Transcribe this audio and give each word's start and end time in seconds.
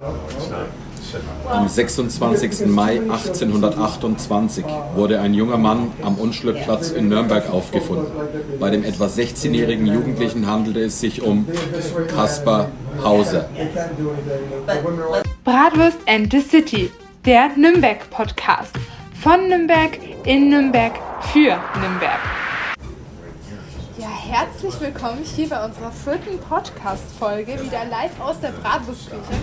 Am 0.00 1.66
26. 1.66 2.66
Mai 2.66 3.00
1828 3.00 4.64
wurde 4.94 5.20
ein 5.20 5.34
junger 5.34 5.56
Mann 5.56 5.90
am 6.02 6.14
Unschlittplatz 6.14 6.90
in 6.90 7.08
Nürnberg 7.08 7.50
aufgefunden. 7.50 8.06
Bei 8.60 8.70
dem 8.70 8.84
etwa 8.84 9.06
16-jährigen 9.06 9.88
Jugendlichen 9.88 10.46
handelte 10.46 10.82
es 10.82 11.00
sich 11.00 11.22
um 11.22 11.48
Kaspar 12.14 12.68
Hauser. 13.02 13.48
Bratwurst 15.42 15.98
and 16.06 16.30
the 16.30 16.42
City, 16.42 16.92
der 17.24 17.48
Nürnberg-Podcast. 17.56 18.76
Von 19.20 19.48
Nürnberg, 19.48 19.98
in 20.24 20.48
Nürnberg, 20.48 20.92
für 21.32 21.58
Nürnberg. 21.80 22.20
Ja, 23.98 24.10
herzlich 24.30 24.80
willkommen 24.80 25.24
hier 25.24 25.48
bei 25.48 25.64
unserer 25.64 25.90
vierten 25.90 26.38
Podcast-Folge, 26.38 27.54
wieder 27.64 27.84
live 27.90 28.20
aus 28.20 28.38
der 28.38 28.52
Bratwurstküche 28.52 29.34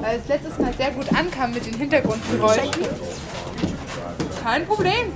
weil 0.00 0.18
es 0.18 0.28
letztes 0.28 0.58
Mal 0.58 0.72
sehr 0.74 0.90
gut 0.90 1.06
ankam 1.14 1.52
mit 1.52 1.66
den 1.66 1.74
Hintergrundgeräuschen. 1.74 2.86
Kein 4.42 4.66
Problem. 4.66 5.12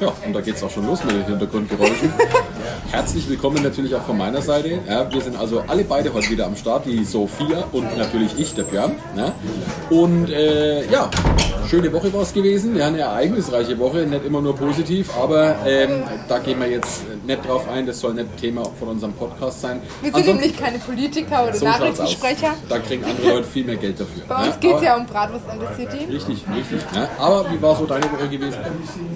Ja, 0.00 0.12
und 0.26 0.32
da 0.32 0.40
geht 0.40 0.56
es 0.56 0.62
auch 0.62 0.70
schon 0.70 0.86
los 0.86 1.04
mit 1.04 1.14
den 1.14 1.26
Hintergrundgeräuschen. 1.26 2.12
Herzlich 2.90 3.28
willkommen 3.28 3.62
natürlich 3.62 3.94
auch 3.94 4.02
von 4.02 4.16
meiner 4.16 4.42
Seite. 4.42 4.80
Ja, 4.88 5.10
wir 5.12 5.20
sind 5.20 5.36
also 5.36 5.62
alle 5.68 5.84
beide 5.84 6.12
heute 6.12 6.30
wieder 6.30 6.46
am 6.46 6.56
Start, 6.56 6.86
die 6.86 7.04
Sophia 7.04 7.64
und 7.72 7.96
natürlich 7.96 8.38
ich, 8.38 8.54
der 8.54 8.64
Björn. 8.64 8.96
Ja. 9.16 9.32
Und 9.90 10.30
äh, 10.30 10.90
ja, 10.90 11.10
schöne 11.72 11.90
Woche 11.90 12.12
war 12.12 12.20
es 12.20 12.34
gewesen. 12.34 12.76
Ja, 12.76 12.88
eine 12.88 12.98
ereignisreiche 12.98 13.78
Woche, 13.78 14.00
nicht 14.00 14.26
immer 14.26 14.42
nur 14.42 14.54
positiv, 14.54 15.08
aber 15.16 15.56
ähm, 15.64 16.02
da 16.28 16.38
gehen 16.38 16.60
wir 16.60 16.68
jetzt 16.68 17.02
nicht 17.24 17.48
drauf 17.48 17.66
ein. 17.66 17.86
Das 17.86 17.98
soll 17.98 18.12
nicht 18.12 18.36
Thema 18.36 18.62
von 18.78 18.88
unserem 18.88 19.14
Podcast 19.14 19.62
sein. 19.62 19.80
Wir 20.02 20.12
sind 20.12 20.26
nämlich 20.26 20.54
keine 20.54 20.78
Politiker 20.78 21.44
oder 21.44 21.54
so 21.54 21.64
Nachrichtensprecher. 21.64 22.52
Da 22.68 22.78
kriegen 22.78 23.02
andere 23.06 23.36
Leute 23.36 23.44
viel 23.44 23.64
mehr 23.64 23.76
Geld 23.76 23.98
dafür. 23.98 24.22
Bei 24.28 24.48
uns 24.48 24.60
geht 24.60 24.76
es 24.76 24.82
ja 24.82 24.96
um 24.98 25.06
Bratwurst 25.06 25.48
an 25.48 25.60
der 25.60 25.74
City. 25.74 26.04
Richtig, 26.12 26.44
richtig. 26.54 26.82
Ja. 26.94 27.08
Aber 27.18 27.50
wie 27.50 27.62
war 27.62 27.74
so 27.74 27.86
deine 27.86 28.04
Woche 28.04 28.28
gewesen? 28.28 28.58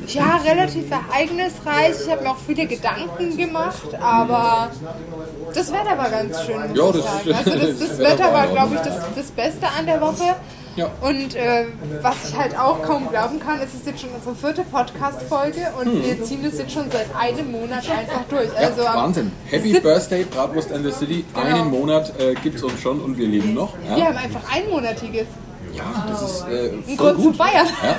Ja, 0.07 0.41
relativ 0.43 0.91
ereignisreich. 0.91 1.97
Ich 2.07 2.11
habe 2.11 2.23
mir 2.23 2.31
auch 2.31 2.39
viele 2.39 2.67
Gedanken 2.67 3.37
gemacht, 3.37 3.95
aber 4.01 4.71
das 5.53 5.71
Wetter 5.71 5.99
war 5.99 6.09
ganz 6.09 6.43
schön. 6.47 6.75
ja, 6.75 6.91
das, 6.91 7.05
sagen. 7.05 7.35
Also 7.35 7.51
das, 7.51 7.79
das, 7.79 7.89
das 7.89 7.99
Wetter 7.99 8.33
war, 8.33 8.47
glaube 8.47 8.77
ich, 8.77 8.81
das, 8.81 8.97
das 9.15 9.31
Beste 9.33 9.67
an 9.79 9.85
der 9.85 10.01
Woche. 10.01 10.37
Ja. 10.77 10.91
Und 11.01 11.35
äh, 11.35 11.65
was 12.03 12.29
ich 12.29 12.37
halt 12.37 12.57
auch 12.59 12.83
kaum 12.83 13.09
glauben 13.09 13.41
kann, 13.41 13.59
es 13.61 13.73
ist 13.73 13.87
jetzt 13.87 14.03
schon 14.03 14.11
unsere 14.11 14.35
vierte 14.35 14.63
Podcast-Folge 14.63 15.73
und 15.81 15.87
hm. 15.87 16.05
wir 16.05 16.23
ziehen 16.23 16.43
das 16.45 16.59
jetzt 16.59 16.73
schon 16.73 16.91
seit 16.91 17.07
einem 17.17 17.51
Monat 17.51 17.89
einfach 17.89 18.25
durch. 18.29 18.55
Also 18.55 18.83
ja, 18.83 18.95
Wahnsinn. 18.95 19.33
Happy 19.47 19.81
Birthday, 19.81 20.25
Bratwurst 20.25 20.71
and 20.73 20.85
the 20.85 20.93
City. 20.93 21.25
Genau. 21.35 21.47
Einen 21.47 21.71
Monat 21.71 22.13
äh, 22.21 22.35
gibt 22.35 22.57
es 22.57 22.63
uns 22.63 22.79
schon 22.79 23.01
und 23.01 23.17
wir 23.17 23.27
leben 23.27 23.55
noch. 23.55 23.73
Ja. 23.89 23.97
Wir 23.97 24.05
haben 24.05 24.17
einfach 24.19 24.43
einmonatiges. 24.55 25.27
Ja, 25.73 26.07
das 26.09 26.23
ist 26.23 26.45
äh, 26.49 26.73
ein 26.89 26.97
Grund 26.97 27.23
zu 27.23 27.33
feiern. 27.33 27.67
Ja? 27.83 27.97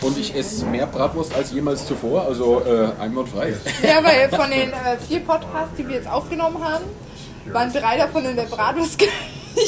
Und 0.00 0.18
ich 0.18 0.34
esse 0.34 0.66
mehr 0.66 0.86
Bratwurst 0.86 1.34
als 1.34 1.52
jemals 1.52 1.86
zuvor, 1.86 2.22
also 2.26 2.62
äh, 2.64 2.88
einwandfrei. 3.02 3.54
Ja, 3.82 4.02
weil 4.02 4.28
von 4.30 4.50
den 4.50 4.70
äh, 4.70 4.98
vier 5.06 5.20
Podcasts, 5.20 5.76
die 5.76 5.86
wir 5.88 5.96
jetzt 5.96 6.08
aufgenommen 6.10 6.62
haben, 6.62 6.84
waren 7.52 7.72
drei 7.72 7.96
davon 7.96 8.24
in 8.24 8.36
der 8.36 8.44
Bratwurst 8.44 8.98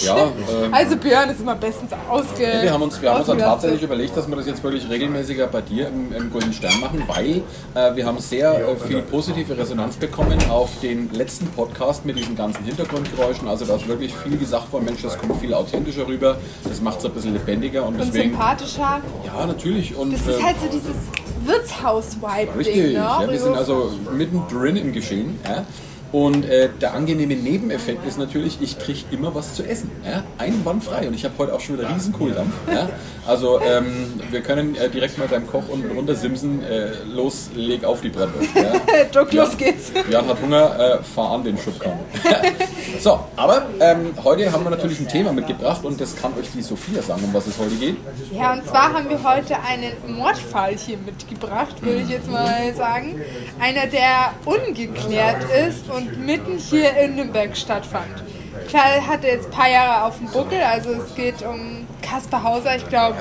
ja, 0.02 0.24
ähm, 0.24 0.72
also 0.72 0.96
Björn 0.96 1.30
ist 1.30 1.40
immer 1.40 1.54
bestens 1.54 1.92
ausge. 2.08 2.42
Ja, 2.42 2.62
wir 2.62 2.72
haben 2.72 2.82
uns, 2.82 3.00
wir 3.00 3.10
haben 3.10 3.18
uns 3.18 3.26
dann 3.26 3.38
tatsächlich 3.38 3.82
überlegt, 3.82 4.16
dass 4.16 4.28
wir 4.28 4.36
das 4.36 4.46
jetzt 4.46 4.62
wirklich 4.62 4.88
regelmäßiger 4.88 5.46
bei 5.46 5.60
dir 5.60 5.88
im, 5.88 6.12
im 6.12 6.30
Golden 6.30 6.52
Stern 6.52 6.78
machen, 6.80 7.02
weil 7.06 7.42
äh, 7.74 7.96
wir 7.96 8.06
haben 8.06 8.18
sehr 8.18 8.68
äh, 8.68 8.76
viel 8.76 9.02
positive 9.02 9.56
Resonanz 9.56 9.96
bekommen 9.96 10.38
auf 10.50 10.70
den 10.80 11.12
letzten 11.12 11.46
Podcast 11.48 12.04
mit 12.04 12.18
diesen 12.18 12.36
ganzen 12.36 12.64
Hintergrundgeräuschen. 12.64 13.48
Also 13.48 13.64
da 13.64 13.76
ist 13.76 13.88
wirklich 13.88 14.14
viel 14.14 14.36
gesagt 14.36 14.72
worden, 14.72 14.84
Mensch, 14.86 15.02
das 15.02 15.18
kommt 15.18 15.40
viel 15.40 15.54
authentischer 15.54 16.06
rüber, 16.06 16.38
das 16.68 16.80
macht 16.80 16.98
es 16.98 17.04
ein 17.04 17.12
bisschen 17.12 17.32
lebendiger 17.34 17.86
und, 17.86 17.94
und 17.94 18.06
deswegen. 18.08 18.30
sympathischer. 18.30 19.00
Ja, 19.26 19.46
natürlich. 19.46 19.94
Und, 19.96 20.12
das 20.12 20.20
ist 20.20 20.40
äh, 20.40 20.42
halt 20.42 20.56
so 20.60 20.66
dieses 20.66 20.96
Wirtshaus-Vibe. 21.44 22.58
Richtig, 22.58 22.76
ne? 22.76 22.92
ja, 22.92 23.24
wir 23.28 23.38
sind 23.38 23.56
also 23.56 23.92
mittendrin 24.12 24.76
im 24.76 24.92
Geschehen. 24.92 25.38
Ja? 25.44 25.64
Und 26.12 26.44
äh, 26.44 26.68
der 26.80 26.94
angenehme 26.94 27.36
Nebeneffekt 27.36 28.04
ist 28.06 28.18
natürlich, 28.18 28.58
ich 28.60 28.78
kriege 28.78 29.00
immer 29.12 29.34
was 29.34 29.54
zu 29.54 29.62
essen. 29.62 29.90
Ja? 30.04 30.24
Einwandfrei. 30.38 31.06
Und 31.06 31.14
ich 31.14 31.24
habe 31.24 31.34
heute 31.38 31.54
auch 31.54 31.60
schon 31.60 31.78
wieder 31.78 31.88
riesen 31.94 32.12
Kohldampf. 32.12 32.52
Ja? 32.72 32.88
Also 33.26 33.60
ähm, 33.60 34.20
wir 34.30 34.40
können 34.40 34.74
äh, 34.74 34.88
direkt 34.88 35.18
mal 35.18 35.28
beim 35.28 35.46
Koch 35.46 35.68
unten 35.68 35.90
runter 35.96 36.16
simsen. 36.16 36.64
Äh, 36.64 37.04
los, 37.04 37.50
leg 37.54 37.84
auf 37.84 38.00
die 38.00 38.08
Bratwurst. 38.08 38.50
Ja? 38.56 39.04
Druck, 39.12 39.32
los 39.32 39.56
geht's. 39.56 39.92
Jan 40.10 40.26
hat 40.26 40.40
Hunger, 40.42 40.98
äh, 40.98 41.02
fahr 41.02 41.32
an 41.32 41.44
den 41.44 41.56
Schubkarren. 41.56 42.00
so, 43.00 43.20
aber 43.36 43.66
ähm, 43.78 44.10
heute 44.24 44.50
haben 44.50 44.64
wir 44.64 44.70
natürlich 44.70 44.98
ein 44.98 45.08
Thema 45.08 45.32
mitgebracht 45.32 45.84
und 45.84 46.00
das 46.00 46.16
kann 46.16 46.32
euch 46.38 46.50
die 46.52 46.62
Sophia 46.62 47.02
sagen, 47.02 47.22
um 47.24 47.32
was 47.32 47.46
es 47.46 47.56
heute 47.58 47.74
geht. 47.76 47.96
Ja, 48.32 48.54
und 48.54 48.66
zwar 48.66 48.92
haben 48.92 49.08
wir 49.08 49.22
heute 49.22 49.56
einen 49.60 49.92
Mordfall 50.16 50.76
hier 50.76 50.98
mitgebracht, 50.98 51.80
würde 51.82 52.00
ich 52.00 52.08
jetzt 52.08 52.28
mal 52.30 52.74
sagen. 52.74 53.20
Einer, 53.60 53.86
der 53.86 54.34
ungeklärt 54.44 55.44
ist 55.68 55.88
und 55.90 55.99
und 56.00 56.26
mitten 56.26 56.58
hier 56.58 56.96
in 56.96 57.16
Nürnberg 57.16 57.56
stattfand. 57.56 58.24
Klar, 58.68 58.84
er 58.96 59.06
hatte 59.06 59.26
jetzt 59.26 59.46
ein 59.46 59.50
paar 59.50 59.70
Jahre 59.70 60.06
auf 60.06 60.18
dem 60.18 60.28
Buckel, 60.28 60.60
also 60.60 60.90
es 60.90 61.14
geht 61.14 61.42
um 61.42 61.86
Kaspar 62.02 62.42
Hauser. 62.42 62.76
Ich 62.76 62.88
glaube, 62.88 63.16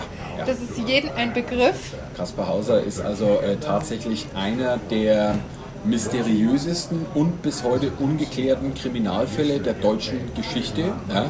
das 0.46 0.60
ist 0.60 0.78
jedem 0.78 1.10
ein 1.16 1.34
Begriff. 1.34 1.94
Kaspar 2.16 2.48
Hauser 2.48 2.82
ist 2.82 3.02
also 3.02 3.40
äh, 3.42 3.58
tatsächlich 3.58 4.28
einer 4.36 4.78
der 4.90 5.36
mysteriösesten 5.86 7.06
und 7.14 7.42
bis 7.42 7.64
heute 7.64 7.92
ungeklärten 8.00 8.74
Kriminalfälle 8.74 9.60
der 9.60 9.74
deutschen 9.74 10.20
Geschichte. 10.36 10.82
Ja? 11.14 11.30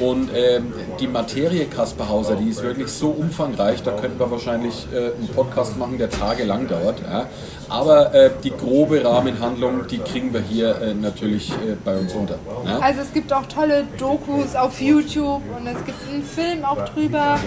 Und 0.00 0.30
ähm, 0.34 0.72
die 0.98 1.06
Materie 1.06 1.66
Kaspar 1.66 2.08
Hauser, 2.08 2.36
die 2.36 2.48
ist 2.48 2.62
wirklich 2.62 2.88
so 2.88 3.08
umfangreich, 3.08 3.82
da 3.82 3.92
könnten 3.92 4.18
wir 4.18 4.30
wahrscheinlich 4.30 4.86
äh, 4.92 4.96
einen 5.16 5.28
Podcast 5.34 5.76
machen, 5.78 5.98
der 5.98 6.10
tagelang 6.10 6.68
dauert. 6.68 7.00
Ja? 7.00 7.26
Aber 7.68 8.14
äh, 8.14 8.30
die 8.42 8.50
grobe 8.50 9.04
Rahmenhandlung, 9.04 9.86
die 9.86 9.98
kriegen 9.98 10.32
wir 10.32 10.40
hier 10.40 10.80
äh, 10.80 10.94
natürlich 10.94 11.50
äh, 11.50 11.76
bei 11.84 11.96
uns 11.96 12.12
unter. 12.14 12.38
Ja? 12.64 12.78
Also 12.78 13.00
es 13.00 13.12
gibt 13.12 13.32
auch 13.32 13.46
tolle 13.46 13.84
Dokus 13.98 14.56
auf 14.56 14.80
YouTube 14.80 15.42
und 15.56 15.66
es 15.66 15.84
gibt 15.84 15.98
einen 16.10 16.22
Film 16.22 16.64
auch 16.64 16.84
drüber. 16.88 17.38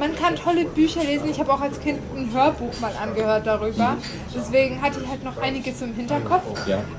Man 0.00 0.14
kann 0.16 0.36
tolle 0.36 0.64
Bücher 0.64 1.04
lesen. 1.04 1.30
Ich 1.30 1.38
habe 1.38 1.52
auch 1.52 1.60
als 1.60 1.80
Kind 1.80 2.00
ein 2.16 2.32
Hörbuch 2.32 2.80
mal 2.80 2.92
angehört 3.00 3.46
darüber. 3.46 3.96
Deswegen 4.34 4.82
hatte 4.82 5.00
ich 5.02 5.08
halt 5.08 5.24
noch 5.24 5.36
einiges 5.38 5.80
im 5.82 5.94
Hinterkopf. 5.94 6.44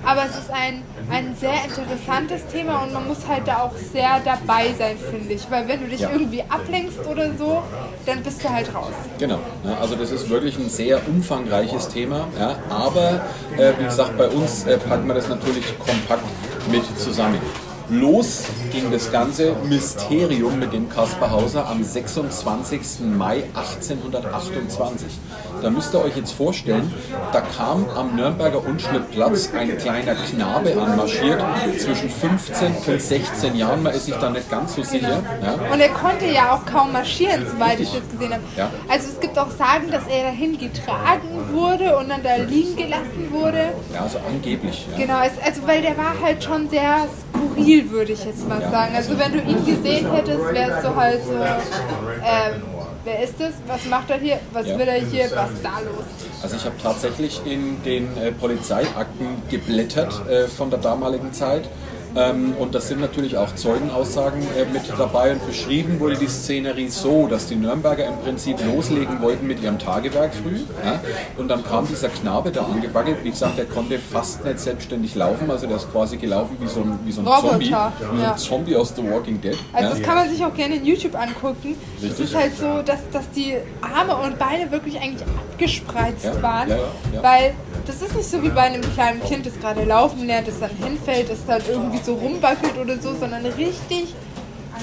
Aber 0.06 0.26
es 0.26 0.38
ist 0.38 0.50
ein, 0.52 0.84
ein 1.12 1.36
sehr 1.36 1.66
interessantes 1.66 2.46
Thema 2.48 2.84
und 2.84 2.94
man 2.94 3.08
muss 3.08 3.28
halt 3.28 3.48
da 3.48 3.64
auch 3.64 3.76
sehr 3.76 4.22
dabei 4.24 4.74
sein, 4.78 4.98
finde 4.98 5.34
ich. 5.34 5.50
Weil 5.50 5.68
wenn 5.68 5.82
du 5.82 5.88
dich 5.88 6.02
ja. 6.02 6.12
irgendwie 6.12 6.44
ablenkst 6.48 7.06
oder 7.10 7.34
so, 7.38 7.64
dann 8.06 8.24
bist 8.24 8.44
du 8.44 8.50
halt 8.50 8.74
raus. 8.74 8.94
Genau. 9.20 9.40
Also 9.80 9.96
das 9.96 10.12
ist 10.12 10.30
wirklich 10.30 10.58
ein 10.58 10.70
sehr 10.70 11.02
umfangreiches 11.08 11.90
Thema. 11.90 12.28
Ja, 12.40 12.56
aber 12.70 13.22
äh, 13.58 13.74
wie 13.78 13.86
gesagt, 13.86 14.18
bei 14.18 14.28
uns 14.28 14.66
äh, 14.66 14.78
packen 14.78 15.08
wir 15.08 15.16
das 15.16 15.28
natürlich 15.28 15.78
kompakt 15.80 16.24
mit 16.72 16.84
zusammen. 17.00 17.40
Los 17.90 18.46
ging 18.72 18.92
das 18.92 19.12
ganze 19.12 19.56
Mysterium 19.70 20.58
mit 20.58 20.74
dem 20.74 20.90
Kaspar 20.90 21.30
Hauser 21.30 21.68
am 21.68 21.84
26. 21.84 23.02
Mai 23.16 23.44
1828. 23.54 25.20
Da 25.66 25.72
müsst 25.72 25.96
ihr 25.96 26.06
euch 26.06 26.16
jetzt 26.16 26.32
vorstellen, 26.34 26.94
da 27.34 27.42
kam 27.42 27.90
am 27.90 28.16
Nürnberger 28.16 28.64
Unschnittplatz 28.64 29.50
ein 29.58 29.76
kleiner 29.80 30.14
Knabe 30.14 30.80
anmarschiert, 30.80 31.44
zwischen 31.80 32.08
15 32.08 32.76
und 32.86 33.02
16 33.02 33.56
Jahren, 33.56 33.82
man 33.82 33.96
ist 33.96 34.06
sich 34.06 34.14
da 34.14 34.30
nicht 34.30 34.48
ganz 34.52 34.76
so 34.76 34.84
sicher. 34.84 35.24
Ja. 35.44 35.74
Und 35.74 35.80
er 35.80 35.90
konnte 35.90 36.28
ja 36.28 36.54
auch 36.54 36.72
kaum 36.72 36.92
marschieren, 36.92 37.48
soweit 37.52 37.80
ich 37.80 37.92
das 37.92 38.08
gesehen 38.12 38.34
habe. 38.34 38.44
Ja. 38.56 38.70
Also 38.88 39.10
es 39.10 39.20
gibt 39.20 39.40
auch 39.40 39.50
Sagen, 39.50 39.90
dass 39.90 40.06
er 40.06 40.26
dahin 40.26 40.56
getragen 40.60 41.30
wurde 41.52 41.98
und 41.98 42.10
dann 42.10 42.22
da 42.22 42.36
liegen 42.36 42.76
gelassen 42.76 43.32
wurde. 43.32 43.74
Ja, 43.92 44.02
also 44.02 44.20
angeblich. 44.20 44.86
Ja. 44.92 45.04
Genau, 45.04 45.18
also 45.18 45.66
weil 45.66 45.82
der 45.82 45.98
war 45.98 46.14
halt 46.22 46.44
schon 46.44 46.70
sehr 46.70 47.08
skurril, 47.34 47.90
würde 47.90 48.12
ich 48.12 48.24
jetzt 48.24 48.48
mal 48.48 48.62
sagen. 48.62 48.96
Also 48.96 49.18
wenn 49.18 49.32
du 49.32 49.40
ihn 49.40 49.66
gesehen 49.66 50.14
hättest, 50.14 50.46
wäre 50.54 50.78
es 50.78 50.84
so 50.84 50.96
halt 50.96 51.24
so, 51.24 51.34
ähm, 51.34 52.75
wer 53.06 53.24
ist 53.24 53.36
das? 53.40 53.54
Was 53.68 53.86
macht 53.86 54.10
er 54.10 54.18
hier? 54.18 54.40
Was 54.52 54.68
ja. 54.68 54.78
will 54.78 54.88
er 54.88 55.00
hier? 55.00 55.30
Was 55.34 55.52
ist 55.52 55.64
da 55.64 55.80
los? 55.80 56.04
Also 56.42 56.56
ich 56.58 56.66
habe 56.66 56.76
tatsächlich 56.82 57.42
in 57.46 57.82
den 57.84 58.18
äh, 58.18 58.32
Polizeiakten 58.32 59.28
geblättert 59.50 60.28
äh, 60.28 60.48
von 60.48 60.70
der 60.70 60.80
damaligen 60.80 61.32
Zeit 61.32 61.64
ähm, 61.64 61.70
und 62.60 62.74
das 62.74 62.88
sind 62.88 63.02
natürlich 63.02 63.38
auch 63.38 63.54
Zeugenaussagen 63.56 64.42
äh, 64.42 64.66
mit 64.72 64.84
dabei. 64.98 65.34
Und 65.34 65.46
beschrieben 65.46 66.00
wurde 66.00 66.16
die 66.16 66.28
Szenerie 66.28 66.88
so, 66.90 67.28
dass 67.28 67.48
die 67.48 67.56
Nürnberger 67.56 68.06
im 68.06 68.18
Prinzip 68.20 68.58
loslegen 68.66 69.22
wollten 69.22 69.48
mit 69.48 69.62
ihrem 69.62 69.78
Tagewerk 69.80 70.34
früh. 70.34 70.62
Und 71.38 71.48
dann 71.50 71.64
kam 71.64 71.88
dieser 71.88 72.10
Knabe 72.10 72.52
da 72.52 72.64
angewackelt. 72.66 73.24
Wie 73.24 73.32
gesagt, 73.32 73.58
der 73.58 73.66
konnte 73.66 74.00
fast 74.00 74.46
nicht 74.46 74.60
selbstständig 74.60 75.16
laufen. 75.16 75.52
Also 75.52 75.68
der 75.68 75.78
ist 75.78 75.92
quasi 75.92 76.18
gelaufen 76.18 76.58
wie 76.60 76.68
so 76.68 76.82
ein, 76.82 77.00
wie 77.04 77.12
so 77.12 77.22
ein 77.22 77.28
Zombie. 77.28 77.66
Wie 77.66 77.70
so 77.70 78.32
ein 78.32 78.38
Zombie 78.38 78.76
aus 78.76 78.94
The 78.96 79.04
Walking 79.10 79.42
Dead. 79.42 79.58
Also 79.74 79.90
das 79.90 80.02
kann 80.02 80.16
man 80.16 80.30
sich 80.30 80.44
auch 80.44 80.54
gerne 80.54 80.76
in 80.76 80.86
YouTube 80.86 81.16
angucken. 81.16 81.76
Es 82.02 82.20
ist 82.20 82.36
halt 82.36 82.58
so, 82.58 82.82
dass, 82.82 83.00
dass 83.12 83.30
die 83.32 83.56
Arme 83.82 84.16
und 84.16 84.40
Beine 84.40 84.72
wirklich 84.72 85.00
eigentlich 85.00 85.28
abgespreizt 85.28 86.42
waren. 86.42 86.70
Weil 87.22 87.54
das 87.86 88.02
ist 88.02 88.16
nicht 88.16 88.30
so 88.30 88.42
wie 88.42 88.50
bei 88.50 88.62
einem 88.62 88.82
kleinen 88.94 89.22
Kind, 89.24 89.46
das 89.46 89.60
gerade 89.60 89.84
laufen 89.84 90.26
lernt, 90.26 90.48
das 90.48 90.60
dann 90.60 90.72
hinfällt, 90.72 91.30
das 91.30 91.46
dann 91.46 91.62
irgendwie 91.68 92.00
so 92.06 92.14
rumwackelt 92.14 92.78
oder 92.78 92.98
so, 93.00 93.16
sondern 93.16 93.46
richtig 93.46 94.14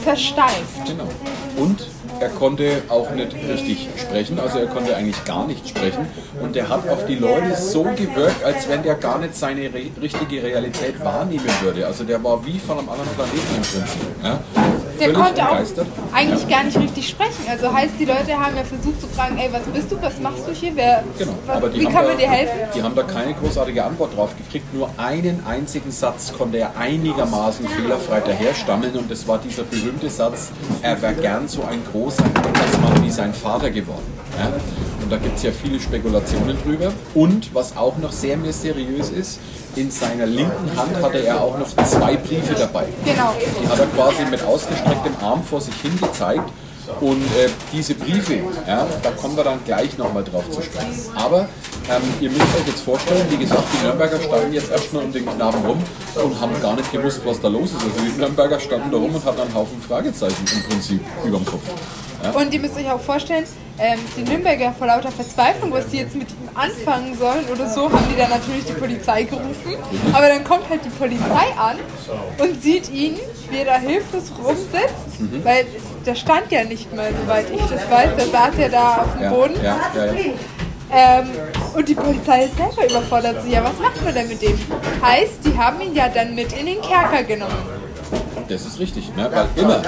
versteift. 0.02 0.86
Genau. 0.86 1.08
Und 1.56 1.86
er 2.18 2.28
konnte 2.30 2.82
auch 2.88 3.10
nicht 3.10 3.34
richtig 3.34 3.88
sprechen, 3.96 4.38
also 4.38 4.58
er 4.58 4.66
konnte 4.66 4.96
eigentlich 4.96 5.24
gar 5.24 5.46
nicht 5.46 5.68
sprechen. 5.68 6.06
Und 6.40 6.56
er 6.56 6.68
hat 6.68 6.88
auf 6.88 7.06
die 7.06 7.16
Leute 7.16 7.56
so 7.56 7.82
gewirkt, 7.82 8.42
als 8.44 8.68
wenn 8.68 8.82
der 8.82 8.94
gar 8.94 9.18
nicht 9.18 9.36
seine 9.36 9.72
re 9.72 9.90
richtige 10.00 10.42
Realität 10.42 11.02
wahrnehmen 11.04 11.48
würde. 11.62 11.86
Also 11.86 12.04
der 12.04 12.22
war 12.22 12.44
wie 12.46 12.58
von 12.58 12.78
einem 12.78 12.88
anderen 12.88 13.10
Planeten 13.10 13.54
im 13.56 13.62
Prinzip. 13.62 14.02
Ja? 14.22 14.40
Der 15.02 15.12
konnte 15.12 15.42
auch 15.48 15.56
eigentlich 16.12 16.42
ja. 16.42 16.48
gar 16.48 16.64
nicht 16.64 16.78
richtig 16.78 17.08
sprechen. 17.08 17.44
Also 17.48 17.72
heißt, 17.72 17.94
die 17.98 18.04
Leute 18.04 18.38
haben 18.38 18.56
ja 18.56 18.64
versucht 18.64 19.00
zu 19.00 19.06
fragen, 19.08 19.38
ey, 19.38 19.48
was 19.52 19.62
bist 19.62 19.90
du, 19.90 20.00
was 20.00 20.20
machst 20.20 20.46
du 20.46 20.52
hier, 20.52 20.72
Wer, 20.74 21.02
genau. 21.18 21.32
was, 21.46 21.74
wie 21.74 21.84
kann 21.84 22.06
man 22.06 22.12
da, 22.12 22.14
dir 22.14 22.30
helfen? 22.30 22.58
Die 22.74 22.82
haben 22.82 22.94
da 22.94 23.02
keine 23.02 23.34
großartige 23.34 23.84
Antwort 23.84 24.16
drauf 24.16 24.36
gekriegt. 24.36 24.72
Nur 24.74 24.88
einen 24.96 25.44
einzigen 25.46 25.90
Satz 25.90 26.32
konnte 26.32 26.58
er 26.58 26.76
einigermaßen 26.76 27.66
fehlerfrei 27.68 28.20
daherstammeln 28.20 28.96
und 28.96 29.10
das 29.10 29.26
war 29.26 29.38
dieser 29.38 29.64
berühmte 29.64 30.08
Satz, 30.08 30.50
er 30.82 31.00
wäre 31.02 31.14
gern 31.14 31.48
so 31.48 31.62
ein 31.64 31.82
großer 31.90 32.24
Mann 32.24 33.04
wie 33.04 33.10
sein 33.10 33.34
Vater 33.34 33.70
geworden. 33.70 34.12
Ja? 34.38 34.52
Da 35.12 35.18
gibt 35.18 35.36
es 35.36 35.42
ja 35.42 35.50
viele 35.52 35.78
Spekulationen 35.78 36.56
drüber. 36.64 36.90
Und 37.14 37.54
was 37.54 37.76
auch 37.76 37.98
noch 37.98 38.12
sehr 38.12 38.38
mysteriös 38.38 39.10
ist, 39.10 39.40
in 39.76 39.90
seiner 39.90 40.24
linken 40.24 40.74
Hand 40.74 40.96
hatte 41.02 41.18
er 41.18 41.38
auch 41.38 41.58
noch 41.58 41.68
zwei 41.84 42.16
Briefe 42.16 42.54
dabei. 42.54 42.86
Genau. 43.04 43.34
Die 43.62 43.68
hat 43.68 43.78
er 43.78 43.86
quasi 43.88 44.24
mit 44.30 44.42
ausgestrecktem 44.42 45.14
Arm 45.20 45.44
vor 45.44 45.60
sich 45.60 45.74
hin 45.82 45.98
gezeigt. 46.00 46.50
Und 47.02 47.20
äh, 47.36 47.50
diese 47.74 47.94
Briefe, 47.94 48.38
ja, 48.66 48.86
da 49.02 49.10
kommen 49.10 49.36
wir 49.36 49.44
dann 49.44 49.62
gleich 49.66 49.98
nochmal 49.98 50.24
drauf 50.24 50.50
zu 50.50 50.62
sprechen. 50.62 50.94
Aber 51.14 51.40
ähm, 51.90 52.02
ihr 52.22 52.30
müsst 52.30 52.56
euch 52.58 52.66
jetzt 52.68 52.80
vorstellen, 52.80 53.26
wie 53.28 53.36
gesagt, 53.36 53.64
die 53.74 53.84
Nürnberger 53.84 54.18
standen 54.18 54.54
jetzt 54.54 54.70
erstmal 54.70 55.04
um 55.04 55.12
den 55.12 55.26
Knaben 55.26 55.62
rum 55.66 55.82
und 56.24 56.40
haben 56.40 56.58
gar 56.62 56.74
nicht 56.74 56.90
gewusst, 56.90 57.20
was 57.26 57.38
da 57.38 57.48
los 57.48 57.72
ist. 57.72 57.84
Also 57.84 58.00
die 58.00 58.18
Nürnberger 58.18 58.58
standen 58.58 58.90
da 58.90 58.96
rum 58.96 59.14
und 59.14 59.22
hatten 59.26 59.42
einen 59.42 59.54
Haufen 59.54 59.78
Fragezeichen 59.82 60.42
im 60.54 60.62
Prinzip 60.70 61.00
über 61.22 61.36
dem 61.36 61.44
Kopf. 61.44 61.64
Ja? 62.22 62.30
Und 62.30 62.52
ihr 62.52 62.60
müsst 62.60 62.76
euch 62.76 62.90
auch 62.90 63.00
vorstellen, 63.00 63.44
ähm, 63.78 63.98
die 64.16 64.22
Nürnberger 64.22 64.72
vor 64.72 64.86
lauter 64.86 65.10
Verzweiflung, 65.10 65.72
was 65.72 65.88
die 65.88 65.98
jetzt 65.98 66.14
mit 66.14 66.30
ihm 66.30 66.48
anfangen 66.54 67.16
sollen 67.16 67.44
oder 67.50 67.68
so, 67.68 67.90
haben 67.90 68.04
die 68.12 68.16
dann 68.16 68.30
natürlich 68.30 68.64
die 68.64 68.74
Polizei 68.74 69.24
gerufen. 69.24 69.76
Aber 70.12 70.28
dann 70.28 70.44
kommt 70.44 70.68
halt 70.68 70.84
die 70.84 70.90
Polizei 70.90 71.46
an 71.56 71.78
und 72.38 72.62
sieht 72.62 72.90
ihn, 72.90 73.18
wie 73.50 73.58
er 73.58 73.64
da 73.64 73.78
hilflos 73.78 74.32
rumsitzt, 74.38 75.20
mhm. 75.20 75.44
weil 75.44 75.66
der 76.04 76.14
stand 76.14 76.50
ja 76.50 76.64
nicht 76.64 76.94
mal, 76.94 77.10
soweit 77.20 77.50
ich 77.50 77.60
das 77.62 77.90
weiß, 77.90 78.16
der 78.16 78.26
saß 78.26 78.58
ja 78.58 78.68
da 78.68 78.96
auf 79.02 79.12
dem 79.14 79.22
ja, 79.22 79.30
Boden. 79.30 79.54
Ja, 79.62 79.80
ähm, 80.94 81.30
und 81.74 81.88
die 81.88 81.94
Polizei 81.94 82.44
ist 82.44 82.56
selber 82.56 82.84
überfordert. 82.84 83.48
Ja, 83.48 83.64
was 83.64 83.78
macht 83.80 84.04
man 84.04 84.12
denn 84.12 84.28
mit 84.28 84.42
dem? 84.42 84.58
Heißt, 85.02 85.44
die 85.44 85.56
haben 85.56 85.80
ihn 85.80 85.94
ja 85.94 86.08
dann 86.08 86.34
mit 86.34 86.52
in 86.52 86.66
den 86.66 86.82
Kerker 86.82 87.22
genommen. 87.22 87.81
Das 88.52 88.66
ist 88.66 88.78
richtig, 88.78 89.14
ne? 89.16 89.30
weil 89.32 89.46
immer, 89.56 89.80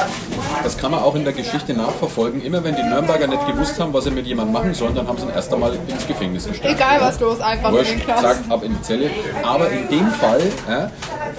das 0.63 0.79
kann 0.79 0.91
man 0.91 1.01
auch 1.01 1.15
in 1.15 1.25
der 1.25 1.35
Geschichte 1.35 1.75
nachverfolgen, 1.75 2.43
immer 2.43 2.65
wenn 2.65 2.75
die 2.75 2.83
Nürnberger 2.83 3.27
nicht 3.27 3.47
gewusst 3.47 3.79
haben, 3.79 3.93
was 3.93 4.05
sie 4.05 4.11
mit 4.11 4.27
jemandem 4.27 4.55
machen 4.55 4.73
sollen, 4.73 4.95
dann 4.95 5.07
haben 5.07 5.19
sie 5.19 5.25
ihn 5.25 5.35
erst 5.35 5.53
einmal 5.53 5.75
ins 5.87 6.07
Gefängnis 6.07 6.47
gesteckt. 6.47 6.75
Egal 6.75 7.01
was 7.01 7.21
los, 7.21 7.41
einfach 7.41 7.73
Wurscht, 7.73 7.93
in 7.93 7.99
den 7.99 8.07
Knast. 8.07 8.23
zack, 8.23 8.37
ab 8.49 8.63
in 8.63 8.73
die 8.73 8.83
Zelle. 8.83 9.11
Aber 9.43 9.69
in 9.71 9.89
dem 9.89 10.11
Fall 10.13 10.41
ja, 10.69 10.91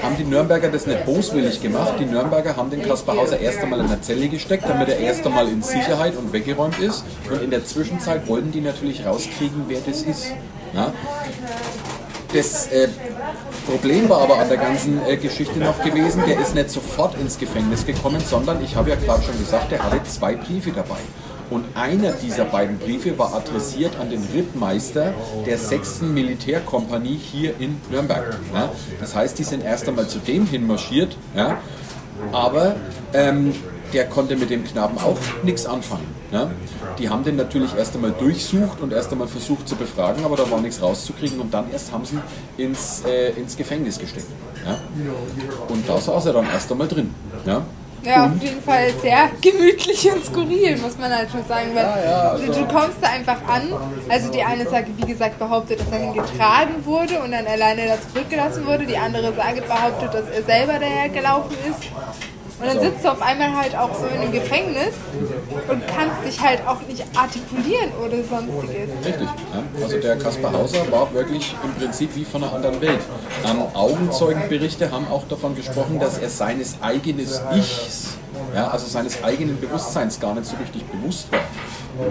haben 0.03 0.17
die 0.17 0.23
Nürnberger 0.23 0.69
das 0.69 0.85
nicht 0.85 1.03
boswillig 1.05 1.61
gemacht. 1.61 1.93
Die 1.99 2.05
Nürnberger 2.05 2.55
haben 2.55 2.69
den 2.69 2.83
Kaspar 2.83 3.17
Hauser 3.17 3.39
erst 3.39 3.59
einmal 3.59 3.79
in 3.79 3.87
der 3.87 4.01
Zelle 4.01 4.27
gesteckt, 4.27 4.65
damit 4.67 4.89
er 4.89 4.99
erst 4.99 5.25
einmal 5.25 5.47
in 5.47 5.63
Sicherheit 5.63 6.15
und 6.15 6.31
weggeräumt 6.31 6.79
ist. 6.79 7.03
Und 7.31 7.41
in 7.41 7.49
der 7.49 7.65
Zwischenzeit 7.65 8.27
wollten 8.27 8.51
die 8.51 8.61
natürlich 8.61 9.05
rauskriegen, 9.05 9.65
wer 9.67 9.79
das 9.85 10.03
ist. 10.03 10.27
Ja? 10.73 10.93
Das 12.33 12.67
äh, 12.67 12.89
Problem 13.65 14.07
war 14.09 14.21
aber 14.21 14.37
an 14.39 14.47
der 14.47 14.57
ganzen 14.57 15.03
äh, 15.07 15.17
Geschichte 15.17 15.59
noch 15.59 15.83
gewesen, 15.83 16.23
der 16.27 16.39
ist 16.39 16.53
nicht 16.53 16.69
sofort 16.69 17.19
ins 17.19 17.37
Gefängnis 17.37 17.85
gekommen, 17.85 18.21
sondern 18.25 18.63
ich 18.63 18.75
habe 18.75 18.91
ja 18.91 18.95
gerade 18.95 19.23
schon 19.23 19.37
gesagt, 19.39 19.71
er 19.71 19.83
hatte 19.83 20.03
zwei 20.03 20.35
Briefe 20.35 20.71
dabei. 20.71 20.99
Und 21.49 21.65
einer 21.75 22.11
dieser 22.11 22.45
beiden 22.45 22.79
Briefe 22.79 23.17
war 23.19 23.33
adressiert 23.33 23.99
an 23.99 24.09
den 24.09 24.23
Rittmeister 24.33 25.13
der 25.45 25.57
6. 25.57 26.01
Militärkompanie 26.01 27.17
hier 27.17 27.53
in 27.59 27.79
Nürnberg. 27.91 28.39
Ja? 28.53 28.71
Das 28.99 29.15
heißt, 29.15 29.37
die 29.37 29.43
sind 29.43 29.63
erst 29.63 29.87
einmal 29.87 30.07
zu 30.07 30.19
dem 30.19 30.47
hinmarschiert, 30.47 31.17
ja? 31.35 31.59
aber 32.31 32.75
ähm, 33.13 33.53
der 33.93 34.05
konnte 34.07 34.35
mit 34.35 34.49
dem 34.49 34.63
Knaben 34.63 34.97
auch 34.97 35.17
nichts 35.43 35.65
anfangen. 35.65 36.07
Ja? 36.31 36.49
Die 36.99 37.09
haben 37.09 37.23
den 37.23 37.35
natürlich 37.35 37.75
erst 37.75 37.95
einmal 37.95 38.11
durchsucht 38.11 38.81
und 38.81 38.93
erst 38.93 39.11
einmal 39.11 39.27
versucht 39.27 39.67
zu 39.67 39.75
befragen, 39.75 40.23
aber 40.25 40.35
da 40.35 40.49
war 40.49 40.61
nichts 40.61 40.81
rauszukriegen 40.81 41.39
und 41.39 41.53
dann 41.53 41.71
erst 41.71 41.91
haben 41.91 42.05
sie 42.05 42.19
ins, 42.57 43.03
äh, 43.05 43.31
ins 43.31 43.55
Gefängnis 43.55 43.99
gesteckt. 43.99 44.27
Ja? 44.65 44.77
Und 45.67 45.87
da 45.87 45.99
saß 45.99 46.27
er 46.27 46.33
dann 46.33 46.45
erst 46.51 46.71
einmal 46.71 46.87
drin. 46.87 47.13
Ja? 47.45 47.63
Ja, 48.05 48.27
auf 48.27 48.39
jeden 48.39 48.61
Fall 48.61 48.91
sehr 49.01 49.29
gemütlich 49.41 50.11
und 50.11 50.23
skurril, 50.23 50.77
muss 50.77 50.95
man 50.97 51.11
halt 51.11 51.31
schon 51.31 51.43
sagen. 51.47 51.69
Weil 51.73 51.83
ja, 51.83 52.03
ja, 52.03 52.21
also 52.29 52.45
du, 52.45 52.51
du, 52.51 52.67
kommst 52.67 52.97
da 53.01 53.09
einfach 53.09 53.37
an. 53.47 53.73
Also 54.07 54.31
die 54.31 54.43
eine 54.43 54.63
Seite, 54.69 54.91
wie 54.95 55.07
gesagt, 55.07 55.39
behauptet, 55.39 55.79
dass 55.79 55.87
er 55.91 56.13
getragen 56.13 56.85
wurde 56.85 57.19
und 57.21 57.31
dann 57.31 57.47
alleine 57.47 57.87
da 57.87 57.95
zurückgelassen 58.13 58.65
wurde. 58.67 58.85
Die 58.85 58.97
andere 58.97 59.33
Seite 59.33 59.61
behauptet, 59.63 60.13
dass 60.13 60.29
er 60.29 60.43
selber 60.43 60.73
daher 60.73 61.09
gelaufen 61.09 61.55
ist. 61.67 61.89
Und 62.65 62.73
dann 62.75 62.83
sitzt 62.83 63.05
du 63.05 63.11
auf 63.11 63.21
einmal 63.21 63.55
halt 63.55 63.75
auch 63.75 63.93
so 63.93 64.07
in 64.07 64.21
einem 64.21 64.31
Gefängnis 64.31 64.95
und 65.69 65.83
kannst 65.87 66.25
dich 66.25 66.41
halt 66.41 66.67
auch 66.67 66.81
nicht 66.87 67.03
artikulieren 67.15 67.91
oder 68.03 68.17
sonstiges. 68.23 68.89
Richtig. 69.05 69.27
Ja. 69.27 69.83
Also 69.83 69.99
der 69.99 70.17
Kaspar 70.17 70.51
Hauser 70.51 70.91
war 70.91 71.13
wirklich 71.13 71.55
im 71.63 71.73
Prinzip 71.75 72.15
wie 72.15 72.25
von 72.25 72.43
einer 72.43 72.53
anderen 72.53 72.81
Welt. 72.81 73.01
Ähm, 73.45 73.61
Augenzeugenberichte 73.73 74.89
haben 74.91 75.07
auch 75.09 75.27
davon 75.27 75.55
gesprochen, 75.55 75.99
dass 75.99 76.17
er 76.17 76.29
seines 76.29 76.77
eigenen 76.81 77.27
Ichs, 77.55 78.17
ja, 78.55 78.69
also 78.69 78.87
seines 78.87 79.23
eigenen 79.23 79.59
Bewusstseins 79.59 80.19
gar 80.19 80.33
nicht 80.33 80.47
so 80.47 80.55
richtig 80.57 80.83
bewusst 80.85 81.31
war. 81.31 81.41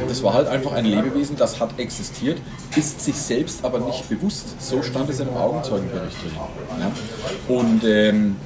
Das 0.09 0.23
war 0.23 0.35
halt 0.35 0.49
einfach 0.49 0.73
ein 0.73 0.85
Lebewesen, 0.85 1.37
das 1.37 1.59
hat 1.61 1.79
existiert, 1.79 2.39
ist 2.77 3.01
sich 3.01 3.17
selbst 3.17 3.65
aber 3.65 3.81
nicht 3.81 4.09
bewusst. 4.09 4.61
So 4.62 4.83
stand 4.83 5.11
es 5.11 5.19
in 5.19 5.29
einem 5.29 5.37
Augenzeugenbericht 5.37 6.17
drin. 6.23 6.33
Ja. 6.81 7.55
Und 7.55 7.85
ähm, 7.85 8.37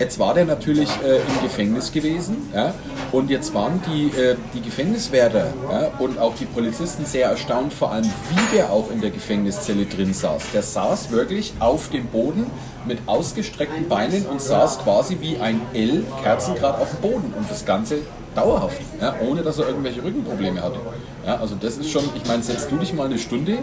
Jetzt 0.00 0.18
war 0.18 0.32
der 0.32 0.46
natürlich 0.46 0.88
äh, 1.04 1.16
im 1.16 1.42
Gefängnis 1.42 1.92
gewesen 1.92 2.50
ja, 2.54 2.72
und 3.12 3.28
jetzt 3.28 3.52
waren 3.52 3.82
die, 3.86 4.06
äh, 4.18 4.34
die 4.54 4.62
Gefängniswärter 4.62 5.52
ja, 5.70 5.90
und 5.98 6.18
auch 6.18 6.34
die 6.36 6.46
Polizisten 6.46 7.04
sehr 7.04 7.28
erstaunt, 7.28 7.74
vor 7.74 7.92
allem 7.92 8.06
wie 8.06 8.56
der 8.56 8.72
auch 8.72 8.90
in 8.90 9.02
der 9.02 9.10
Gefängniszelle 9.10 9.84
drin 9.84 10.14
saß. 10.14 10.52
Der 10.54 10.62
saß 10.62 11.10
wirklich 11.10 11.52
auf 11.60 11.90
dem 11.90 12.06
Boden 12.06 12.46
mit 12.86 12.98
ausgestreckten 13.04 13.90
Beinen 13.90 14.24
und 14.24 14.40
saß 14.40 14.78
quasi 14.78 15.18
wie 15.20 15.36
ein 15.36 15.60
L 15.74 16.02
Kerzengrad 16.22 16.80
auf 16.80 16.88
dem 16.92 17.00
Boden 17.02 17.34
und 17.36 17.50
das 17.50 17.66
Ganze 17.66 17.98
dauerhaft, 18.34 18.80
ja, 19.02 19.16
ohne 19.28 19.42
dass 19.42 19.58
er 19.58 19.68
irgendwelche 19.68 20.02
Rückenprobleme 20.02 20.62
hatte. 20.62 20.78
Also 21.26 21.56
das 21.60 21.76
ist 21.76 21.90
schon, 21.90 22.04
ich 22.14 22.26
meine, 22.26 22.42
setzt 22.42 22.70
du 22.70 22.78
dich 22.78 22.94
mal 22.94 23.04
eine 23.04 23.18
Stunde 23.18 23.58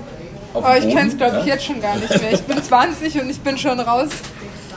auf 0.54 0.64
Aber 0.64 0.80
den 0.80 0.90
ich 0.90 0.96
kenne 0.96 1.10
es, 1.10 1.18
glaube 1.18 1.40
ich, 1.40 1.46
jetzt 1.48 1.66
schon 1.66 1.82
gar 1.82 1.96
nicht 1.96 2.10
mehr. 2.10 2.34
Ich 2.34 2.44
bin 2.44 2.62
20 2.62 3.22
und 3.22 3.30
ich 3.32 3.40
bin 3.40 3.58
schon 3.58 3.80
raus. 3.80 4.10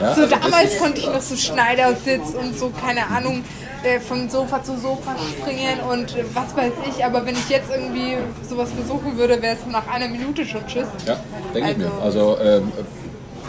Ja, 0.01 0.15
so 0.15 0.23
also 0.23 0.37
damals 0.37 0.79
konnte 0.79 1.01
ich 1.01 1.07
noch 1.07 1.21
so 1.21 1.37
Schneidersitz 1.37 2.31
und 2.41 2.59
so, 2.59 2.71
keine 2.71 3.07
Ahnung, 3.07 3.45
äh, 3.83 4.01
von 4.01 4.29
Sofa 4.31 4.63
zu 4.63 4.79
Sofa 4.79 5.15
springen 5.19 5.81
und 5.91 6.17
äh, 6.17 6.25
was 6.35 6.57
weiß 6.57 6.73
ich. 6.89 7.05
Aber 7.05 7.25
wenn 7.27 7.35
ich 7.35 7.49
jetzt 7.49 7.71
irgendwie 7.71 8.17
sowas 8.49 8.71
versuchen 8.73 9.17
würde, 9.17 9.41
wäre 9.43 9.55
es 9.57 9.71
nach 9.71 9.87
einer 9.89 10.09
Minute 10.09 10.45
schon 10.45 10.67
Tschüss. 10.67 10.87
Ja, 11.07 11.17
denke 11.55 11.71
ich 11.73 11.77
mir. 11.79 11.91
Also- 12.03 12.37
Also 12.37 12.39
ähm, 12.43 12.73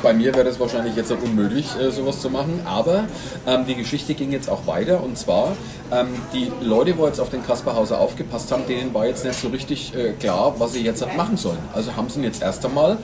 bei 0.03 0.13
mir 0.13 0.33
wäre 0.33 0.45
das 0.45 0.59
wahrscheinlich 0.59 0.95
jetzt 0.95 1.11
auch 1.11 1.21
unmöglich, 1.21 1.67
äh, 1.79 1.91
sowas 1.91 2.21
zu 2.21 2.29
machen. 2.31 2.61
Aber 2.65 3.03
ähm, 3.45 3.65
die 3.67 3.75
Geschichte 3.75 4.15
ging 4.15 4.31
jetzt 4.31 4.49
auch 4.49 4.65
weiter. 4.65 5.03
Und 5.03 5.15
zwar, 5.17 5.49
ähm, 5.91 6.07
die 6.33 6.51
Leute, 6.59 6.97
wo 6.97 7.05
jetzt 7.05 7.19
auf 7.19 7.29
den 7.29 7.45
Kaspar 7.45 7.75
Hauser 7.75 7.99
aufgepasst 7.99 8.51
haben, 8.51 8.65
denen 8.67 8.93
war 8.95 9.05
jetzt 9.05 9.23
nicht 9.25 9.39
so 9.39 9.49
richtig 9.49 9.93
äh, 9.95 10.13
klar, 10.13 10.55
was 10.57 10.73
sie 10.73 10.81
jetzt 10.81 11.05
machen 11.15 11.37
sollen. 11.37 11.59
Also 11.75 11.95
haben 11.95 12.09
sie 12.09 12.17
ihn 12.19 12.23
jetzt 12.23 12.41
erst 12.41 12.65
einmal 12.65 12.97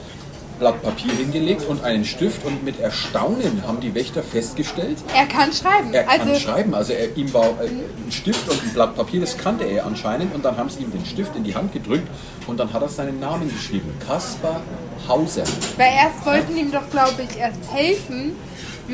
Blatt 0.58 0.82
Papier 0.82 1.12
hingelegt 1.12 1.64
und 1.68 1.82
einen 1.84 2.04
Stift 2.04 2.44
und 2.44 2.64
mit 2.64 2.80
Erstaunen 2.80 3.62
haben 3.66 3.80
die 3.80 3.94
Wächter 3.94 4.22
festgestellt, 4.22 4.98
Er 5.14 5.26
kann 5.26 5.52
schreiben. 5.52 5.92
er 5.94 6.04
kann 6.04 6.20
also 6.20 6.34
schreiben. 6.40 6.74
Also 6.74 6.92
er, 6.92 7.16
ihm 7.16 7.32
war 7.32 7.44
äh, 7.60 7.66
ein 7.68 8.10
Stift 8.12 8.48
und 8.48 8.62
ein 8.62 8.70
Blatt 8.74 8.96
Papier, 8.96 9.20
das 9.20 9.36
kannte 9.38 9.64
er 9.64 9.86
anscheinend. 9.86 10.34
Und 10.34 10.44
dann 10.44 10.56
haben 10.56 10.68
sie 10.68 10.82
ihm 10.82 10.90
den 10.92 11.04
Stift 11.06 11.36
in 11.36 11.44
die 11.44 11.54
Hand 11.54 11.72
gedrückt 11.72 12.08
und 12.46 12.58
dann 12.58 12.72
hat 12.72 12.82
er 12.82 12.88
seinen 12.88 13.20
Namen 13.20 13.48
geschrieben. 13.48 13.92
Kaspar 14.06 14.60
Hauser. 15.06 15.44
Weil 15.76 15.92
erst 15.96 16.24
wollten 16.26 16.56
ihm 16.56 16.72
doch, 16.72 16.88
glaube 16.90 17.22
ich, 17.28 17.38
erst 17.38 17.60
helfen, 17.72 18.32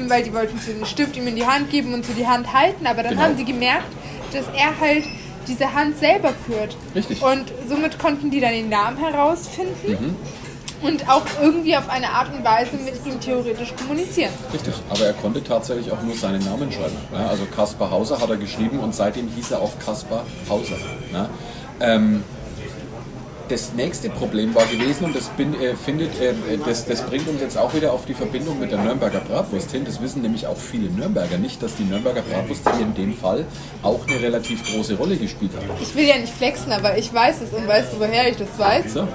weil 0.09 0.23
die 0.23 0.33
wollten 0.35 0.59
so 0.59 0.73
den 0.73 0.85
Stift 0.87 1.17
ihm 1.17 1.27
in 1.27 1.37
die 1.37 1.47
Hand 1.47 1.71
geben 1.71 1.95
und 1.95 2.05
so 2.05 2.13
die 2.13 2.27
Hand 2.27 2.53
halten, 2.53 2.87
aber 2.87 3.03
dann 3.03 3.13
Genau. 3.13 3.23
haben 3.25 3.37
sie 3.37 3.45
gemerkt, 3.45 3.87
dass 4.33 4.45
er 4.57 4.79
halt 4.81 5.05
diese 5.49 5.73
Hand 5.75 5.99
selber 5.99 6.33
führt. 6.47 6.77
Richtig. 6.95 7.23
Und 7.23 7.53
somit 7.69 7.99
konnten 7.99 8.31
die 8.31 8.41
dann 8.41 8.53
den 8.53 8.69
Namen 8.71 8.97
herausfinden 8.99 9.73
Mhm. 9.89 10.17
Und 10.85 11.09
auch 11.09 11.25
irgendwie 11.41 11.77
auf 11.77 11.89
eine 11.89 12.11
Art 12.11 12.33
und 12.33 12.45
Weise 12.45 12.77
mit 12.77 12.95
ihm 13.07 13.19
theoretisch 13.21 13.75
kommunizieren. 13.75 14.31
Richtig, 14.53 14.75
aber 14.91 15.07
er 15.07 15.15
konnte 15.15 15.43
tatsächlich 15.43 15.91
auch 15.91 16.03
nur 16.03 16.15
seinen 16.15 16.45
Namen 16.45 16.71
schreiben. 16.71 16.97
Ja, 17.13 17.29
also 17.29 17.45
Kaspar 17.47 17.91
Hauser 17.91 18.21
hat 18.21 18.31
er 18.31 18.37
geschrieben 18.37 18.79
und 18.81 18.95
seitdem 18.95 19.29
hieß 19.29 19.53
er 19.53 19.63
auch 19.63 19.73
Kaspar 19.85 20.25
Hauser. 20.49 20.77
Ja, 21.13 21.29
ähm, 21.81 22.23
das 23.49 23.75
nächste 23.75 24.09
Problem 24.09 24.55
war 24.55 24.65
gewesen, 24.67 25.05
und 25.05 25.15
das, 25.15 25.29
bin, 25.31 25.55
äh, 25.61 25.75
findet, 25.75 26.19
äh, 26.21 26.33
das, 26.65 26.87
das 26.87 27.03
bringt 27.03 27.29
uns 27.29 27.41
jetzt 27.41 27.59
auch 27.59 27.75
wieder 27.75 27.93
auf 27.93 28.07
die 28.07 28.15
Verbindung 28.15 28.59
mit 28.59 28.73
der 28.73 28.79
Nürnberger 28.79 29.21
Bratwurst 29.21 29.71
hin. 29.71 29.85
Das 29.85 30.01
wissen 30.01 30.23
nämlich 30.23 30.47
auch 30.47 30.57
viele 30.57 30.89
Nürnberger 30.91 31.37
nicht, 31.37 31.63
dass 31.63 31.77
die 31.77 31.85
Nürnberger 31.85 32.23
Bratwurst 32.23 32.63
hier 32.71 32.87
in 32.87 32.95
dem 32.95 33.15
Fall 33.15 33.45
auch 33.83 34.07
eine 34.07 34.21
relativ 34.21 34.65
große 34.73 34.95
Rolle 34.95 35.17
gespielt 35.17 35.53
hat. 35.55 35.63
Ich 35.83 35.95
will 35.95 36.05
ja 36.05 36.17
nicht 36.17 36.33
flexen, 36.33 36.73
aber 36.73 36.97
ich 36.97 37.13
weiß 37.13 37.43
es 37.43 37.53
und 37.53 37.69
weißt 37.69 37.93
du, 37.93 38.01
woher 38.01 38.31
ich 38.31 38.37
das 38.37 38.59
weiß? 38.59 38.95
So. 38.95 39.09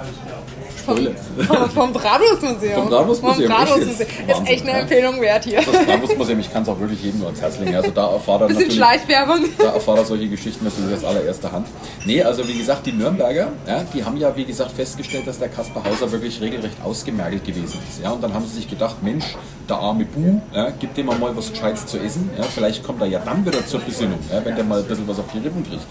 Vom, 0.96 1.46
vom, 1.46 1.70
vom 1.70 1.92
Bratwurstmuseum. 1.92 2.74
Vom 2.74 2.88
Bratwurstmuseum, 2.88 3.52
jetzt? 3.76 4.00
Ist 4.00 4.00
echt 4.46 4.68
eine. 4.68 4.80
Empfehlung 4.80 5.20
wert 5.20 5.44
hier. 5.44 5.58
Das 5.58 5.84
Bratwurstmuseum, 5.84 6.40
ich 6.40 6.52
kann 6.52 6.62
es 6.62 6.68
auch 6.68 6.78
wirklich 6.78 7.02
jedem 7.02 7.20
nur 7.20 7.28
ans 7.28 7.40
Herz 7.40 7.58
legen. 7.58 7.74
Also 7.74 7.90
da 7.90 8.12
erfahrt 8.12 8.42
er 8.42 8.48
Bisschen. 8.48 8.70
Schleichwerbung. 8.70 9.44
Da 9.58 9.72
erfahrt 9.72 9.98
er 9.98 10.04
solche 10.04 10.28
Geschichten 10.28 10.64
natürlich 10.64 10.96
aus 10.96 11.04
allererster 11.04 11.52
Hand. 11.52 11.66
Nee, 12.04 12.22
also 12.22 12.46
wie 12.46 12.56
gesagt, 12.56 12.86
die 12.86 12.92
Nürnberger, 12.92 13.48
ja, 13.66 13.84
die 13.92 14.04
haben 14.04 14.16
ja 14.16 14.34
wie 14.36 14.44
gesagt 14.44 14.72
festgestellt, 14.72 15.26
dass 15.26 15.38
der 15.38 15.48
Kaspar 15.48 15.84
Hauser 15.84 16.10
wirklich 16.12 16.40
regelrecht 16.40 16.76
ausgemergelt 16.84 17.44
gewesen 17.44 17.78
ist. 17.88 18.02
Ja, 18.02 18.10
und 18.10 18.22
dann 18.22 18.34
haben 18.34 18.46
sie 18.46 18.56
sich 18.56 18.68
gedacht, 18.68 19.02
Mensch, 19.02 19.36
der 19.68 19.76
arme 19.78 20.04
Bu, 20.04 20.40
ja, 20.52 20.70
gib 20.78 20.94
dem 20.94 21.06
mal 21.06 21.18
was 21.36 21.50
Gescheites 21.50 21.86
zu 21.86 21.98
essen. 21.98 22.30
Ja, 22.36 22.44
vielleicht 22.44 22.82
kommt 22.82 23.00
er 23.00 23.06
ja 23.06 23.20
dann 23.20 23.44
wieder 23.44 23.64
zur 23.66 23.80
Besinnung, 23.80 24.18
ja, 24.32 24.44
wenn 24.44 24.56
der 24.56 24.64
mal 24.64 24.80
ein 24.80 24.86
bisschen 24.86 25.06
was 25.06 25.18
auf 25.18 25.26
die 25.32 25.38
Rippen 25.38 25.64
kriegt. 25.64 25.86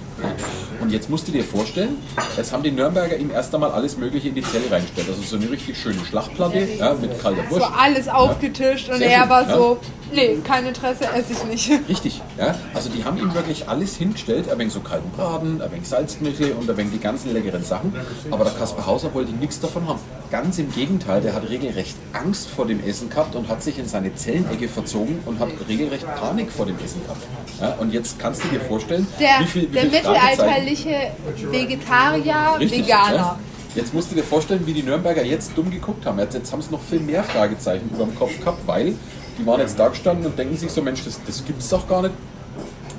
Und 0.82 0.92
jetzt 0.92 1.10
musst 1.10 1.28
du 1.28 1.32
dir 1.32 1.44
vorstellen, 1.44 1.98
jetzt 2.38 2.52
haben 2.54 2.64
die 2.64 2.72
Nürnberger 2.72 3.18
ihm 3.18 3.32
erst 3.32 3.54
einmal 3.54 3.72
alles 3.72 3.98
Mögliche 3.98 4.30
in 4.30 4.36
die 4.36 4.44
Zelle 4.44 4.70
reingestellt. 4.90 5.10
Also 5.10 5.22
so 5.22 5.36
eine 5.36 5.52
richtig 5.52 5.78
schöne 5.78 6.04
Schlachtplatte 6.06 6.60
ja, 6.60 6.94
mit 6.94 7.22
kalter 7.22 7.50
Wurst. 7.50 7.62
war 7.62 7.80
alles 7.80 8.08
aufgetischt 8.08 8.90
und 8.90 8.98
Sehr 8.98 9.10
er 9.10 9.22
schön, 9.22 9.30
war 9.30 9.50
ja. 9.50 9.56
so, 9.56 9.78
nee, 10.14 10.38
kein 10.44 10.66
Interesse, 10.66 11.06
esse 11.16 11.34
ich 11.34 11.44
nicht. 11.46 11.70
Richtig, 11.90 12.22
ja. 12.38 12.56
Also 12.74 12.90
die 12.90 13.04
haben 13.04 13.18
ihm 13.18 13.34
wirklich 13.34 13.68
alles 13.68 13.96
hingestellt, 13.98 14.50
ein 14.50 14.58
wenig 14.60 14.74
so 14.74 14.80
kalten 14.82 15.10
Braten, 15.12 15.62
ein 15.62 15.72
wenig 15.72 15.88
Salzknöchel 15.88 16.54
und 16.54 16.70
ein 16.70 16.78
wenig 16.78 16.94
die 16.94 17.00
ganzen 17.00 17.34
leckeren 17.34 17.64
Sachen. 17.64 17.94
Aber 18.32 18.44
der 18.44 18.54
Kaspar 18.54 18.86
Hauser 18.86 19.14
wollte 19.14 19.32
nichts 19.32 19.60
davon 19.60 19.88
haben. 19.88 20.00
Ganz 20.32 20.60
im 20.60 20.72
Gegenteil, 20.72 21.22
der 21.22 21.34
hat 21.34 21.50
regelrecht 21.50 21.96
Angst 22.14 22.50
vor 22.50 22.68
dem 22.68 22.84
Essen 22.86 23.10
gehabt 23.10 23.36
und 23.36 23.48
hat 23.48 23.64
sich 23.64 23.80
in 23.80 23.88
seine 23.88 24.14
Zellenecke 24.14 24.68
verzogen 24.68 25.20
und 25.26 25.40
hat 25.40 25.50
regelrecht 25.68 26.06
Panik 26.16 26.52
vor 26.52 26.68
dem 26.68 26.76
Essen 26.84 27.02
gehabt. 27.04 27.24
Ja, 27.60 27.76
und 27.80 27.92
jetzt 27.94 28.20
kannst 28.20 28.44
du 28.44 28.48
dir 28.50 28.62
vorstellen, 28.62 29.08
Der, 29.20 29.40
wie 29.40 29.46
viel, 29.46 29.70
wie 29.70 29.74
der 29.74 29.86
mittelalterliche 29.86 31.12
Vegetarier, 31.52 32.56
Richtig, 32.60 32.86
Veganer. 32.86 33.40
Jetzt 33.76 33.94
musst 33.94 34.12
du 34.12 34.16
dir 34.16 34.24
vorstellen, 34.24 34.66
wie 34.66 34.74
die 34.74 34.84
Nürnberger 34.84 35.24
jetzt 35.24 35.52
dumm 35.56 35.70
geguckt 35.70 36.06
haben. 36.06 36.18
Jetzt, 36.20 36.34
jetzt 36.34 36.52
haben 36.52 36.62
sie 36.62 36.72
noch 36.72 36.82
viel 36.82 37.00
mehr 37.00 37.24
Fragezeichen 37.24 37.90
über 37.94 38.06
dem 38.06 38.16
Kopf 38.16 38.38
gehabt, 38.40 38.66
weil 38.66 38.96
die 39.38 39.46
waren 39.46 39.60
jetzt 39.60 39.78
da 39.80 39.88
gestanden 39.88 40.26
und 40.26 40.38
denken 40.38 40.58
sich 40.58 40.72
so, 40.72 40.82
Mensch, 40.82 41.04
das, 41.06 41.20
das 41.26 41.46
gibt's 41.46 41.70
doch 41.70 41.88
gar 41.88 42.02
nicht. 42.02 42.14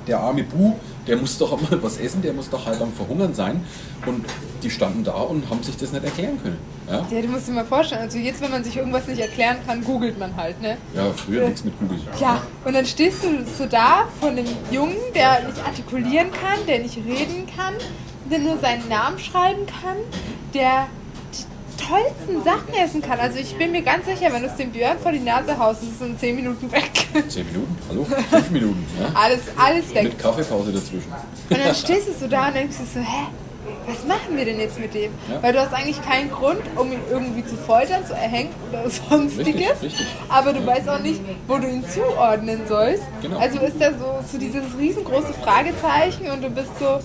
Der 0.07 0.19
arme 0.19 0.43
Bu, 0.45 0.75
der 1.07 1.17
muss 1.17 1.37
doch 1.39 1.53
auch 1.53 1.61
mal 1.61 1.83
was 1.83 1.99
essen, 1.99 2.23
der 2.23 2.33
muss 2.33 2.49
doch 2.49 2.65
halb 2.67 2.81
am 2.81 2.93
Verhungern 2.93 3.35
sein. 3.35 3.65
Und 4.07 4.25
die 4.63 4.71
standen 4.71 5.03
da 5.05 5.13
und 5.13 5.51
haben 5.51 5.63
sich 5.63 5.77
das 5.77 5.93
nicht 5.93 6.05
erklären 6.05 6.41
können. 6.43 6.59
Ja, 6.89 7.07
Ja, 7.11 7.21
du 7.23 7.29
musst 7.29 7.49
dir 7.49 7.53
mal 7.53 7.65
vorstellen, 7.65 8.03
also 8.03 8.19
jetzt, 8.19 8.41
wenn 8.41 8.51
man 8.51 8.63
sich 8.65 8.77
irgendwas 8.77 9.07
nicht 9.07 9.21
erklären 9.21 9.57
kann, 9.67 9.85
googelt 9.85 10.19
man 10.19 10.35
halt, 10.37 10.61
ne? 10.63 10.77
ja 10.95 11.13
früher 11.13 11.47
nichts 11.47 11.65
mit 11.65 11.79
Google. 11.79 11.99
Ja, 12.21 12.43
und 12.65 12.75
dann 12.75 12.87
stehst 12.87 13.23
du 13.25 13.29
so 13.59 13.67
da 13.67 14.09
von 14.21 14.37
dem 14.37 14.47
Jungen, 14.71 14.97
der 15.15 15.47
nicht 15.47 15.65
artikulieren 15.65 16.31
kann, 16.31 16.65
der 16.67 16.79
nicht 16.79 16.97
reden 16.97 17.47
kann, 17.57 17.75
der 18.31 18.39
nur 18.39 18.59
seinen 18.59 18.89
Namen 18.89 19.19
schreiben 19.19 19.67
kann, 19.67 19.97
der 20.55 20.87
die 21.35 21.83
tollsten 21.83 22.45
Sachen 22.45 22.73
essen 22.75 23.03
kann. 23.03 23.19
Also 23.19 23.39
ich 23.39 23.57
bin 23.57 23.73
mir 23.73 23.83
ganz 23.83 24.07
sicher, 24.07 24.33
wenn 24.33 24.43
du 24.43 24.49
es 24.49 24.57
dem 24.57 24.71
Björn 24.71 24.99
vor 24.99 25.13
die 25.13 25.21
Nase 25.21 25.59
haust, 25.59 25.83
ist 25.83 26.01
es 26.01 26.07
in 26.07 26.19
10 26.19 26.37
Minuten 26.37 26.71
weg. 26.73 26.91
Zehn 27.29 27.47
Minuten? 27.47 27.77
Hallo? 27.89 28.07
Fünf 28.31 28.51
Minuten. 28.51 28.87
Ja? 28.99 29.11
Alles, 29.21 29.41
alles 29.57 29.95
weg. 29.95 30.05
Mit 30.05 30.19
Kaffeepause 30.19 30.73
dazwischen. 30.73 31.13
Und 31.51 31.59
dann 31.59 31.75
stehst 31.75 32.09
du 32.09 32.13
so 32.13 32.29
da 32.29 32.49
und 32.49 32.55
denkst 32.55 32.77
dir 32.79 32.87
so, 32.87 33.01
hä? 33.01 33.27
Was 33.87 34.05
machen 34.07 34.37
wir 34.37 34.45
denn 34.45 34.59
jetzt 34.59 34.79
mit 34.79 34.95
dem? 34.95 35.13
Ja. 35.29 35.43
Weil 35.43 35.53
du 35.53 35.61
hast 35.61 35.73
eigentlich 35.73 36.01
keinen 36.03 36.31
Grund, 36.31 36.61
um 36.77 36.93
ihn 36.93 37.01
irgendwie 37.11 37.45
zu 37.45 37.57
foltern, 37.57 38.05
zu 38.07 38.15
erhängen 38.15 38.51
oder 38.71 38.89
sonstiges. 39.11 39.83
Richtig, 39.83 39.83
richtig. 39.83 40.07
Aber 40.29 40.53
du 40.53 40.65
weißt 40.65 40.89
auch 40.89 41.01
nicht, 41.01 41.21
wo 41.47 41.59
du 41.59 41.69
ihn 41.69 41.85
zuordnen 41.89 42.61
sollst. 42.67 43.03
Genau. 43.23 43.39
Also 43.39 43.59
ist 43.61 43.81
da 43.81 43.91
so, 43.93 44.21
so 44.31 44.39
dieses 44.39 44.63
riesengroße 44.79 45.33
Fragezeichen 45.43 46.31
und 46.31 46.43
du 46.43 46.51
bist 46.51 46.71
so, 46.79 47.01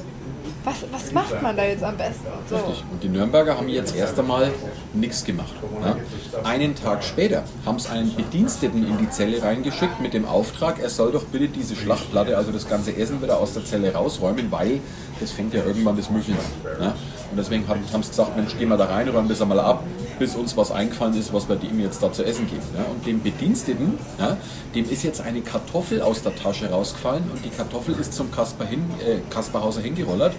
was, 0.65 0.84
was 0.91 1.12
macht 1.12 1.41
man 1.41 1.55
da 1.55 1.63
jetzt 1.63 1.84
am 1.84 1.95
besten? 1.95 2.25
So. 2.50 2.55
Richtig. 2.55 2.84
Und 2.91 3.03
die 3.03 3.10
Nürnberger 3.10 3.57
haben 3.57 3.69
jetzt 3.69 3.95
erst 3.95 4.19
einmal 4.19 4.51
nichts 4.93 5.24
gemacht. 5.24 5.53
Ja. 5.84 5.95
Einen 6.43 6.75
Tag 6.75 7.03
später 7.03 7.43
haben 7.65 7.79
sie 7.79 7.89
einen 7.89 8.15
Bediensteten 8.15 8.88
in 8.88 8.98
die 8.98 9.10
Zelle 9.10 9.41
reingeschickt 9.41 10.01
mit 10.01 10.13
dem 10.13 10.25
Auftrag, 10.25 10.79
er 10.81 10.89
soll 10.89 11.12
doch 11.12 11.25
bitte 11.25 11.48
diese 11.48 11.75
Schlachtplatte, 11.75 12.38
also 12.38 12.51
das 12.51 12.67
ganze 12.67 12.95
Essen 12.95 13.22
wieder 13.22 13.39
aus 13.39 13.53
der 13.53 13.65
Zelle 13.65 13.93
rausräumen, 13.93 14.51
weil 14.51 14.79
das 15.19 15.31
fängt 15.31 15.53
ja 15.53 15.63
irgendwann 15.63 15.98
das 15.98 16.10
Müffeln 16.10 16.38
an. 16.38 16.84
Ja. 16.84 16.95
Und 17.31 17.38
deswegen 17.38 17.67
haben, 17.67 17.81
sie 17.84 18.10
gesagt, 18.10 18.36
Mensch, 18.36 18.55
geh 18.57 18.65
mal 18.65 18.77
da 18.77 18.86
rein, 18.86 19.07
räumen 19.10 19.29
das 19.29 19.41
einmal 19.41 19.60
ab, 19.60 19.84
bis 20.19 20.36
uns 20.36 20.55
was 20.57 20.72
eingefallen 20.72 21.17
ist, 21.17 21.34
was 21.34 21.48
wir 21.50 21.62
ihm 21.62 21.79
jetzt 21.79 22.01
da 22.01 22.12
zu 22.12 22.24
essen 22.24 22.48
geben. 22.48 22.63
Ja. 22.75 22.86
Und 22.86 23.05
dem 23.05 23.22
Bediensteten, 23.22 23.98
ja, 24.19 24.38
dem 24.74 24.89
ist 24.89 25.03
jetzt 25.03 25.22
eine 25.22 25.41
Kartoffel 25.41 26.01
aus 26.01 26.22
der 26.24 26.36
Tasche 26.36 26.69
rausgefallen 26.69 27.24
und 27.31 27.43
die 27.43 27.50
Kartoffel 27.50 27.95
ist 28.00 28.13
zum 28.13 28.31
Kasper, 28.31 28.65
hin, 28.65 28.84
äh, 29.05 29.17
Kasperhauser 29.29 29.81
hingerollert 29.81 30.34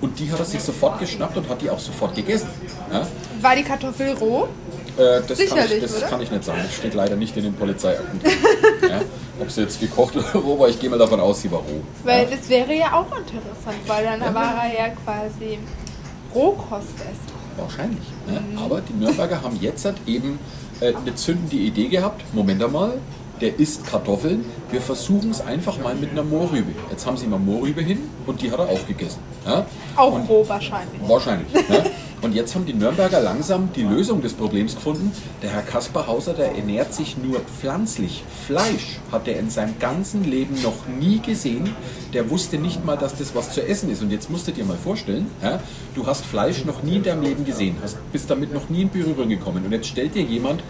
und 0.00 0.18
die 0.18 0.30
hat 0.30 0.38
er 0.38 0.44
sich 0.44 0.62
sofort 0.62 0.98
geschnappt 0.98 1.36
und 1.36 1.48
hat 1.48 1.60
die 1.60 1.70
auch 1.70 1.78
sofort 1.78 2.14
gegessen. 2.14 2.48
Ja? 2.92 3.06
War 3.40 3.56
die 3.56 3.62
Kartoffel 3.62 4.12
roh? 4.14 4.48
Äh, 4.96 5.20
das 5.26 5.26
kann 5.26 5.36
Sicherlich, 5.36 5.72
ich, 5.72 5.82
das 5.82 5.98
oder? 5.98 6.06
kann 6.06 6.20
ich 6.22 6.30
nicht 6.30 6.44
sagen. 6.44 6.60
Das 6.62 6.74
steht 6.74 6.94
leider 6.94 7.16
nicht 7.16 7.36
in 7.36 7.44
den 7.44 7.54
Polizeiakten. 7.54 8.20
ja? 8.82 9.00
Ob 9.40 9.50
sie 9.50 9.62
jetzt 9.62 9.80
gekocht 9.80 10.16
oder 10.16 10.32
roh 10.34 10.58
war, 10.58 10.68
ich 10.68 10.78
gehe 10.78 10.90
mal 10.90 10.98
davon 10.98 11.20
aus, 11.20 11.42
sie 11.42 11.50
war 11.50 11.60
roh. 11.60 11.82
Weil 12.04 12.26
das 12.26 12.48
wäre 12.48 12.74
ja 12.74 12.92
auch 12.92 13.16
interessant, 13.16 13.78
weil 13.86 14.04
dann 14.04 14.34
war 14.34 14.64
er 14.64 14.78
ja 14.78 14.88
quasi 15.04 15.58
Rohkostesser. 16.34 17.29
Wahrscheinlich. 17.60 18.02
Ne? 18.26 18.40
Aber 18.62 18.80
die 18.80 18.92
Nürnberger 18.94 19.42
haben 19.42 19.58
jetzt 19.60 19.84
halt 19.84 19.96
eben 20.06 20.38
äh, 20.80 20.94
eine 20.94 21.14
zündende 21.14 21.56
Idee 21.56 21.88
gehabt. 21.88 22.22
Moment 22.32 22.62
einmal, 22.62 22.94
der 23.40 23.58
isst 23.58 23.86
Kartoffeln. 23.86 24.44
Wir 24.70 24.80
versuchen 24.80 25.30
es 25.30 25.40
einfach 25.40 25.78
mal 25.78 25.94
mit 25.94 26.10
einer 26.10 26.22
Mohrrübe. 26.24 26.72
Jetzt 26.90 27.06
haben 27.06 27.16
sie 27.16 27.26
mal 27.26 27.38
Mohrrübe 27.38 27.80
hin 27.82 28.00
und 28.26 28.40
die 28.42 28.50
hat 28.50 28.58
er 28.58 28.68
auch 28.68 28.86
gegessen. 28.86 29.20
Ja? 29.46 29.66
Auch 29.96 30.12
Und- 30.14 30.28
roh 30.28 30.44
wahrscheinlich. 30.46 31.00
Wahrscheinlich. 31.06 31.52
Ne? 31.68 31.84
Und 32.22 32.34
jetzt 32.34 32.54
haben 32.54 32.66
die 32.66 32.74
Nürnberger 32.74 33.20
langsam 33.20 33.70
die 33.74 33.82
Lösung 33.82 34.20
des 34.20 34.34
Problems 34.34 34.74
gefunden. 34.74 35.10
Der 35.42 35.50
Herr 35.50 35.62
Kaspar 35.62 36.06
Hauser, 36.06 36.34
der 36.34 36.54
ernährt 36.54 36.92
sich 36.92 37.16
nur 37.16 37.40
pflanzlich. 37.40 38.24
Fleisch 38.46 38.98
hat 39.10 39.26
er 39.26 39.38
in 39.38 39.48
seinem 39.48 39.78
ganzen 39.78 40.24
Leben 40.24 40.60
noch 40.62 40.86
nie 40.86 41.20
gesehen. 41.20 41.74
Der 42.12 42.28
wusste 42.28 42.58
nicht 42.58 42.84
mal, 42.84 42.98
dass 42.98 43.16
das 43.16 43.34
was 43.34 43.52
zu 43.54 43.66
essen 43.66 43.90
ist. 43.90 44.02
Und 44.02 44.10
jetzt 44.10 44.28
musst 44.28 44.46
du 44.46 44.52
dir 44.52 44.66
mal 44.66 44.76
vorstellen, 44.76 45.28
ja, 45.42 45.60
du 45.94 46.06
hast 46.06 46.26
Fleisch 46.26 46.66
noch 46.66 46.82
nie 46.82 46.96
in 46.96 47.04
deinem 47.04 47.22
Leben 47.22 47.46
gesehen, 47.46 47.76
hast, 47.82 47.96
bist 48.12 48.28
damit 48.30 48.52
noch 48.52 48.68
nie 48.68 48.82
in 48.82 48.90
Berührung 48.90 49.28
gekommen. 49.30 49.64
Und 49.64 49.72
jetzt 49.72 49.86
stellt 49.86 50.14
dir 50.14 50.22
jemand 50.22 50.62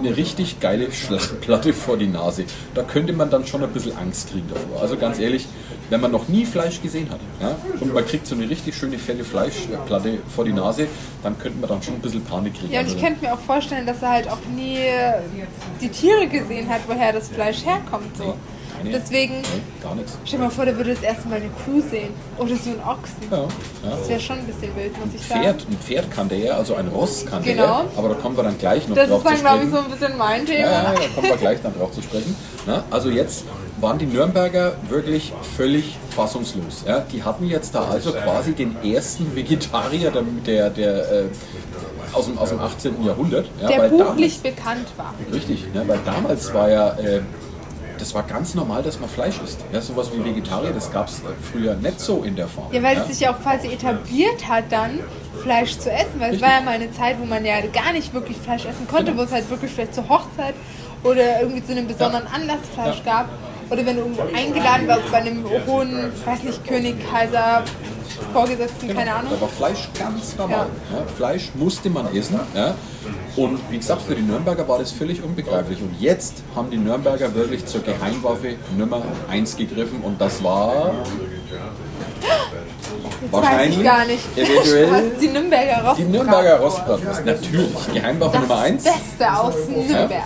eine 0.00 0.16
richtig 0.16 0.58
geile 0.58 0.90
Schlachtplatte 0.90 1.72
vor 1.72 1.96
die 1.96 2.08
Nase. 2.08 2.44
Da 2.74 2.82
könnte 2.82 3.12
man 3.12 3.30
dann 3.30 3.46
schon 3.46 3.62
ein 3.62 3.70
bisschen 3.70 3.96
Angst 3.96 4.30
kriegen 4.30 4.48
davor. 4.48 4.82
Also 4.82 4.96
ganz 4.96 5.20
ehrlich, 5.20 5.46
wenn 5.90 6.00
man 6.00 6.10
noch 6.10 6.28
nie 6.28 6.44
Fleisch 6.44 6.82
gesehen 6.82 7.08
hat 7.10 7.20
ja, 7.40 7.56
und 7.80 7.94
man 7.94 8.04
kriegt 8.04 8.26
so 8.26 8.34
eine 8.34 8.48
richtig 8.48 8.74
schöne 8.74 8.98
fette 8.98 9.24
Fleischplatte 9.24 10.18
vor 10.34 10.44
die 10.44 10.52
Nase, 10.52 10.88
dann 11.22 11.38
könnte 11.38 11.58
man 11.58 11.68
dann 11.68 11.82
schon 11.82 11.94
ein 11.94 12.00
bisschen 12.00 12.24
Panik 12.24 12.54
kriegen. 12.54 12.72
Ja, 12.72 12.80
und 12.80 12.86
ich 12.88 13.00
könnte 13.00 13.24
mir 13.24 13.32
auch 13.34 13.38
vorstellen, 13.40 13.86
dass 13.86 14.02
er 14.02 14.10
halt 14.10 14.28
auch 14.30 14.38
nie 14.54 14.78
die 15.80 15.88
Tiere 15.88 16.26
gesehen 16.26 16.68
hat, 16.68 16.80
woher 16.86 17.12
das 17.12 17.28
Fleisch 17.28 17.64
herkommt. 17.64 18.16
So. 18.16 18.34
keine- 18.76 18.90
Deswegen, 18.90 19.34
nee, 19.40 19.62
gar 19.82 19.94
nichts. 19.94 20.18
stell 20.24 20.38
dir 20.38 20.44
mal 20.44 20.50
vor, 20.50 20.64
der 20.66 20.76
würde 20.76 20.92
das 20.94 21.02
erste 21.02 21.28
Mal 21.28 21.36
eine 21.36 21.48
Kuh 21.64 21.80
sehen. 21.90 22.10
Oder 22.38 22.56
so 22.56 22.70
einen 22.70 22.80
Ochsen. 22.80 23.16
Ja, 23.30 23.38
ja. 23.38 23.46
Das 23.90 24.08
wäre 24.08 24.20
schon 24.20 24.38
ein 24.38 24.44
bisschen 24.46 24.76
wild, 24.76 24.92
muss 25.04 25.14
ich 25.14 25.26
sagen. 25.26 25.42
Pferd, 25.42 25.66
ein 25.70 25.78
Pferd 25.78 26.10
kannte 26.10 26.34
er, 26.34 26.56
also 26.56 26.74
ein 26.74 26.88
Ross 26.88 27.24
kannte 27.24 27.50
Genau. 27.52 27.62
er, 27.64 27.84
aber 27.96 28.10
da 28.10 28.14
kommen 28.16 28.36
wir 28.36 28.44
dann 28.44 28.58
gleich 28.58 28.86
noch 28.86 28.94
Das 28.96 29.08
drauf 29.08 29.18
ist 29.20 29.26
dann, 29.26 29.36
zu 29.36 29.40
glaube 29.42 29.62
ich, 29.64 29.68
sprechen. 29.70 29.84
so 29.86 29.92
ein 29.92 29.98
bisschen 29.98 30.18
mein 30.18 30.44
Thema. 30.46 30.58
Ja, 30.60 30.70
ja, 30.70 30.92
da 30.94 31.00
kommen 31.14 31.28
wir 31.28 31.36
gleich 31.38 31.62
dann 31.62 31.74
drauf 31.78 31.92
zu 31.92 32.02
sprechen. 32.02 32.36
Na, 32.66 32.84
also 32.90 33.08
jetzt 33.08 33.44
waren 33.80 33.98
die 33.98 34.06
Nürnberger 34.06 34.74
wirklich 34.88 35.32
völlig 35.56 35.96
fassungslos. 36.10 36.84
Ja, 36.86 37.00
die 37.00 37.22
hatten 37.22 37.46
jetzt 37.46 37.74
da 37.74 37.84
also 37.84 38.12
quasi 38.12 38.52
den 38.52 38.76
ersten 38.82 39.34
Vegetarier 39.36 40.10
der, 40.10 40.22
der, 40.46 40.70
der, 40.70 41.12
äh, 41.12 41.24
aus, 42.12 42.26
dem, 42.26 42.38
aus 42.38 42.48
dem 42.50 42.60
18. 42.60 43.04
Jahrhundert. 43.04 43.46
Ja, 43.60 43.68
Der 43.68 43.78
weil 43.78 43.90
buchlich 43.90 44.40
bekannt 44.40 44.86
war. 44.96 45.12
Damals, 45.18 45.34
richtig, 45.36 45.74
ne, 45.74 45.82
weil 45.86 45.98
damals 46.04 46.52
war 46.54 46.70
ja... 46.70 46.90
Äh, 46.98 47.20
das 47.98 48.12
war 48.14 48.24
ganz 48.24 48.54
normal, 48.54 48.82
dass 48.82 49.00
man 49.00 49.08
Fleisch 49.08 49.40
isst. 49.42 49.58
Ja, 49.72 49.80
sowas 49.80 50.10
wie 50.14 50.22
Vegetarier, 50.22 50.70
das 50.72 50.92
gab 50.92 51.08
es 51.08 51.22
früher 51.50 51.74
nicht 51.76 51.98
so 51.98 52.24
in 52.24 52.36
der 52.36 52.46
Form. 52.46 52.66
Ja, 52.70 52.82
weil 52.82 52.98
es 52.98 53.06
sich 53.06 53.20
ja 53.20 53.32
auch 53.34 53.40
quasi 53.40 53.68
etabliert 53.68 54.46
hat, 54.46 54.64
dann 54.70 55.00
Fleisch 55.42 55.78
zu 55.78 55.90
essen. 55.90 56.18
Weil 56.20 56.34
es 56.34 56.42
war 56.42 56.50
ja 56.50 56.60
mal 56.60 56.72
eine 56.74 56.92
Zeit, 56.92 57.16
wo 57.18 57.24
man 57.24 57.42
ja 57.46 57.54
gar 57.72 57.94
nicht 57.94 58.12
wirklich 58.12 58.36
Fleisch 58.36 58.66
essen 58.66 58.86
konnte, 58.86 59.12
Genau. 59.12 59.22
wo 59.22 59.24
es 59.24 59.32
halt 59.32 59.48
wirklich 59.48 59.70
vielleicht 59.72 59.94
zur 59.94 60.06
Hochzeit 60.10 60.54
oder 61.04 61.40
irgendwie 61.40 61.64
zu 61.64 61.72
einem 61.72 61.86
besonderen 61.86 62.26
Anlass 62.26 62.58
Fleisch 62.74 63.00
Ja. 63.06 63.12
gab. 63.22 63.28
Oder 63.70 63.84
wenn 63.84 63.96
du 63.96 64.04
eingeladen 64.34 64.86
warst 64.86 65.10
bei 65.10 65.18
einem 65.18 65.44
hohen, 65.66 66.12
weiß 66.24 66.44
nicht, 66.44 66.66
König, 66.66 66.96
Kaiser, 67.10 67.64
Vorgesetzten, 68.32 68.94
keine 68.94 69.12
Ahnung. 69.14 69.32
Da 69.34 69.40
war 69.40 69.48
Fleisch 69.48 69.88
ganz 69.98 70.36
normal. 70.36 70.66
Ja. 70.92 71.02
Fleisch 71.16 71.50
musste 71.54 71.90
man 71.90 72.14
essen. 72.14 72.38
Ja. 72.54 72.74
Und 73.36 73.58
wie 73.70 73.78
gesagt, 73.78 74.02
für 74.02 74.14
die 74.14 74.22
Nürnberger 74.22 74.66
war 74.68 74.78
das 74.78 74.92
völlig 74.92 75.22
unbegreiflich. 75.22 75.80
Und 75.80 76.00
jetzt 76.00 76.42
haben 76.54 76.70
die 76.70 76.78
Nürnberger 76.78 77.34
wirklich 77.34 77.66
zur 77.66 77.82
Geheimwaffe 77.82 78.54
Nummer 78.78 79.02
1 79.28 79.56
gegriffen 79.56 80.00
und 80.02 80.20
das 80.20 80.42
war 80.42 80.94
Wahrscheinlich. 83.30 83.70
Weiß 83.70 83.76
ich 83.78 83.84
gar 83.84 84.04
nicht. 84.06 84.24
Eventuell. 84.36 84.90
Was, 84.90 85.20
die 85.20 85.28
Nürnberger 85.28 85.72
Rostbratwurst. 85.72 85.98
Die 85.98 86.04
Nürnberger 86.04 86.60
Rostbratwurst, 86.60 87.26
natürlich. 87.26 87.92
Geheimwaffe 87.94 88.38
Nummer 88.38 88.54
Das 88.54 88.64
1. 88.64 88.84
Beste 88.84 89.38
aus 89.38 89.54
Nürnberg. 89.68 90.24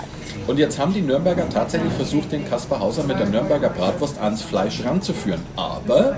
Und 0.50 0.58
jetzt 0.58 0.80
haben 0.80 0.92
die 0.92 1.00
Nürnberger 1.00 1.48
tatsächlich 1.48 1.92
versucht, 1.92 2.32
den 2.32 2.44
Kaspar 2.44 2.80
Hauser 2.80 3.04
mit 3.04 3.20
der 3.20 3.26
Nürnberger 3.26 3.68
Bratwurst 3.68 4.18
ans 4.18 4.42
Fleisch 4.42 4.84
ranzuführen. 4.84 5.40
Aber 5.54 6.16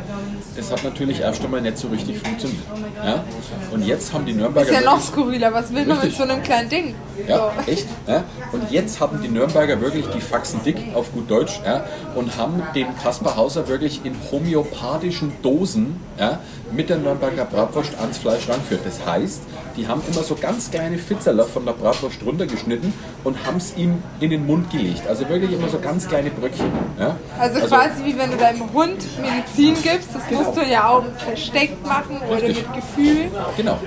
das 0.56 0.72
hat 0.72 0.82
natürlich 0.84 1.20
erst 1.20 1.44
einmal 1.44 1.60
nicht 1.60 1.76
so 1.76 1.88
richtig 1.88 2.18
funktioniert. 2.18 2.62
Ja? 3.04 3.24
Und 3.70 3.86
jetzt 3.86 4.10
haben 4.14 4.24
die 4.24 4.32
Nürnberger. 4.32 4.70
Ist 4.70 4.74
ja 4.74 4.90
noch 4.90 5.02
skurriler. 5.02 5.52
Was 5.52 5.70
will 5.74 5.84
man 5.84 6.02
mit 6.02 6.14
so 6.14 6.22
einem 6.22 6.42
kleinen 6.42 6.70
Ding? 6.70 6.94
ja, 7.28 7.52
So. 7.66 7.70
echt. 7.70 7.86
Ja? 8.06 8.24
Und 8.52 8.70
jetzt 8.70 9.00
hatten 9.00 9.20
die 9.22 9.28
Nürnberger 9.28 9.78
wirklich 9.82 10.06
die 10.06 10.20
Faxen 10.20 10.62
dick, 10.64 10.78
auf 10.94 11.12
gut 11.12 11.30
Deutsch, 11.30 11.60
ja? 11.66 11.84
und 12.14 12.34
haben 12.38 12.62
den 12.74 12.86
Kaspar 13.02 13.36
Hauser 13.36 13.68
wirklich 13.68 14.00
in 14.02 14.14
homöopathischen 14.30 15.32
Dosen 15.42 16.00
ja? 16.18 16.40
mit 16.70 16.88
der 16.88 16.96
Nürnberger 16.96 17.44
Bratwurst 17.44 17.98
ans 18.00 18.16
Fleisch 18.16 18.48
rangeführt. 18.48 18.80
Das 18.86 19.04
heißt, 19.04 19.42
die 19.76 19.86
haben 19.88 20.02
immer 20.10 20.22
so 20.22 20.34
ganz 20.34 20.70
kleine 20.70 20.98
Fitzerler 20.98 21.44
von 21.44 21.64
der 21.64 21.72
Bratwurst 21.72 22.18
runtergeschnitten 22.24 22.92
und 23.24 23.44
haben 23.46 23.56
es 23.56 23.76
ihm 23.76 24.02
in 24.20 24.30
den 24.30 24.46
Mund 24.46 24.70
gelegt. 24.70 25.06
Also 25.08 25.28
wirklich 25.28 25.52
immer 25.52 25.68
so 25.68 25.78
ganz 25.78 26.08
kleine 26.08 26.30
Bröckchen. 26.30 26.70
Ja? 26.98 27.16
Also, 27.38 27.60
quasi 27.60 28.04
wie 28.04 28.16
wenn 28.18 28.30
du 28.30 28.36
deinem 28.36 28.72
Hund 28.72 28.96
Medizin 29.20 29.74
gibst, 29.82 30.10
das 30.14 30.26
Genau. 30.28 30.42
musst 30.42 30.56
du 30.56 30.62
ja 30.64 30.88
auch 30.88 31.04
versteckt 31.18 31.86
machen 31.86 32.20
oder 32.28 32.42
Richtig. 32.42 32.66
mit 32.68 32.76
Gefühl. 32.76 33.30
Genau. 33.56 33.78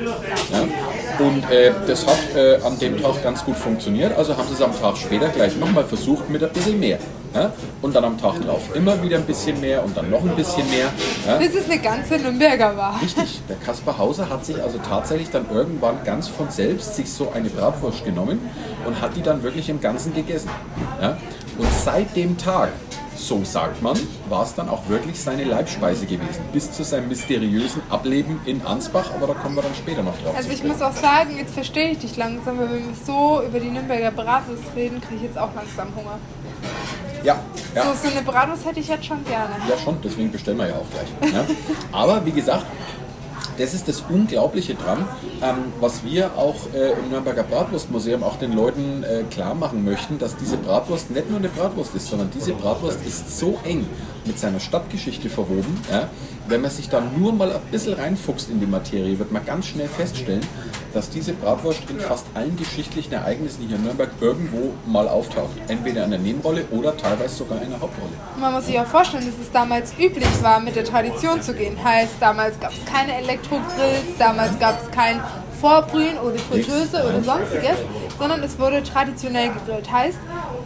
Ja. 0.51 1.25
Und 1.25 1.49
äh, 1.51 1.71
das 1.87 2.05
hat 2.05 2.35
äh, 2.35 2.57
an 2.63 2.77
dem 2.79 3.01
Tag 3.01 3.23
ganz 3.23 3.43
gut 3.43 3.55
funktioniert. 3.55 4.17
Also 4.17 4.35
haben 4.37 4.47
sie 4.47 4.53
es 4.55 4.61
am 4.61 4.77
Tag 4.79 4.97
später 4.97 5.29
gleich 5.29 5.55
nochmal 5.57 5.85
versucht 5.85 6.29
mit 6.29 6.43
ein 6.43 6.51
bisschen 6.51 6.79
mehr. 6.79 6.99
Ja. 7.35 7.51
Und 7.81 7.95
dann 7.95 8.05
am 8.05 8.17
Tag 8.17 8.41
drauf 8.41 8.61
immer 8.73 9.01
wieder 9.03 9.17
ein 9.17 9.25
bisschen 9.25 9.59
mehr 9.59 9.83
und 9.83 9.95
dann 9.95 10.09
noch 10.09 10.21
ein 10.21 10.35
bisschen 10.35 10.67
mehr. 10.69 10.87
Ja. 11.27 11.37
Bis 11.37 11.53
es 11.53 11.65
eine 11.69 11.79
ganze 11.79 12.17
Nürnberger 12.17 12.75
war. 12.77 13.01
Richtig, 13.01 13.41
der 13.49 13.57
Kaspar 13.57 13.97
Hauser 13.97 14.29
hat 14.29 14.45
sich 14.45 14.61
also 14.61 14.77
tatsächlich 14.77 15.29
dann 15.29 15.45
irgendwann 15.51 16.03
ganz 16.03 16.27
von 16.27 16.49
selbst 16.49 16.95
sich 16.95 17.11
so 17.11 17.31
eine 17.31 17.49
Bratwurst 17.49 18.05
genommen 18.05 18.39
und 18.85 19.01
hat 19.01 19.15
die 19.15 19.21
dann 19.21 19.43
wirklich 19.43 19.69
im 19.69 19.81
Ganzen 19.81 20.13
gegessen. 20.13 20.49
Ja? 21.01 21.17
Und 21.57 21.67
seit 21.83 22.15
dem 22.15 22.37
Tag, 22.37 22.69
so 23.15 23.43
sagt 23.43 23.81
man, 23.81 23.97
war 24.29 24.43
es 24.43 24.55
dann 24.55 24.69
auch 24.69 24.87
wirklich 24.89 25.19
seine 25.19 25.43
Leibspeise 25.43 26.05
gewesen. 26.05 26.43
Bis 26.53 26.71
zu 26.71 26.83
seinem 26.83 27.07
mysteriösen 27.07 27.81
Ableben 27.89 28.39
in 28.45 28.61
Ansbach, 28.61 29.11
aber 29.15 29.27
da 29.27 29.33
kommen 29.33 29.55
wir 29.55 29.63
dann 29.63 29.75
später 29.75 30.03
noch 30.03 30.17
drauf. 30.21 30.35
Also 30.35 30.49
ich 30.49 30.63
muss 30.63 30.81
auch 30.81 30.93
sagen, 30.93 31.37
jetzt 31.37 31.53
verstehe 31.53 31.91
ich 31.91 31.99
dich 31.99 32.17
langsam, 32.17 32.59
weil 32.59 32.69
wenn 32.71 32.87
wir 32.87 32.95
so 33.05 33.41
über 33.45 33.59
die 33.59 33.69
Nürnberger 33.69 34.11
Bratwurst 34.11 34.63
reden, 34.75 35.01
kriege 35.01 35.15
ich 35.17 35.23
jetzt 35.23 35.37
auch 35.37 35.53
langsam 35.55 35.87
Hunger. 35.95 36.19
Ja, 37.25 37.39
ja. 37.73 37.83
So, 37.83 38.07
so 38.07 38.15
eine 38.15 38.23
Bratwurst 38.23 38.65
hätte 38.65 38.79
ich 38.79 38.87
jetzt 38.87 39.05
schon 39.05 39.23
gerne. 39.25 39.55
Ja, 39.67 39.77
schon, 39.83 39.97
deswegen 40.03 40.31
bestellen 40.31 40.57
wir 40.57 40.67
ja 40.67 40.75
auch 40.75 40.85
gleich. 40.91 41.33
Ja? 41.33 41.43
Aber 41.91 42.23
wie 42.23 42.31
gesagt, 42.31 42.65
das 43.57 43.73
ist 43.73 43.87
das 43.87 44.03
Unglaubliche 44.09 44.75
dran, 44.75 45.07
ähm, 45.41 45.73
was 45.79 46.03
wir 46.03 46.37
auch 46.37 46.55
äh, 46.73 46.91
im 46.91 47.09
Nürnberger 47.09 47.43
Bratwurstmuseum 47.43 48.21
auch 48.21 48.37
den 48.37 48.53
Leuten 48.53 49.03
äh, 49.03 49.23
klar 49.31 49.55
machen 49.55 49.83
möchten, 49.83 50.19
dass 50.19 50.35
diese 50.35 50.57
Bratwurst 50.57 51.09
nicht 51.09 51.29
nur 51.29 51.39
eine 51.39 51.49
Bratwurst 51.49 51.95
ist, 51.95 52.09
sondern 52.09 52.29
diese 52.31 52.53
Bratwurst 52.53 52.99
ist 53.07 53.39
so 53.39 53.57
eng 53.63 53.87
mit 54.25 54.37
seiner 54.37 54.59
Stadtgeschichte 54.59 55.29
verwoben. 55.29 55.81
Ja? 55.91 56.09
Wenn 56.47 56.61
man 56.61 56.69
sich 56.69 56.89
da 56.89 57.01
nur 57.01 57.33
mal 57.33 57.51
ein 57.51 57.61
bisschen 57.71 57.93
reinfuchst 57.93 58.49
in 58.51 58.59
die 58.59 58.67
Materie, 58.67 59.17
wird 59.17 59.31
man 59.31 59.43
ganz 59.43 59.65
schnell 59.65 59.87
feststellen, 59.87 60.45
dass 60.93 61.09
diese 61.09 61.33
Bratwurst 61.33 61.81
in 61.89 61.99
fast 61.99 62.25
allen 62.35 62.55
geschichtlichen 62.55 63.13
Ereignissen 63.13 63.67
hier 63.67 63.77
in 63.77 63.83
Nürnberg 63.83 64.11
irgendwo 64.21 64.73
mal 64.85 65.07
auftaucht. 65.07 65.57
Entweder 65.67 66.05
in 66.05 66.13
einer 66.13 66.21
Nebenrolle 66.21 66.65
oder 66.69 66.95
teilweise 66.95 67.35
sogar 67.35 67.57
in 67.61 67.67
einer 67.67 67.81
Hauptrolle. 67.81 68.11
Man 68.39 68.53
muss 68.53 68.67
sich 68.67 68.79
auch 68.79 68.85
vorstellen, 68.85 69.25
dass 69.25 69.39
es 69.41 69.51
damals 69.51 69.93
üblich 69.97 70.43
war, 70.43 70.59
mit 70.59 70.75
der 70.75 70.85
Tradition 70.85 71.41
zu 71.41 71.53
gehen. 71.55 71.83
Heißt, 71.83 72.13
damals 72.19 72.59
gab 72.59 72.71
es 72.71 72.85
keine 72.85 73.15
Elektrogrills, 73.17 74.17
damals 74.19 74.57
gab 74.59 74.81
es 74.81 74.91
kein 74.91 75.19
Vorbrühen 75.65 76.17
oder 76.19 76.37
Fritteuse 76.37 77.03
oder 77.03 77.23
sonstiges, 77.23 77.77
sondern 78.19 78.43
es 78.43 78.59
wurde 78.59 78.83
traditionell 78.83 79.49
gegrillt. 79.49 79.91
Heißt, 79.91 80.19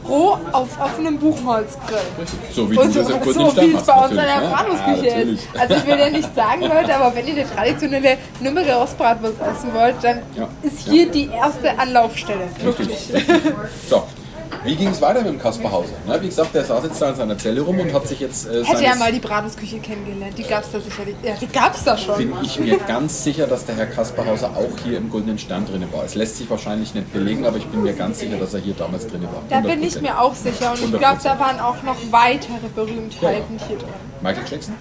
roh 0.06 0.38
auf 0.52 0.68
offenem 0.78 1.18
Buchholzgrill. 1.18 2.00
So 2.54 2.70
wie 2.70 2.76
du 2.76 2.92
so, 2.92 3.00
das 3.04 3.10
im 3.10 3.34
so 3.34 3.48
wie 3.48 3.52
Stern 3.52 3.76
es 3.76 3.84
bei 3.86 3.94
uns 3.94 4.10
in 4.12 4.16
der 4.18 4.42
ne? 4.42 4.48
Bratwurstküche 4.50 5.08
Ja, 5.08 5.16
ist. 5.22 5.48
Also 5.58 5.76
ich 5.76 5.86
will 5.88 6.00
ja 6.00 6.10
nicht 6.10 6.36
sagen, 6.36 6.62
Leute, 6.76 6.96
aber 6.96 7.16
wenn 7.16 7.28
ihr 7.28 7.34
eine 7.34 7.50
traditionelle 7.50 8.18
Nürnberger 8.42 8.76
Rostbratwurst 8.76 9.36
essen 9.40 9.74
wollt, 9.74 9.96
dann 10.02 10.20
Ja, 10.36 10.50
ist 10.64 10.86
ja. 10.88 10.92
hier 10.92 11.10
die 11.12 11.30
erste 11.30 11.80
Anlaufstelle. 11.80 12.50
Wirklich. 12.62 12.98
So, 13.90 14.04
wie 14.64 14.76
ging 14.76 14.90
es 14.90 15.02
weiter 15.02 15.22
mit 15.22 15.28
dem 15.34 15.40
Kaspar 15.40 15.72
Hauser? 15.72 15.94
Na, 16.08 16.22
wie 16.22 16.28
gesagt, 16.28 16.54
der 16.54 16.64
saß 16.66 16.84
jetzt 16.84 17.02
da 17.02 17.10
in 17.12 17.16
seiner 17.16 17.38
Zelle 17.38 17.62
rum 17.62 17.80
und 17.80 17.94
hat 17.94 18.08
sich 18.08 18.20
jetzt. 18.20 18.48
Äh, 18.48 18.64
Hätte 18.64 18.84
ja 18.84 18.90
seines- 18.90 19.00
mal 19.00 19.12
die 19.12 19.20
Bratwurstküche 19.20 19.80
kennengelernt. 19.80 20.38
Die 20.38 20.44
gab 20.44 20.64
es 20.64 20.72
da 20.72 20.80
sicherlich. 20.80 21.16
Ja, 21.24 21.34
die 21.40 21.48
gab 21.48 21.76
es 21.76 21.84
da 21.84 21.98
schon. 21.98 22.18
bin 22.18 22.34
ich 22.44 22.60
mir 22.60 22.78
ganz 22.78 23.24
sicher, 23.24 23.48
dass 23.48 23.66
der 23.66 23.76
Herr 23.76 23.86
Kaspar 23.88 24.26
Hauser 24.26 24.50
auch 24.56 24.84
hier 24.84 24.98
im 24.98 25.10
Goldenen 25.10 25.38
Stern 25.40 25.66
drin 25.66 25.86
war. 25.92 26.04
Es 26.04 26.16
lässt 26.16 26.38
sich 26.38 26.50
wahrscheinlich 26.50 26.94
nicht 26.94 27.12
belegen, 27.14 27.46
aber 27.46 27.58
ich 27.58 27.66
bin 27.68 27.84
mir 27.84 27.94
ganz 27.94 28.20
sicher, 28.20 28.38
dass 28.38 28.54
er 28.54 28.60
hier 28.60 28.74
damals 28.74 29.08
drin 29.08 29.24
war. 29.24 29.42
Da 29.50 29.60
bin 29.62 29.82
ich 29.84 29.96
100%. 29.96 30.02
mir 30.02 30.20
auch 30.22 30.36
sicher. 30.36 30.72
Und 30.72 30.80
ich 30.80 30.86
100%. 30.86 30.98
glaube, 31.00 31.20
da 31.24 31.40
waren 31.40 31.60
auch 31.60 31.82
noch 31.84 31.98
weitere 32.12 32.68
Berühmtheiten 32.76 33.60
hier 33.68 33.78
drin. 33.78 33.88
Michael 34.22 34.44
Jackson? 34.50 34.74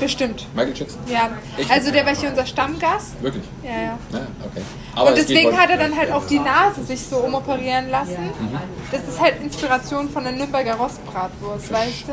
Bestimmt. 0.00 0.46
Michael 0.54 0.74
Jackson? 0.76 0.98
Ja. 1.06 1.30
Echt? 1.56 1.70
Also 1.70 1.92
der 1.92 2.04
war 2.04 2.14
hier 2.14 2.30
unser 2.30 2.46
Stammgast. 2.46 3.22
Wirklich? 3.22 3.44
Ja, 3.62 3.70
ja. 3.70 3.98
Ja, 4.12 4.26
okay. 4.44 4.62
Aber 4.96 5.10
Und 5.10 5.18
deswegen 5.18 5.56
hat 5.56 5.70
er 5.70 5.76
dann 5.76 5.96
halt 5.96 6.10
auch 6.12 6.26
die 6.26 6.38
Nase 6.38 6.82
sich 6.84 7.04
so 7.06 7.18
umoperieren 7.18 7.90
lassen. 7.90 8.22
Mhm. 8.22 8.58
Das 8.90 9.02
ist 9.08 9.20
halt 9.20 9.40
Inspiration 9.42 10.08
von 10.08 10.24
der 10.24 10.32
Nürnberger 10.32 10.74
Rostbratwurst, 10.74 11.72
weißt 11.72 12.08
du? 12.08 12.12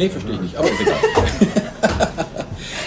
Nee, 0.00 0.08
verstehe 0.08 0.34
ich 0.34 0.40
nicht, 0.40 0.56
aber 0.56 0.70
ist 0.70 0.80
egal. 0.80 0.96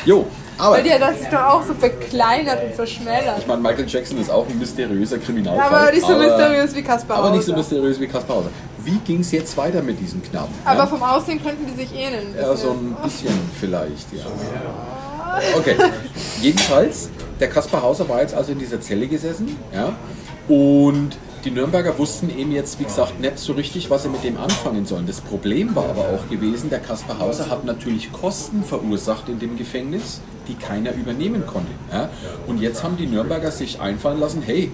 jo, 0.06 0.26
aber. 0.58 0.76
Weil 0.76 0.84
die 0.84 0.94
hat 0.94 1.02
das 1.02 1.20
sich 1.20 1.28
doch 1.28 1.44
auch 1.44 1.64
so 1.64 1.74
verkleinert 1.74 2.64
und 2.64 2.76
verschmälert. 2.76 3.40
Ich 3.40 3.48
meine, 3.48 3.62
Michael 3.62 3.88
Jackson 3.88 4.20
ist 4.20 4.30
auch 4.30 4.48
ein 4.48 4.58
mysteriöser 4.58 5.18
Kriminalfall. 5.18 5.68
Aber 5.68 5.92
nicht 5.92 6.06
so 6.06 6.18
mysteriös 6.18 6.76
wie 6.76 6.82
Kaspar 6.82 7.18
Aber 7.18 7.32
nicht 7.32 7.44
so 7.44 7.52
Hauser. 7.52 7.58
mysteriös 7.58 8.00
wie 8.00 8.08
Kaspar 8.08 8.38
Hauser. 8.38 8.50
Wie 8.84 8.98
ging 9.06 9.22
es 9.22 9.32
jetzt 9.32 9.56
weiter 9.58 9.82
mit 9.82 10.00
diesem 10.00 10.22
Knaben? 10.22 10.54
Aber 10.66 10.80
ja? 10.80 10.88
vom 10.88 11.02
Aussehen 11.02 11.42
könnten 11.42 11.66
die 11.66 11.86
sich 11.86 11.94
ähneln. 11.96 12.36
Ja, 12.40 12.56
so 12.56 12.72
ein 12.72 12.96
bisschen 13.04 13.34
vielleicht, 13.60 14.14
ja. 14.14 14.26
Okay, 15.58 15.76
jedenfalls, 16.42 17.10
der 17.40 17.50
Kaspar 17.50 17.82
Hauser 17.82 18.08
war 18.08 18.22
jetzt 18.22 18.36
also 18.36 18.52
in 18.52 18.60
dieser 18.60 18.80
Zelle 18.80 19.08
gesessen, 19.08 19.58
ja, 19.74 19.94
und 20.48 21.18
die 21.44 21.52
Nürnberger 21.52 21.98
wussten 21.98 22.30
eben 22.30 22.52
jetzt, 22.52 22.80
wie 22.80 22.86
gesagt, 22.86 23.20
nicht 23.20 23.38
so 23.38 23.54
richtig, 23.54 23.90
was 23.90 24.04
sie 24.04 24.10
mit 24.10 24.24
dem 24.24 24.38
anfangen 24.38 24.86
sollen. 24.86 25.06
Das 25.08 25.20
Problem 25.20 25.76
war 25.76 25.90
aber 25.90 26.08
auch 26.10 26.30
gewesen, 26.30 26.70
der 26.70 26.80
Kaspar 26.80 27.20
Hauser 27.20 27.50
hat 27.50 27.66
natürlich 27.66 28.14
Kosten 28.14 28.64
verursacht 28.64 29.28
in 29.28 29.40
dem 29.40 29.58
Gefängnis, 29.58 30.22
die 30.48 30.56
keiner 30.56 30.94
übernehmen 30.94 31.46
konnte. 31.46 31.72
Ja. 31.92 32.10
Und 32.48 32.62
jetzt 32.62 32.84
haben 32.84 32.96
die 32.96 33.08
Nürnberger 33.08 33.52
sich 33.52 33.82
einfallen 33.82 34.20
lassen, 34.20 34.42
hey, 34.42 34.72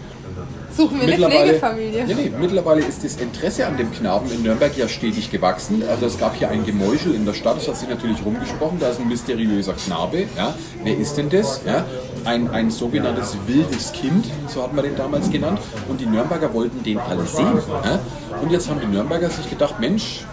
Suchen 0.80 0.96
wir 0.96 1.04
eine 1.04 1.12
mittlerweile, 1.12 1.40
Pflegefamilie. 1.48 2.06
nee, 2.06 2.14
nee, 2.14 2.32
mittlerweile 2.40 2.82
ist 2.86 3.04
das 3.04 3.18
Interesse 3.18 3.68
an 3.68 3.76
dem 3.76 3.92
Knaben 3.92 4.32
in 4.32 4.44
Nürnberg 4.44 4.78
ja 4.78 4.88
stetig 4.88 5.30
gewachsen. 5.30 5.84
Also 5.90 6.06
es 6.06 6.18
gab 6.18 6.38
hier 6.38 6.50
ein 6.50 6.66
Gemäuschel 6.66 7.14
in 7.16 7.26
der 7.26 7.34
Stadt, 7.34 7.58
das 7.58 7.68
hat 7.68 7.76
sich 7.76 7.90
natürlich 7.90 8.24
rumgesprochen, 8.24 8.80
da 8.80 8.88
ist 8.88 9.02
ein 9.02 9.10
mysteriöser 9.10 9.74
Knabe. 9.74 10.20
Ja. 10.38 10.56
Wer 10.82 10.98
ist 10.98 11.18
denn 11.18 11.30
das? 11.30 11.62
Ja. 11.66 11.86
Ein, 12.24 12.50
ein 12.52 12.72
sogenanntes 12.72 13.36
wildes 13.46 13.92
Kind, 13.92 14.26
so 14.48 14.64
hat 14.64 14.74
man 14.74 14.86
den 14.86 14.96
damals 14.96 15.30
genannt. 15.30 15.60
Und 15.90 16.00
die 16.00 16.06
Nürnberger 16.06 16.54
wollten 16.54 16.82
den 16.82 16.98
alle 16.98 17.26
sehen. 17.26 17.60
Ja. 17.84 18.00
Und 18.42 18.50
jetzt 18.50 18.70
haben 18.70 18.80
die 18.80 18.88
Nürnberger 18.88 19.30
sich 19.30 19.50
gedacht, 19.50 19.82
Mensch, 19.82 20.24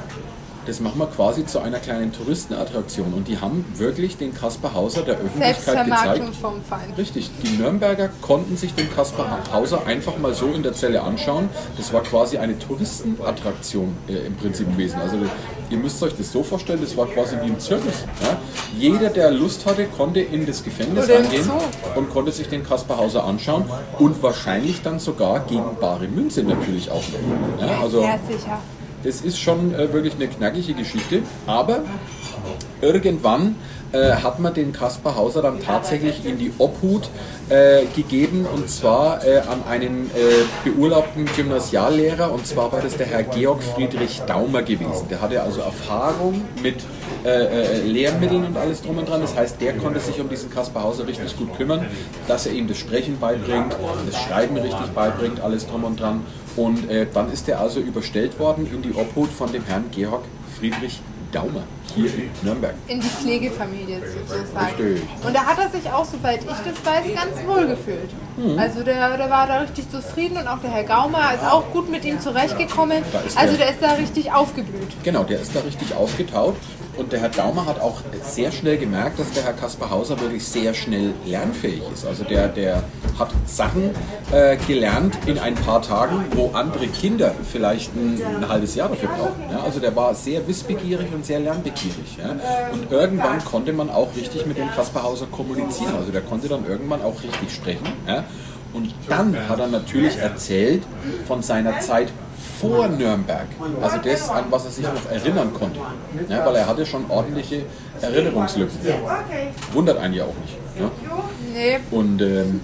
das 0.67 0.81
machen 0.81 0.99
wir 0.99 1.07
quasi 1.07 1.47
zu 1.47 1.61
einer 1.61 1.79
kleinen 1.79 2.13
Touristenattraktion. 2.13 3.15
Und 3.15 3.29
die 3.29 3.41
haben 3.41 3.65
wirklich 3.77 4.17
den 4.17 4.35
Kaspar 4.35 4.75
Hauser 4.75 5.03
der 5.03 5.15
Öffentlichkeit 5.15 5.57
gezeigt. 5.59 5.87
Selbstvermarktung 5.87 6.33
vom 6.33 6.63
Feind. 6.63 6.99
Richtig, 6.99 7.31
die 7.43 7.57
Nürnberger 7.57 8.11
konnten 8.21 8.57
sich 8.57 8.75
den 8.75 8.93
Kaspar 8.93 9.39
Hauser 9.53 9.87
einfach 9.87 10.19
mal 10.19 10.35
so 10.35 10.49
in 10.49 10.63
der 10.63 10.73
Zelle 10.73 11.03
anschauen. 11.03 11.49
Das 11.77 11.93
war 11.93 12.03
quasi 12.03 12.39
eine 12.39 12.59
Touristenattraktion 12.59 13.97
äh, 14.09 14.27
im 14.27 14.37
Prinzip 14.37 14.71
gewesen. 14.73 14.99
Also 15.01 15.17
ihr 15.71 15.79
müsst 15.79 16.03
euch 16.03 16.15
das 16.17 16.33
so 16.33 16.43
vorstellen, 16.43 16.81
das 16.83 16.97
war 16.97 17.07
quasi 17.07 17.37
wie 17.43 17.49
im 17.49 17.59
Zirkus. 17.59 18.05
Ja? 18.23 18.37
Jeder, 18.79 19.11
der 19.11 19.31
Lust 19.31 19.67
hatte, 19.67 19.87
konnte 19.87 20.21
in 20.21 20.47
das 20.47 20.65
Gefängnis 20.65 21.09
reingehen 21.09 21.51
und 21.95 22.11
konnte 22.11 22.33
sich 22.33 22.49
den 22.49 22.65
Kaspar 22.65 22.99
Hauser 22.99 23.25
anschauen 23.25 23.65
und 23.99 24.23
wahrscheinlich 24.23 24.83
dann 24.83 24.99
sogar 24.99 25.41
gegen 25.41 25.77
bare 25.81 26.09
Münze 26.09 26.43
natürlich 26.43 26.91
auch. 26.91 27.03
Ja? 27.61 27.81
Also, 27.83 28.01
Sehr 28.01 28.21
sicher. 28.29 28.59
Das 29.07 29.21
ist 29.21 29.39
schon 29.39 29.73
äh, 29.75 29.93
wirklich 29.93 30.15
eine 30.15 30.27
knackige 30.27 30.75
Geschichte, 30.75 31.23
aber 31.47 31.81
irgendwann 32.81 33.55
äh, 33.93 34.11
hat 34.13 34.41
man 34.41 34.53
den 34.53 34.73
Kaspar 34.73 35.15
Hauser 35.15 35.43
dann 35.43 35.63
tatsächlich 35.63 36.25
in 36.25 36.39
die 36.39 36.53
Obhut 36.59 37.09
äh, 37.49 37.85
gegeben 37.95 38.47
und 38.53 38.69
zwar 38.69 39.25
äh, 39.25 39.39
an 39.39 39.63
einen 39.69 40.11
äh, 40.11 40.69
beurlaubten 40.69 41.27
Gymnasiallehrer 41.37 42.33
und 42.33 42.47
zwar 42.49 42.73
war 42.73 42.81
das 42.81 42.97
der 42.97 43.07
Herr 43.07 43.23
Georg 43.23 43.63
Friedrich 43.63 44.23
Daumer 44.27 44.63
gewesen. 44.63 45.07
Der 45.09 45.21
hatte 45.21 45.41
also 45.41 45.61
Erfahrung 45.61 46.43
mit 46.61 46.77
äh, 47.25 47.29
äh, 47.29 47.83
Lehrmitteln 47.83 48.45
und 48.45 48.57
alles 48.57 48.83
drum 48.83 48.99
und 48.99 49.09
dran. 49.09 49.21
Das 49.21 49.37
heißt, 49.37 49.61
der 49.61 49.75
konnte 49.75 50.01
sich 50.01 50.21
um 50.21 50.29
diesen 50.29 50.51
Kaspar 50.51 50.83
Hauser 50.83 51.07
richtig 51.07 51.37
gut 51.37 51.57
kümmern, 51.57 51.87
dass 52.27 52.47
er 52.47 52.53
ihm 52.53 52.67
das 52.67 52.79
Sprechen 52.79 53.21
beibringt, 53.21 53.77
das 54.11 54.21
Schreiben 54.23 54.57
richtig 54.57 54.89
beibringt, 54.95 55.41
alles 55.41 55.67
drum 55.67 55.85
und 55.85 56.01
dran. 56.01 56.23
Und 56.57 56.89
äh, 56.91 57.07
dann 57.13 57.31
ist 57.33 57.49
er 57.49 57.61
also 57.61 57.81
überstellt 57.81 58.39
worden 58.39 58.67
in 58.73 58.83
die 58.83 58.95
Obhut 58.95 59.31
von 59.31 59.53
dem 59.53 59.65
Herrn 59.65 59.85
Georg 59.93 60.25
Friedrich 60.59 61.01
Daumer 61.33 61.65
hier 61.95 62.07
in 62.07 62.31
Nürnberg. 62.43 62.75
In 62.89 63.01
die 63.01 63.07
Pflegefamilie 63.09 64.01
sozusagen. 64.01 64.65
Richtig. 64.79 65.03
Und 65.25 65.35
da 65.35 65.41
hat 65.45 65.59
er 65.59 65.69
sich 65.71 65.91
auch, 65.91 66.05
soweit 66.05 66.41
ich 66.41 66.47
das 66.49 66.85
weiß, 66.85 67.05
ganz 67.15 67.47
wohl 67.47 67.67
gefühlt. 67.67 68.11
Mhm. 68.39 68.59
Also 68.59 68.83
der, 68.83 69.17
der 69.19 69.29
war 69.29 69.47
da 69.47 69.59
richtig 69.61 69.91
zufrieden 69.91 70.39
und 70.39 70.47
auch 70.49 70.59
der 70.61 70.71
Herr 70.71 70.85
Gaumer 70.85 71.35
ist 71.35 71.45
auch 71.45 71.65
gut 71.73 71.91
mit 71.91 72.05
ihm 72.05 72.21
zurechtgekommen. 72.21 73.03
Also 73.35 73.57
der- 73.57 73.67
der 73.67 73.71
ist 73.71 73.83
da 73.83 73.93
richtig 73.95 74.33
aufgeblüht. 74.33 74.89
Genau, 75.03 75.25
der 75.25 75.41
ist 75.41 75.55
da 75.55 75.61
richtig 75.61 75.95
aufgetaut. 75.95 76.57
Und 76.97 77.13
der 77.13 77.21
Herr 77.21 77.29
Daumer 77.29 77.67
hat 77.67 77.81
auch 77.81 78.01
sehr 78.23 78.51
schnell 78.51 78.79
gemerkt, 78.79 79.19
dass 79.19 79.31
der 79.33 79.45
Herr 79.45 79.53
Kaspar 79.53 79.91
Hauser 79.91 80.19
wirklich 80.21 80.45
sehr 80.45 80.73
schnell 80.73 81.13
lernfähig 81.25 81.83
ist. 81.93 82.07
Also 82.07 82.25
der, 82.25 82.49
der 82.49 82.83
hat 83.19 83.31
Sachen 83.47 83.91
äh, 84.33 84.57
gelernt 84.67 85.17
in 85.27 85.39
ein 85.39 85.55
paar 85.55 85.83
Tagen, 85.83 86.25
wo 86.33 86.51
andere 86.55 86.87
Kinder 86.87 87.35
vielleicht 87.51 87.95
ein, 87.95 88.21
ein 88.23 88.49
halbes 88.49 88.75
Jahr 88.75 88.89
dafür 88.89 89.11
brauchen. 89.11 89.43
Ja? 89.51 89.63
Also 89.63 89.79
der 89.79 89.95
war 89.95 90.15
sehr 90.15 90.47
wissbegierig 90.49 91.09
und 91.13 91.27
sehr 91.27 91.41
lernbegierig. 91.41 92.17
Ja? 92.19 92.37
Und 92.73 92.91
irgendwann 92.91 93.45
konnte 93.45 93.73
man 93.73 93.91
auch 93.91 94.15
richtig 94.17 94.47
mit 94.47 94.57
dem 94.57 94.71
Kaspar 94.71 95.03
Hauser 95.03 95.27
kommunizieren. 95.27 95.95
Also 95.99 96.13
der 96.13 96.23
konnte 96.23 96.49
dann 96.49 96.67
irgendwann 96.67 97.03
auch 97.03 97.23
richtig 97.23 97.53
sprechen. 97.53 97.87
Ja? 98.07 98.25
Und 98.73 98.95
dann 99.09 99.37
hat 99.49 99.59
er 99.59 99.69
natürlich 99.69 100.17
erzählt 100.17 100.83
von 101.27 101.43
seiner 101.43 101.81
Zeit 101.81 102.09
vor 102.61 102.89
Nürnberg. 102.89 103.47
Also 103.81 103.99
das, 104.03 104.29
an 104.31 104.45
was 104.51 104.65
er 104.65 104.71
sich 104.71 104.85
noch 104.85 105.11
erinnern 105.11 105.53
konnte. 105.53 105.79
Ja, 106.29 106.45
weil 106.47 106.57
er 106.57 106.67
hatte 106.67 106.87
schon 106.87 107.05
ordentliche 107.11 107.63
Erinnerungslücken. 108.01 108.79
Wundert 109.73 109.99
einen 109.99 110.15
ja 110.15 110.25
auch 110.25 110.35
nicht. 110.43 110.57
Ja. 110.79 110.91
Nee, 111.53 111.79
Und 111.91 112.21
ähm, 112.23 112.61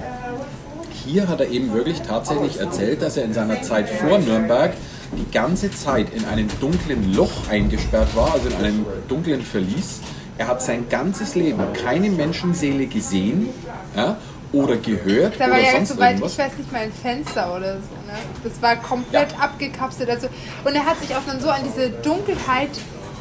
hier 1.04 1.28
hat 1.28 1.40
er 1.40 1.48
eben 1.48 1.72
wirklich 1.72 2.02
tatsächlich 2.02 2.60
erzählt, 2.60 3.02
dass 3.02 3.16
er 3.16 3.24
in 3.24 3.32
seiner 3.32 3.62
Zeit 3.62 3.88
vor 3.88 4.18
Nürnberg 4.18 4.72
die 5.16 5.30
ganze 5.30 5.70
Zeit 5.70 6.12
in 6.14 6.24
einem 6.24 6.48
dunklen 6.60 7.14
Loch 7.14 7.48
eingesperrt 7.50 8.14
war, 8.16 8.32
also 8.32 8.48
in 8.48 8.56
einem 8.56 8.86
dunklen 9.08 9.42
Verlies. 9.42 10.00
Er 10.38 10.48
hat 10.48 10.62
sein 10.62 10.88
ganzes 10.88 11.34
Leben 11.34 11.62
keine 11.74 12.08
Menschenseele 12.08 12.86
gesehen 12.86 13.50
ja, 13.96 14.16
oder 14.52 14.76
gehört 14.76 15.34
da 15.40 15.44
war 15.44 15.52
oder 15.52 15.60
ja, 15.60 15.72
sonst 15.72 15.88
soweit 15.90 16.10
irgendwas. 16.10 16.32
ich 16.32 16.38
weiß, 16.38 16.58
nicht 16.58 16.72
mal 16.72 16.82
ein 16.82 16.92
Fenster 16.92 17.54
oder 17.56 17.74
so. 17.74 17.94
Ne? 18.06 18.18
Das 18.44 18.60
war 18.60 18.76
komplett 18.76 19.32
Ja. 19.32 19.38
abgekapselt. 19.38 20.10
Also, 20.10 20.28
und 20.64 20.74
er 20.74 20.84
hat 20.84 21.00
sich 21.00 21.14
auch 21.16 21.22
dann 21.26 21.40
so 21.40 21.48
an 21.48 21.62
diese 21.64 21.90
Dunkelheit 21.90 22.70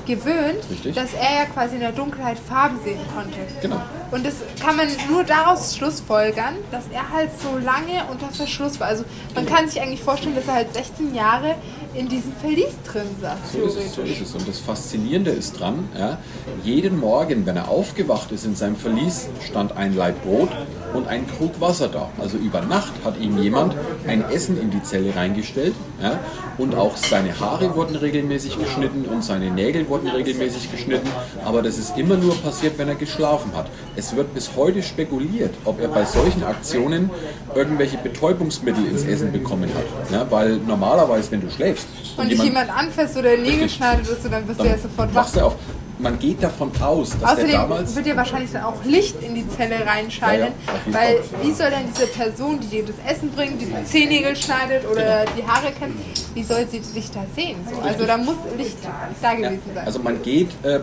gewöhnt, 0.06 0.64
Richtig. 0.70 0.96
dass 0.96 1.14
er 1.14 1.22
ja 1.36 1.46
quasi 1.54 1.76
in 1.76 1.82
der 1.82 1.92
Dunkelheit 1.92 2.38
Farben 2.40 2.80
sehen 2.84 3.00
konnte. 3.16 3.38
Genau. 3.62 3.80
Und 4.10 4.26
das 4.26 4.34
kann 4.60 4.76
man 4.76 4.88
nur 5.10 5.24
daraus 5.24 5.78
schlussfolgern, 5.78 6.56
dass 6.72 6.86
er 6.92 7.10
halt 7.12 7.30
so 7.40 7.58
lange 7.58 8.04
unter 8.10 8.28
Verschluss 8.30 8.80
war. 8.80 8.88
Also 8.88 9.06
man 9.36 9.46
kann 9.46 9.70
sich 9.70 9.80
eigentlich 9.80 10.02
vorstellen, 10.02 10.36
dass 10.36 10.48
er 10.48 10.56
halt 10.56 10.74
16 10.74 11.14
Jahre 11.14 11.56
in 11.94 12.08
diesem 12.08 12.32
Verlies 12.34 12.74
drin 12.86 13.08
saß. 13.22 13.38
So 13.54 13.66
ist, 13.66 13.78
es, 13.78 13.96
so 13.96 14.02
ist 14.02 14.22
es. 14.22 14.34
Und 14.34 14.48
das 14.48 14.60
Faszinierende 14.60 15.32
ist 15.32 15.60
dran, 15.60 15.90
ja, 15.98 16.18
jeden 16.64 17.00
Morgen, 17.00 17.46
wenn 17.46 17.58
er 17.58 17.70
aufgewacht 17.70 18.32
ist 18.32 18.46
in 18.46 18.56
seinem 18.56 18.76
Verlies, 18.76 19.28
stand 19.46 19.76
ein 19.76 19.96
Laib 19.96 20.24
Brot 20.24 20.50
und 20.94 21.08
ein 21.08 21.26
Krug 21.28 21.60
Wasser 21.60 21.88
da. 21.88 22.10
Also 22.20 22.38
über 22.38 22.62
Nacht 22.62 22.94
hat 23.04 23.20
ihm 23.20 23.38
jemand 23.38 23.76
ein 24.08 24.24
Essen 24.30 24.60
in 24.60 24.72
die 24.72 24.82
Zelle 24.84 25.16
reingestellt 25.16 25.74
ja, 26.02 26.20
und 26.58 26.76
auch 26.76 26.96
seine 26.98 27.38
Haare 27.40 27.76
wurden 27.76 27.96
regelmäßig 27.96 28.58
geschnitten 28.58 29.06
und 29.06 29.24
seine 29.24 29.52
Nägel 29.52 29.88
wurden 29.90 30.08
regelmäßig 30.08 30.72
geschnitten. 30.72 31.10
Aber 31.46 31.62
das 31.62 31.78
ist 31.78 31.98
immer 31.98 32.18
nur 32.18 32.36
passiert, 32.36 32.78
wenn 32.78 32.88
er 32.88 32.96
geschlafen 32.96 33.52
hat. 33.56 33.68
Es 33.96 34.16
wird 34.16 34.34
bis 34.34 34.52
heute 34.56 34.84
spekuliert, 34.84 35.54
ob 35.66 35.82
er 35.82 35.88
bei 35.90 36.06
solchen 36.06 36.44
Aktionen 36.44 37.10
irgendwelche 37.56 37.98
Betäubungsmittel 37.98 38.86
ins 38.86 39.04
Essen 39.04 39.32
bekommen 39.32 39.70
hat. 39.74 40.12
Ja, 40.12 40.30
weil 40.30 40.58
normalerweise, 40.58 41.32
wenn 41.32 41.42
du 41.42 41.50
schläfst 41.50 41.81
Und 42.18 42.30
dich 42.30 42.44
jemand 42.44 42.70
anfasst 42.70 43.16
oder 43.18 43.32
Nägel 43.38 43.52
Richtig. 43.64 43.74
schneidet 43.76 44.08
oder 44.10 44.20
so, 44.22 44.30
dann 44.30 44.46
bist 44.46 44.60
du 44.60 44.66
ja 44.66 44.78
sofort 44.78 45.14
wach. 45.16 45.38
auf. 45.42 45.56
Man 45.98 46.18
geht 46.18 46.42
davon 46.42 46.72
aus, 46.82 47.12
dass 47.12 47.20
der 47.20 47.30
Außerdem 47.30 47.52
damals. 47.52 47.96
wird 47.96 48.06
dir 48.08 48.16
wahrscheinlich 48.18 48.52
dann 48.52 48.64
auch 48.64 48.84
Licht 48.86 49.22
in 49.22 49.36
die 49.36 49.48
Zelle 49.48 49.86
reinscheinen, 49.86 50.48
Ja, 50.48 50.74
ja, 50.88 50.94
weil 50.94 51.20
wie 51.44 51.52
soll 51.52 51.70
denn 51.70 51.84
diese 51.94 52.08
Person, 52.08 52.60
die 52.60 52.66
dir 52.68 52.84
das 52.86 52.96
Essen 53.08 53.30
bringt, 53.30 53.62
die 53.62 53.66
die 53.68 53.86
Zehennägel 53.86 54.36
schneidet 54.36 54.84
oder 54.92 55.26
Genau. 55.26 55.32
die 55.38 55.44
Haare 55.48 55.72
kämmt, 55.72 55.96
wie 56.34 56.42
soll 56.42 56.68
sie 56.68 56.80
sich 56.80 57.12
da 57.12 57.24
sehen? 57.36 57.58
So, 57.72 57.80
also 57.88 58.06
da 58.06 58.18
muss 58.18 58.34
Licht 58.58 58.78
da 59.22 59.34
gewesen 59.36 59.62
sein. 59.76 59.86
Also 59.86 60.00
man 60.00 60.20
geht 60.24 60.50
äh, 60.64 60.80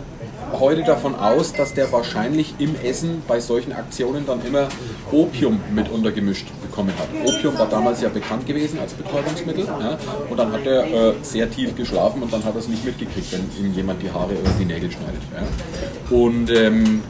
heute 0.52 0.82
davon 0.82 1.14
aus, 1.14 1.52
dass 1.52 1.74
der 1.74 1.90
wahrscheinlich 1.92 2.54
im 2.58 2.74
Essen 2.82 3.22
bei 3.26 3.40
solchen 3.40 3.72
Aktionen 3.72 4.26
dann 4.26 4.44
immer 4.44 4.68
Opium 5.12 5.60
mit 5.74 5.88
untergemischt 5.90 6.46
bekommen 6.62 6.92
hat. 6.98 7.08
Opium 7.24 7.58
war 7.58 7.68
damals 7.68 8.00
ja 8.00 8.08
bekannt 8.08 8.46
gewesen 8.46 8.78
als 8.78 8.94
Betäubungsmittel. 8.94 9.64
Ja? 9.64 9.98
Und 10.30 10.36
dann 10.36 10.52
hat 10.52 10.66
er 10.66 10.84
äh, 10.84 11.14
sehr 11.22 11.50
tief 11.50 11.74
geschlafen 11.76 12.22
und 12.22 12.32
dann 12.32 12.44
hat 12.44 12.54
er 12.54 12.60
es 12.60 12.68
nicht 12.68 12.84
mitgekriegt, 12.84 13.32
wenn 13.32 13.64
ihm 13.64 13.72
jemand 13.74 14.02
die 14.02 14.10
Haare 14.10 14.34
oder 14.34 14.50
die 14.58 14.64
Nägel 14.64 14.90
schneidet. 14.90 15.22
Ja? 15.32 16.16
Und 16.16 16.50
ähm, 16.50 17.02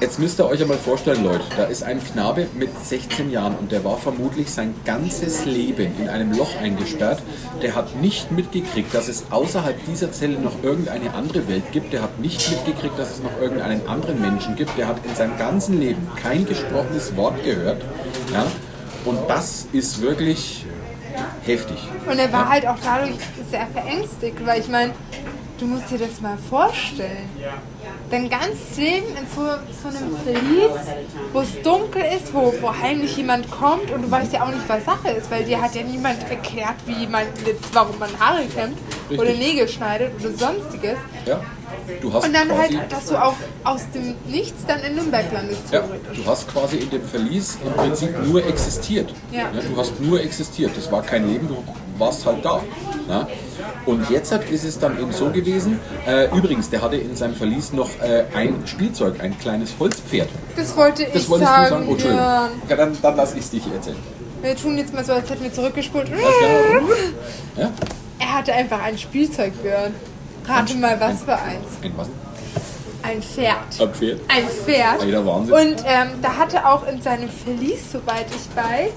Jetzt 0.00 0.18
müsst 0.18 0.40
ihr 0.40 0.46
euch 0.46 0.62
einmal 0.62 0.78
vorstellen, 0.78 1.22
Leute, 1.22 1.44
da 1.58 1.64
ist 1.64 1.82
ein 1.82 2.02
Knabe 2.02 2.46
mit 2.54 2.70
16 2.84 3.30
Jahren 3.30 3.54
und 3.56 3.70
der 3.70 3.84
war 3.84 3.98
vermutlich 3.98 4.50
sein 4.50 4.74
ganzes 4.86 5.44
Leben 5.44 5.92
in 6.00 6.08
einem 6.08 6.32
Loch 6.32 6.56
eingesperrt. 6.56 7.20
Der 7.60 7.74
hat 7.74 7.96
nicht 7.96 8.32
mitgekriegt, 8.32 8.94
dass 8.94 9.08
es 9.08 9.24
außerhalb 9.30 9.76
dieser 9.84 10.10
Zelle 10.10 10.38
noch 10.40 10.62
irgendeine 10.62 11.12
andere 11.12 11.46
Welt 11.48 11.70
gibt. 11.72 11.92
Der 11.92 12.00
hat 12.00 12.18
nicht 12.18 12.50
mitgekriegt, 12.50 12.98
dass 12.98 13.10
es 13.10 13.22
noch 13.22 13.38
irgendeinen 13.42 13.86
anderen 13.86 14.22
Menschen 14.22 14.56
gibt. 14.56 14.78
Der 14.78 14.88
hat 14.88 15.04
in 15.04 15.14
seinem 15.14 15.36
ganzen 15.36 15.78
Leben 15.78 16.08
kein 16.16 16.46
gesprochenes 16.46 17.14
Wort 17.16 17.44
gehört. 17.44 17.82
Ja? 18.32 18.46
Und 19.04 19.18
das 19.28 19.66
ist 19.72 20.00
wirklich 20.00 20.64
heftig. 21.44 21.76
Und 22.10 22.18
er 22.18 22.32
war 22.32 22.48
halt 22.48 22.66
auch 22.66 22.78
dadurch 22.82 23.16
sehr 23.50 23.66
verängstigt, 23.66 24.46
weil 24.46 24.60
ich 24.60 24.68
meine, 24.68 24.94
du 25.58 25.66
musst 25.66 25.90
dir 25.90 25.98
das 25.98 26.22
mal 26.22 26.38
vorstellen. 26.48 27.28
Dein 28.10 28.28
ganzes 28.28 28.76
Leben 28.76 29.06
in 29.16 29.26
so, 29.34 29.42
so 29.82 29.96
einem 29.96 30.16
Verlies, 30.24 30.94
wo 31.32 31.40
es 31.40 31.62
dunkel 31.62 32.02
ist, 32.16 32.34
wo, 32.34 32.52
wo 32.60 32.74
heimlich 32.74 33.16
jemand 33.16 33.48
kommt 33.50 33.90
und 33.92 34.02
du 34.02 34.10
weißt 34.10 34.32
ja 34.32 34.42
auch 34.42 34.48
nicht, 34.48 34.68
was 34.68 34.84
Sache 34.84 35.10
ist, 35.10 35.30
weil 35.30 35.44
dir 35.44 35.60
hat 35.62 35.76
ja 35.76 35.82
niemand 35.82 36.28
erklärt, 36.28 36.74
wie 36.86 37.06
man 37.06 37.22
jetzt, 37.46 37.72
warum 37.72 37.98
man 38.00 38.08
Haare 38.18 38.44
kämmt 38.46 38.78
oder 39.10 39.22
Richtig. 39.22 39.38
Nägel 39.38 39.68
schneidet 39.68 40.12
oder 40.18 40.32
sonstiges. 40.36 40.98
Ja? 41.24 41.40
Du 42.00 42.12
hast 42.12 42.26
Und 42.26 42.32
dann 42.34 42.48
quasi, 42.48 42.74
halt, 42.74 42.92
dass 42.92 43.06
du 43.06 43.16
auch 43.16 43.34
aus 43.64 43.82
dem 43.94 44.14
Nichts 44.26 44.64
dann 44.66 44.80
in 44.80 44.96
Nürnberg 44.96 45.32
landest, 45.32 45.62
Ja, 45.70 45.84
du 46.14 46.26
hast 46.26 46.48
quasi 46.48 46.78
in 46.78 46.90
dem 46.90 47.04
Verlies 47.04 47.58
im 47.64 47.72
Prinzip 47.72 48.10
nur 48.26 48.44
existiert. 48.44 49.14
Ja. 49.30 49.50
du 49.52 49.76
hast 49.76 50.00
nur 50.00 50.20
existiert. 50.20 50.72
Das 50.76 50.90
war 50.90 51.02
kein 51.02 51.28
Leben, 51.28 51.48
du 51.48 51.62
warst 51.98 52.26
halt 52.26 52.44
da. 52.44 52.60
Ja? 53.10 53.26
Und 53.86 54.08
jetzt 54.08 54.30
hat, 54.32 54.48
ist 54.50 54.64
es 54.64 54.78
dann 54.78 54.98
eben 55.00 55.12
so 55.12 55.30
gewesen, 55.30 55.80
äh, 56.06 56.26
übrigens, 56.36 56.70
der 56.70 56.80
hatte 56.80 56.96
in 56.96 57.16
seinem 57.16 57.34
Verlies 57.34 57.72
noch 57.72 57.90
äh, 58.00 58.24
ein 58.34 58.62
Spielzeug, 58.66 59.16
ein 59.20 59.36
kleines 59.38 59.74
Holzpferd. 59.80 60.28
Das 60.56 60.76
wollte 60.76 61.04
Das 61.06 61.22
ich 61.24 61.28
wolltest 61.28 61.50
sagen. 61.50 61.64
du 61.64 61.70
sagen? 61.70 61.86
Oh, 61.88 61.92
Entschuldigung. 61.92 62.24
ja. 62.24 62.48
Ja, 62.68 62.76
dann, 62.76 62.96
dann 63.02 63.16
lass 63.16 63.34
ich 63.34 63.40
es 63.40 63.50
dich 63.50 63.62
erzählen. 63.72 63.96
Wir 64.42 64.56
tun 64.56 64.78
jetzt 64.78 64.94
mal 64.94 65.04
so, 65.04 65.12
als 65.12 65.28
hätten 65.28 65.42
wir 65.42 65.52
zurückgespult. 65.52 66.08
Ja? 67.56 67.70
Er 68.18 68.34
hatte 68.38 68.52
einfach 68.52 68.82
ein 68.82 68.96
Spielzeug, 68.96 69.52
Björn. 69.62 69.94
Rate 70.46 70.74
mal, 70.76 70.98
was 71.00 71.22
für 71.22 71.34
eins. 71.34 71.66
Ein 71.82 71.92
was? 71.96 72.08
Ein 73.02 73.22
Pferd. 73.22 73.56
Ein 73.80 73.92
Pferd? 73.94 74.20
Ein 74.28 74.44
Pferd. 74.46 75.00
Alter, 75.00 75.26
Wahnsinn. 75.26 75.54
Und 75.54 75.84
ähm, 75.86 76.08
da 76.22 76.36
hatte 76.36 76.66
auch 76.66 76.86
in 76.86 77.00
seinem 77.02 77.28
Verlies, 77.28 77.92
soweit 77.92 78.26
ich 78.30 78.56
weiß, 78.56 78.92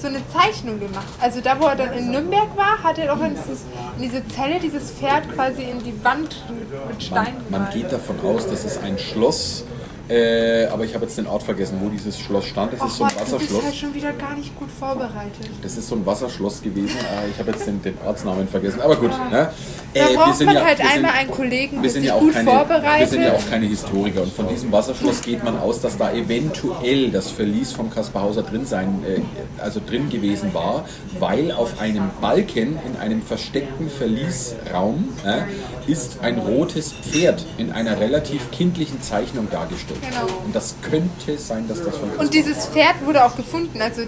so 0.00 0.08
eine 0.08 0.22
Zeichnung 0.28 0.78
gemacht. 0.78 1.06
Also 1.20 1.40
da, 1.40 1.60
wo 1.60 1.66
er 1.66 1.76
dann 1.76 1.92
in 1.92 2.10
Nürnberg 2.10 2.56
war, 2.56 2.82
hat 2.82 2.98
er 2.98 3.12
auch 3.12 3.20
in, 3.20 3.34
dieses, 3.34 3.62
in 3.96 4.02
diese 4.02 4.26
Zelle 4.28 4.60
dieses 4.60 4.90
Pferd 4.92 5.32
quasi 5.34 5.62
in 5.62 5.82
die 5.82 6.04
Wand 6.04 6.44
mit 6.88 7.02
Stein 7.02 7.34
Man, 7.50 7.62
man 7.62 7.72
geht 7.72 7.92
davon 7.92 8.20
aus, 8.20 8.46
dass 8.46 8.64
es 8.64 8.78
ein 8.78 8.98
Schloss, 8.98 9.64
äh, 10.08 10.66
aber 10.66 10.84
ich 10.84 10.94
habe 10.94 11.04
jetzt 11.04 11.18
den 11.18 11.26
Ort 11.26 11.42
vergessen, 11.42 11.78
wo 11.82 11.88
dieses 11.88 12.18
Schloss 12.18 12.46
stand. 12.46 12.72
Es 12.72 12.82
ist 12.82 12.96
so 12.96 13.04
ein 13.04 13.10
du 13.10 13.16
bist 13.18 13.32
Wasserschloss. 13.32 13.64
halt 13.64 13.74
schon 13.74 13.94
wieder 13.94 14.12
gar 14.12 14.34
nicht 14.36 14.56
gut 14.58 14.70
vorbereitet. 14.70 15.50
Das 15.62 15.76
ist 15.76 15.88
so 15.88 15.94
ein 15.96 16.06
Wasserschloss 16.06 16.62
gewesen. 16.62 16.96
Äh, 16.98 17.30
ich 17.30 17.38
habe 17.38 17.50
jetzt 17.50 17.66
den, 17.66 17.82
den 17.82 17.94
Ortsnamen 18.06 18.48
vergessen. 18.48 18.80
Aber 18.80 18.96
gut. 18.96 19.10
Ne? 19.30 19.50
Da 19.94 20.00
Äh, 20.00 20.08
wir 20.10 20.16
braucht 20.16 20.36
sind 20.36 20.46
man 20.46 20.54
ja- 20.56 20.64
halt 20.64 20.78
wir 20.78 20.84
sind- 20.86 20.94
einmal 20.96 21.10
einen 21.12 21.30
Kollegen, 21.30 21.76
wir 21.76 21.82
der 21.82 21.90
sich 21.90 22.04
ja 22.04 22.18
gut 22.18 22.32
keine, 22.32 22.46
Wir 22.46 22.52
vorbereitet. 22.52 23.08
sind 23.10 23.22
ja 23.22 23.32
auch 23.32 23.50
keine 23.50 23.66
Historiker 23.66 24.22
und 24.22 24.32
von 24.32 24.48
diesem 24.48 24.70
Wasserschloss 24.72 25.20
geht 25.22 25.42
man 25.44 25.58
aus, 25.58 25.80
dass 25.80 25.96
da 25.96 26.12
eventuell 26.12 27.10
das 27.10 27.30
Verlies 27.30 27.72
vom 27.72 27.90
Kaspar 27.90 28.22
Hauser 28.22 28.42
drin 28.42 28.66
sein, 28.66 29.02
äh, 29.06 29.20
also 29.62 29.80
drin 29.84 30.08
gewesen 30.10 30.52
war, 30.54 30.84
weil 31.18 31.52
auf 31.52 31.80
einem 31.80 32.10
Balken 32.20 32.78
in 32.86 32.96
einem 33.00 33.22
versteckten 33.22 33.88
Verliesraum 33.90 35.08
äh, 35.24 35.90
ist 35.90 36.18
ein 36.22 36.38
rotes 36.38 36.92
Pferd 36.92 37.44
in 37.56 37.72
einer 37.72 37.98
relativ 37.98 38.50
kindlichen 38.50 39.00
Zeichnung 39.02 39.48
dargestellt. 39.50 39.97
Genau. 40.00 40.26
Und 40.44 40.54
das 40.54 40.74
könnte 40.82 41.38
sein, 41.38 41.66
dass 41.68 41.82
das 41.82 41.96
von 41.96 42.10
Und 42.18 42.32
dieses 42.34 42.66
Pferd 42.66 42.94
wurde 43.04 43.24
auch 43.24 43.36
gefunden, 43.36 43.80
also 43.80 44.02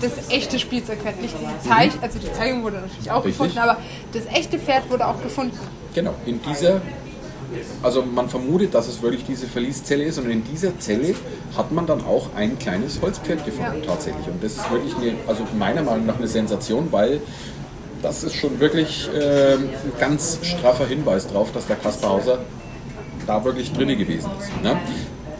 das 0.00 0.12
echte 0.30 0.58
Spielzeugpferd, 0.58 1.20
nicht 1.20 1.34
die 1.38 1.68
Zeichnung, 1.68 2.02
also 2.02 2.18
die 2.18 2.32
Zeichnung 2.32 2.62
wurde 2.64 2.76
natürlich 2.76 3.10
auch 3.10 3.24
Richtig. 3.24 3.38
gefunden, 3.38 3.58
aber 3.58 3.78
das 4.12 4.26
echte 4.26 4.58
Pferd 4.58 4.90
wurde 4.90 5.06
auch 5.06 5.22
gefunden. 5.22 5.58
Genau, 5.94 6.14
in 6.26 6.40
dieser, 6.42 6.80
also 7.82 8.02
man 8.02 8.28
vermutet, 8.28 8.74
dass 8.74 8.88
es 8.88 9.02
wirklich 9.02 9.24
diese 9.24 9.46
Verlieszelle 9.46 10.04
ist 10.04 10.18
und 10.18 10.30
in 10.30 10.42
dieser 10.44 10.78
Zelle 10.78 11.14
hat 11.56 11.70
man 11.72 11.86
dann 11.86 12.04
auch 12.04 12.28
ein 12.34 12.58
kleines 12.58 13.00
Holzpferd 13.02 13.44
gefunden 13.44 13.80
Ja. 13.82 13.86
tatsächlich. 13.86 14.26
Und 14.26 14.42
das 14.42 14.52
ist 14.52 14.70
wirklich 14.70 14.94
eine, 14.96 15.14
also 15.26 15.46
meiner 15.58 15.82
Meinung 15.82 16.06
nach 16.06 16.16
eine 16.18 16.28
Sensation, 16.28 16.88
weil 16.90 17.20
das 18.00 18.24
ist 18.24 18.34
schon 18.34 18.58
wirklich 18.58 19.08
ähm, 19.14 19.68
ein 19.84 19.92
ganz 20.00 20.38
straffer 20.42 20.86
Hinweis 20.86 21.28
darauf, 21.28 21.52
dass 21.52 21.66
der 21.66 21.76
Kaspar 21.76 22.10
Hauser 22.10 22.38
da 23.26 23.44
wirklich 23.44 23.72
drin 23.72 23.96
gewesen 23.96 24.30
ist. 24.40 24.50
Ne? 24.62 24.76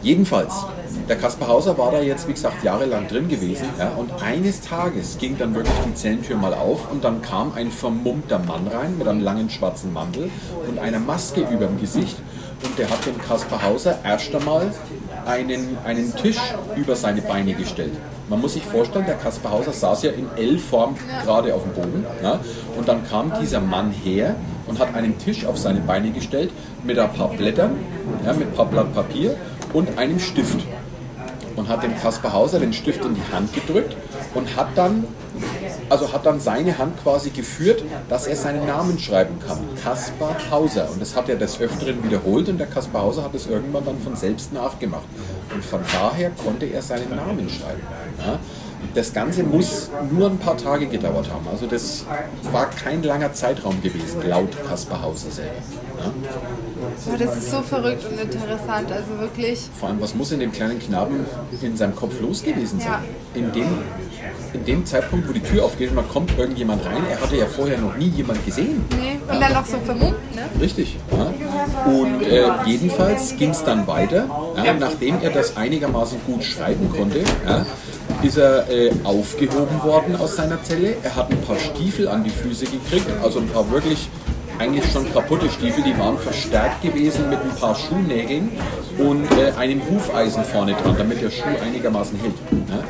Jedenfalls, 0.03 0.65
der 1.07 1.15
Kaspar 1.15 1.47
Hauser 1.47 1.77
war 1.77 1.91
da 1.91 2.01
jetzt, 2.01 2.27
wie 2.27 2.33
gesagt, 2.33 2.61
jahrelang 2.61 3.07
drin 3.07 3.29
gewesen. 3.29 3.65
Ja, 3.79 3.93
und 3.95 4.11
eines 4.21 4.59
Tages 4.59 5.17
ging 5.17 5.37
dann 5.37 5.55
wirklich 5.55 5.73
die 5.87 5.93
Zellentür 5.93 6.35
mal 6.35 6.53
auf 6.53 6.91
und 6.91 7.05
dann 7.05 7.21
kam 7.21 7.53
ein 7.55 7.71
vermummter 7.71 8.39
Mann 8.39 8.67
rein 8.67 8.97
mit 8.97 9.07
einem 9.07 9.21
langen 9.21 9.49
schwarzen 9.49 9.93
Mantel 9.93 10.29
und 10.67 10.77
einer 10.77 10.99
Maske 10.99 11.41
über 11.49 11.67
dem 11.67 11.79
Gesicht. 11.79 12.17
Und 12.65 12.77
der 12.77 12.89
hat 12.89 13.05
dem 13.05 13.17
Kaspar 13.17 13.63
Hauser 13.63 13.97
erst 14.03 14.35
einmal 14.35 14.73
einen, 15.25 15.77
einen 15.85 16.13
Tisch 16.17 16.39
über 16.75 16.97
seine 16.97 17.21
Beine 17.21 17.53
gestellt. 17.53 17.93
Man 18.29 18.41
muss 18.41 18.53
sich 18.53 18.63
vorstellen, 18.63 19.05
der 19.05 19.15
Kaspar 19.15 19.53
Hauser 19.53 19.71
saß 19.71 20.03
ja 20.03 20.11
in 20.11 20.27
L-Form 20.35 20.95
gerade 21.23 21.55
auf 21.55 21.63
dem 21.63 21.73
Boden. 21.73 22.05
Ja, 22.21 22.41
und 22.77 22.89
dann 22.89 23.07
kam 23.07 23.31
dieser 23.41 23.61
Mann 23.61 23.91
her 23.91 24.35
und 24.67 24.79
hat 24.79 24.95
einen 24.95 25.17
Tisch 25.17 25.45
auf 25.45 25.57
seine 25.57 25.79
Beine 25.79 26.11
gestellt 26.11 26.51
mit 26.83 26.99
ein 26.99 27.11
paar 27.13 27.29
Blättern, 27.29 27.77
ja, 28.25 28.33
mit 28.33 28.47
ein 28.47 28.53
paar 28.53 28.65
Blatt 28.65 28.93
Papier 28.93 29.35
und 29.73 29.97
einem 29.97 30.19
Stift 30.19 30.59
und 31.55 31.67
hat 31.67 31.83
dem 31.83 31.95
Kaspar 31.99 32.33
Hauser 32.33 32.59
den 32.59 32.73
Stift 32.73 33.03
in 33.05 33.15
die 33.15 33.33
Hand 33.33 33.53
gedrückt 33.53 33.95
und 34.33 34.55
hat 34.55 34.69
dann, 34.75 35.05
also 35.89 36.11
hat 36.11 36.25
dann 36.25 36.39
seine 36.39 36.77
Hand 36.77 37.01
quasi 37.01 37.29
geführt, 37.29 37.83
dass 38.09 38.27
er 38.27 38.35
seinen 38.35 38.65
Namen 38.65 38.97
schreiben 38.97 39.39
kann. 39.45 39.59
Kaspar 39.83 40.35
Hauser. 40.49 40.89
Und 40.91 41.01
das 41.01 41.15
hat 41.15 41.29
er 41.29 41.35
des 41.35 41.59
Öfteren 41.59 42.03
wiederholt 42.03 42.49
und 42.49 42.57
der 42.57 42.67
Kaspar 42.67 43.03
Hauser 43.03 43.23
hat 43.23 43.35
es 43.35 43.47
irgendwann 43.47 43.85
dann 43.85 43.99
von 43.99 44.15
selbst 44.15 44.53
nachgemacht. 44.53 45.05
Und 45.53 45.63
von 45.63 45.81
daher 45.91 46.31
konnte 46.31 46.65
er 46.65 46.81
seinen 46.81 47.15
Namen 47.15 47.49
schreiben. 47.49 47.81
Ja? 48.25 48.39
Das 48.93 49.13
Ganze 49.13 49.43
muss 49.43 49.89
nur 50.11 50.29
ein 50.29 50.37
paar 50.37 50.57
Tage 50.57 50.87
gedauert 50.87 51.29
haben. 51.31 51.47
Also 51.51 51.65
das 51.65 52.05
war 52.51 52.69
kein 52.69 53.03
langer 53.03 53.33
Zeitraum 53.33 53.81
gewesen, 53.81 54.21
laut 54.27 54.49
Kaspar 54.67 55.01
Hauser 55.01 55.31
selber. 55.31 55.51
Ja? 55.99 56.11
Oh, 57.11 57.17
das 57.17 57.37
ist 57.37 57.51
so 57.51 57.61
verrückt 57.61 58.05
und 58.05 58.19
interessant, 58.19 58.91
also 58.91 59.19
wirklich. 59.19 59.67
Vor 59.79 59.89
allem, 59.89 60.01
was 60.01 60.13
muss 60.15 60.31
in 60.31 60.39
dem 60.39 60.51
kleinen 60.51 60.79
Knaben 60.79 61.25
in 61.61 61.77
seinem 61.77 61.95
Kopf 61.95 62.19
los 62.21 62.43
gewesen 62.43 62.79
sein? 62.79 62.89
Ja. 62.89 63.01
In, 63.33 63.51
dem, 63.51 63.67
in 64.53 64.65
dem 64.65 64.85
Zeitpunkt, 64.85 65.27
wo 65.27 65.33
die 65.33 65.39
Tür 65.39 65.65
aufgeht 65.65 65.89
und 65.89 65.95
man 65.95 66.07
kommt 66.07 66.37
irgendjemand 66.37 66.85
rein, 66.85 67.03
er 67.09 67.19
hatte 67.19 67.35
ja 67.35 67.45
vorher 67.45 67.79
noch 67.79 67.95
nie 67.95 68.09
jemand 68.09 68.45
gesehen. 68.45 68.85
Nee. 68.89 69.19
Und 69.31 69.41
dann 69.41 69.53
noch 69.53 69.65
so 69.65 69.77
vermummt, 69.79 70.35
ne? 70.35 70.43
Richtig. 70.61 70.97
Ja. 71.11 71.33
Und 71.85 72.21
äh, 72.21 72.45
jedenfalls 72.65 73.35
ging 73.37 73.51
es 73.51 73.63
dann 73.63 73.87
weiter. 73.87 74.25
Ja, 74.63 74.73
nachdem 74.73 75.21
er 75.21 75.31
das 75.31 75.57
einigermaßen 75.57 76.19
gut 76.25 76.43
schreiben 76.43 76.89
konnte, 76.95 77.19
ja, 77.47 77.65
ist 78.21 78.37
er 78.37 78.69
äh, 78.69 78.91
aufgehoben 79.03 79.83
worden 79.83 80.15
aus 80.15 80.35
seiner 80.35 80.61
Zelle. 80.63 80.95
Er 81.03 81.15
hat 81.15 81.31
ein 81.31 81.41
paar 81.41 81.57
Stiefel 81.57 82.07
an 82.07 82.23
die 82.23 82.29
Füße 82.29 82.65
gekriegt, 82.65 83.07
also 83.21 83.39
ein 83.39 83.47
paar 83.47 83.69
wirklich 83.71 84.09
eigentlich 84.59 84.91
schon 84.91 85.11
kaputte 85.11 85.49
Stiefel, 85.49 85.83
die 85.83 85.97
waren 85.97 86.17
verstärkt 86.17 86.81
gewesen 86.81 87.29
mit 87.29 87.39
ein 87.41 87.55
paar 87.59 87.75
Schuhnägeln 87.75 88.51
und 88.99 89.25
äh, 89.37 89.51
einem 89.57 89.81
Hufeisen 89.89 90.43
vorne 90.43 90.73
dran, 90.73 90.95
damit 90.97 91.21
der 91.21 91.31
Schuh 91.31 91.43
einigermaßen 91.63 92.19
hält. 92.19 92.35
Ja. 92.69 92.83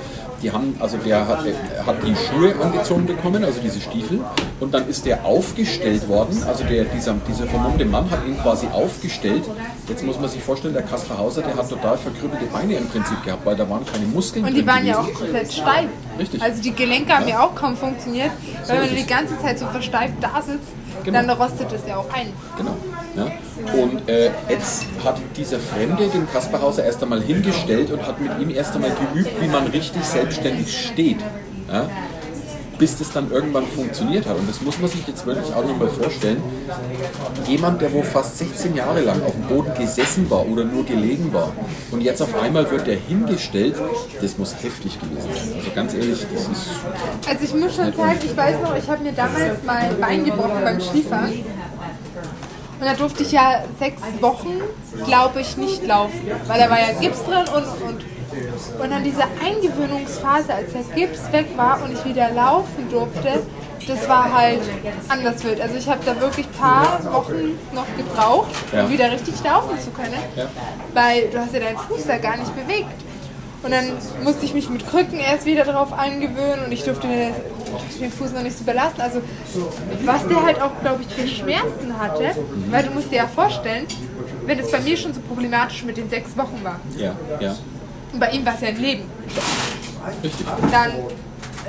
Die 0.43 0.51
haben, 0.51 0.75
also 0.79 0.97
der 0.97 1.25
hat, 1.25 1.45
der 1.45 1.85
hat 1.85 1.95
die 2.05 2.13
Schuhe 2.15 2.53
angezogen 2.61 3.05
bekommen, 3.05 3.45
also 3.45 3.61
diese 3.61 3.79
Stiefel, 3.79 4.19
und 4.59 4.73
dann 4.73 4.89
ist 4.89 5.05
der 5.05 5.23
aufgestellt 5.23 6.07
worden, 6.09 6.43
also 6.45 6.65
der, 6.65 6.83
dieser, 6.83 7.15
dieser 7.27 7.47
vermummte 7.47 7.85
Mann 7.85 8.11
hat 8.11 8.25
ihn 8.27 8.37
quasi 8.41 8.67
aufgestellt. 8.67 9.43
Jetzt 9.87 10.03
muss 10.03 10.19
man 10.19 10.29
sich 10.29 10.43
vorstellen, 10.43 10.73
der 10.73 10.83
Kaspar 10.83 11.17
Hauser, 11.17 11.43
der 11.43 11.55
hat 11.55 11.69
total 11.69 11.97
verkrüppelte 11.97 12.45
Beine 12.47 12.75
im 12.75 12.87
Prinzip 12.89 13.23
gehabt, 13.23 13.45
weil 13.45 13.55
da 13.55 13.69
waren 13.69 13.85
keine 13.85 14.05
Muskeln 14.05 14.43
Und 14.43 14.53
die 14.53 14.67
waren 14.67 14.85
ja 14.85 14.97
gewesen. 14.99 15.15
auch 15.15 15.19
komplett 15.19 15.53
steif. 15.53 15.89
Richtig. 16.19 16.41
Also 16.41 16.61
die 16.61 16.75
Gelenke 16.75 17.13
haben 17.13 17.27
ja 17.27 17.39
auch 17.41 17.55
kaum 17.55 17.77
funktioniert, 17.77 18.31
weil 18.67 18.77
wenn 18.77 18.83
ist 18.83 18.91
du 18.91 18.95
die 18.97 19.07
ganze 19.07 19.39
Zeit 19.39 19.57
so 19.57 19.65
versteift 19.67 20.15
da 20.19 20.41
sitzt, 20.41 20.67
Genau. 21.03 21.19
dann 21.19 21.29
rostet 21.31 21.71
es 21.71 21.81
ja 21.87 21.97
auch 21.97 22.11
ein. 22.13 22.33
Genau. 22.57 22.75
Ja. 23.15 23.81
Und 23.81 24.09
äh, 24.09 24.31
jetzt 24.49 24.85
hat 25.03 25.17
dieser 25.35 25.59
Fremde 25.59 26.07
den 26.07 26.29
Kaspar 26.31 26.61
Hauser 26.61 26.83
erst 26.83 27.03
einmal 27.03 27.21
hingestellt 27.21 27.91
und 27.91 28.05
hat 28.05 28.19
mit 28.19 28.31
ihm 28.39 28.49
erst 28.49 28.75
einmal 28.75 28.91
geübt, 28.91 29.29
wie 29.41 29.47
man 29.47 29.67
richtig 29.67 30.03
selbstständig 30.03 30.87
steht. 30.87 31.19
Ja. 31.71 31.87
Bis 32.77 32.97
das 32.97 33.11
dann 33.11 33.31
irgendwann 33.31 33.65
funktioniert 33.67 34.25
hat. 34.25 34.37
Und 34.37 34.49
das 34.49 34.61
muss 34.61 34.79
man 34.79 34.89
sich 34.89 35.07
jetzt 35.07 35.25
wirklich 35.25 35.53
auch 35.53 35.65
nochmal 35.65 35.89
vorstellen. 35.89 36.41
Jemand, 37.47 37.81
der 37.81 37.93
wo 37.93 38.01
fast 38.01 38.37
16 38.37 38.75
Jahre 38.75 39.01
lang 39.01 39.21
auf 39.23 39.33
dem 39.33 39.43
Boden 39.43 39.73
gesessen 39.77 40.29
war 40.29 40.45
oder 40.47 40.63
nur 40.63 40.83
gelegen 40.85 41.31
war 41.33 41.51
und 41.91 42.01
jetzt 42.01 42.21
auf 42.21 42.33
einmal 42.41 42.69
wird 42.71 42.87
er 42.87 42.95
hingestellt, 42.95 43.75
das 44.21 44.37
muss 44.37 44.55
heftig 44.61 44.99
gewesen 44.99 45.29
sein. 45.33 45.53
Also 45.57 45.71
ganz 45.75 45.93
ehrlich, 45.93 46.25
das 46.33 46.41
ist 46.43 46.69
Also 47.27 47.43
ich 47.43 47.53
muss 47.53 47.75
schon 47.75 47.93
sagen, 47.93 48.19
ich 48.23 48.35
weiß 48.35 48.61
noch, 48.61 48.75
ich 48.75 48.89
habe 48.89 49.03
mir 49.03 49.13
damals 49.13 49.59
mein 49.65 49.99
Bein 49.99 50.25
gebrochen 50.25 50.61
beim 50.63 50.81
Skifahren. 50.81 51.33
Und 52.79 52.85
da 52.89 52.93
durfte 52.95 53.23
ich 53.23 53.31
ja 53.31 53.63
sechs 53.79 54.01
Wochen, 54.19 54.59
glaube 55.05 55.41
ich, 55.41 55.57
nicht 55.57 55.85
laufen. 55.85 56.19
Weil 56.47 56.59
da 56.59 56.69
war 56.69 56.79
ja 56.79 56.99
Gips 56.99 57.23
drin 57.23 57.45
und 57.55 57.87
und 57.87 58.12
und. 58.81 58.91
Dann 58.91 59.03
diese 59.03 59.23
Eingewöhnungsphase, 59.43 60.53
als 60.53 60.73
der 60.73 60.83
Gips 60.95 61.31
weg 61.31 61.47
war 61.55 61.81
und 61.83 61.93
ich 61.93 62.03
wieder 62.05 62.31
laufen 62.31 62.89
durfte, 62.89 63.41
das 63.87 64.07
war 64.07 64.33
halt 64.33 64.61
anders 65.09 65.43
wild. 65.43 65.59
Also 65.59 65.75
ich 65.75 65.87
habe 65.89 65.99
da 66.05 66.19
wirklich 66.21 66.45
ein 66.45 66.59
paar 66.59 66.99
Wochen 67.11 67.57
noch 67.73 67.85
gebraucht, 67.97 68.51
Ja. 68.71 68.85
um 68.85 68.89
wieder 68.91 69.11
richtig 69.11 69.43
laufen 69.43 69.77
zu 69.79 69.89
können. 69.91 70.13
Ja. 70.35 70.45
Weil 70.93 71.29
du 71.29 71.39
hast 71.39 71.53
ja 71.53 71.59
deinen 71.59 71.77
Fuß 71.77 72.07
da 72.07 72.17
gar 72.17 72.37
nicht 72.37 72.55
bewegt. 72.55 72.87
Und 73.61 73.71
dann 73.71 73.91
musste 74.23 74.45
ich 74.45 74.53
mich 74.53 74.69
mit 74.69 74.85
Krücken 74.89 75.19
erst 75.19 75.45
wieder 75.45 75.63
darauf 75.63 75.93
eingewöhnen 75.93 76.65
und 76.65 76.71
ich 76.73 76.83
durfte 76.83 77.07
den 77.07 78.11
Fuß 78.11 78.33
noch 78.33 78.43
nicht 78.43 78.57
so 78.57 78.65
belasten. 78.65 78.99
Also 78.99 79.21
was 80.03 80.27
der 80.27 80.43
halt 80.43 80.61
auch, 80.61 80.71
glaube 80.81 81.01
ich, 81.07 81.13
für 81.13 81.27
Schmerzen 81.27 81.97
hatte, 81.97 82.35
weil 82.69 82.83
du 82.83 82.91
musst 82.91 83.09
dir 83.09 83.17
ja 83.17 83.27
vorstellen, 83.27 83.85
wenn 84.45 84.59
es 84.59 84.69
bei 84.69 84.79
mir 84.81 84.97
schon 84.97 85.13
so 85.13 85.21
problematisch 85.21 85.83
mit 85.85 85.95
den 85.95 86.09
sechs 86.09 86.35
Wochen 86.35 86.59
war 86.63 86.77
ja, 86.97 87.15
ja, 87.39 87.55
und 88.13 88.19
bei 88.19 88.29
ihm 88.31 88.45
war 88.45 88.53
es 88.55 88.61
ja 88.61 88.67
ein 88.69 88.79
Leben, 88.79 89.03
dann 90.71 90.91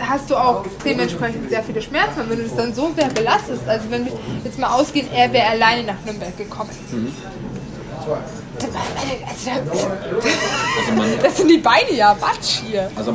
hast 0.01 0.31
du 0.31 0.37
auch 0.37 0.65
dementsprechend 0.85 1.49
sehr 1.49 1.63
viele 1.63 1.81
Schmerzen. 1.81 2.29
Wenn 2.29 2.39
du 2.39 2.45
das 2.45 2.57
dann 2.57 2.75
so 2.75 2.93
sehr 2.97 3.09
belastest, 3.09 3.67
also 3.67 3.91
wenn 3.91 4.07
wir 4.07 4.13
jetzt 4.45 4.59
mal 4.59 4.69
ausgehen, 4.73 5.09
er 5.13 5.33
wäre 5.33 5.47
alleine 5.49 5.85
nach 5.85 6.05
Nürnberg 6.05 6.37
gekommen. 6.37 6.71
Also, 6.91 8.17
Also 10.79 10.93
man, 10.95 11.09
das 11.23 11.37
sind 11.37 11.49
die 11.49 11.59
Beine 11.59 11.93
ja 11.93 12.15
Batsch 12.15 12.61
hier. 12.69 12.91
Also 12.95 13.15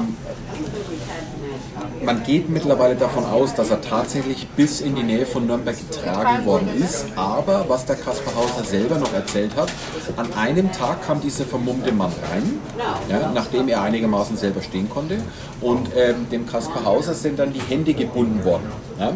man 2.09 2.23
geht 2.23 2.49
mittlerweile 2.49 2.95
davon 2.95 3.23
aus, 3.23 3.53
dass 3.53 3.69
er 3.69 3.81
tatsächlich 3.81 4.47
bis 4.55 4.81
in 4.81 4.95
die 4.95 5.03
Nähe 5.03 5.27
von 5.27 5.45
Nürnberg 5.45 5.75
getragen 5.77 6.43
worden 6.43 6.67
ist. 6.75 7.05
Aber 7.15 7.65
was 7.67 7.85
der 7.85 7.97
Kaspar 7.97 8.33
Hauser 8.33 8.63
selber 8.63 8.97
noch 8.97 9.13
erzählt 9.13 9.55
hat, 9.55 9.71
an 10.17 10.33
einem 10.33 10.71
Tag 10.71 11.05
kam 11.05 11.21
dieser 11.21 11.45
vermummte 11.45 11.91
Mann 11.91 12.11
rein, 12.31 12.59
ja, 13.09 13.31
nachdem 13.31 13.67
er 13.67 13.83
einigermaßen 13.83 14.37
selber 14.37 14.63
stehen 14.63 14.89
konnte. 14.89 15.19
Und 15.61 15.91
ähm, 15.95 16.27
dem 16.31 16.47
Kaspar 16.47 16.83
Hauser 16.83 17.13
sind 17.13 17.37
dann 17.37 17.53
die 17.53 17.61
Hände 17.61 17.93
gebunden 17.93 18.43
worden. 18.43 18.71
Ja. 18.99 19.13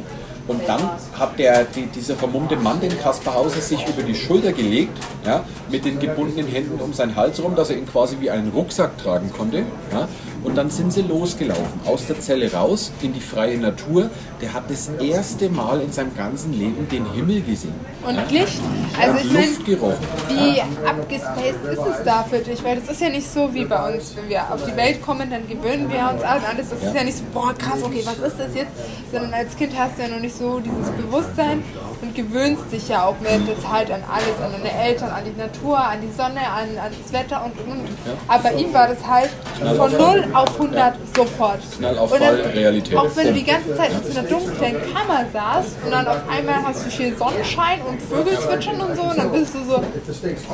Und 0.47 0.61
dann 0.67 0.81
hat 1.17 1.39
der, 1.39 1.63
die, 1.63 1.87
dieser 1.87 2.15
vermummte 2.15 2.57
Mann 2.57 2.79
den 2.79 2.99
Kaspar 2.99 3.33
Hauser 3.33 3.61
sich 3.61 3.87
über 3.87 4.03
die 4.03 4.13
Schulter 4.13 4.51
gelegt, 4.51 4.95
ja, 5.25 5.45
mit 5.71 5.85
den 5.85 5.97
gebundenen 5.97 6.47
Händen 6.47 6.79
um 6.79 6.93
seinen 6.93 7.15
Hals 7.15 7.41
rum, 7.41 7.55
dass 7.55 7.71
er 7.71 7.77
ihn 7.77 7.87
quasi 7.87 8.17
wie 8.19 8.29
einen 8.29 8.51
Rucksack 8.51 8.97
tragen 8.99 9.31
konnte. 9.31 9.65
Ja. 9.91 10.07
Und 10.43 10.55
dann 10.55 10.69
sind 10.69 10.91
sie 10.91 11.01
losgelaufen, 11.03 11.79
aus 11.85 12.05
der 12.07 12.19
Zelle 12.19 12.51
raus, 12.51 12.91
in 13.01 13.13
die 13.13 13.21
freie 13.21 13.57
Natur. 13.57 14.09
Der 14.41 14.53
hat 14.53 14.69
das 14.69 14.89
erste 14.99 15.49
Mal 15.49 15.79
in 15.81 15.91
seinem 15.91 16.15
ganzen 16.15 16.51
Leben 16.53 16.87
den 16.89 17.09
Himmel 17.13 17.41
gesehen. 17.41 17.73
Und 18.05 18.15
ja. 18.15 18.23
Licht. 18.29 18.59
Also 19.01 19.19
ich 19.19 19.31
meine, 19.31 19.47
wie 19.47 20.61
abgespaced 20.85 21.63
ist 21.71 21.79
es 21.79 22.03
da 22.03 22.23
für 22.23 22.39
dich? 22.39 22.61
Weil 22.63 22.75
das 22.75 22.89
ist 22.89 23.01
ja 23.01 23.09
nicht 23.09 23.31
so 23.31 23.53
wie 23.53 23.63
bei 23.63 23.93
uns. 23.93 24.15
Wenn 24.17 24.29
wir 24.29 24.41
auf 24.51 24.63
die 24.65 24.75
Welt 24.75 25.01
kommen, 25.01 25.29
dann 25.29 25.47
gewöhnen 25.47 25.89
wir 25.89 26.09
uns 26.13 26.21
an 26.23 26.41
alles. 26.49 26.69
Das 26.69 26.83
ist 26.83 26.93
ja 26.93 27.03
nicht 27.03 27.17
so, 27.17 27.23
boah 27.33 27.53
krass, 27.53 27.81
okay, 27.81 28.03
was 28.03 28.17
ist 28.19 28.37
das 28.37 28.53
jetzt? 28.53 28.71
Sondern 29.11 29.33
als 29.33 29.55
Kind 29.55 29.73
hast 29.77 29.97
du 29.97 30.03
ja 30.03 30.09
noch 30.09 30.19
nicht 30.19 30.37
so 30.37 30.59
dieses 30.59 30.89
Bewusstsein 30.91 31.63
und 32.01 32.13
gewöhnst 32.13 32.63
dich 32.71 32.89
ja 32.89 33.05
auch 33.05 33.15
mit 33.21 33.47
der 33.47 33.59
Zeit 33.61 33.89
an 33.89 34.03
alles, 34.11 34.35
an 34.43 34.51
deine 34.51 34.77
Eltern, 34.83 35.09
an 35.09 35.23
die 35.23 35.39
Natur, 35.39 35.77
an 35.79 35.99
die 36.01 36.11
Sonne, 36.11 36.41
an, 36.41 36.77
an 36.77 36.91
das 37.01 37.13
Wetter 37.13 37.45
und 37.45 37.57
und 37.59 37.79
und. 37.79 37.87
Aber 38.27 38.43
bei 38.43 38.53
ihm 38.55 38.73
war 38.73 38.89
das 38.89 39.07
halt 39.07 39.29
von. 39.77 39.93
0 39.93 40.25
auf 40.33 40.59
100 40.59 40.95
sofort. 41.15 41.59
Knall 41.77 41.97
auf 41.97 42.11
dann- 42.11 42.35
Realität. 42.35 42.97
Auch 42.97 43.15
wenn 43.15 43.27
du 43.27 43.33
die 43.33 43.43
ganze 43.43 43.75
Zeit 43.75 43.91
in 43.91 44.11
so 44.11 44.19
einer 44.19 44.27
dunklen 44.27 44.75
Kammer 44.93 45.25
saßt 45.31 45.77
und 45.85 45.91
dann 45.91 46.07
auf 46.07 46.21
einmal 46.29 46.63
hast 46.63 46.85
du 46.85 46.89
hier 46.89 47.15
Sonnenschein 47.15 47.79
und 47.81 48.01
Vögel 48.01 48.37
zwitschern 48.39 48.81
und 48.81 48.95
so 48.95 49.03
und 49.03 49.17
dann 49.17 49.31
bist 49.31 49.53
du 49.55 49.63
so, 49.63 49.83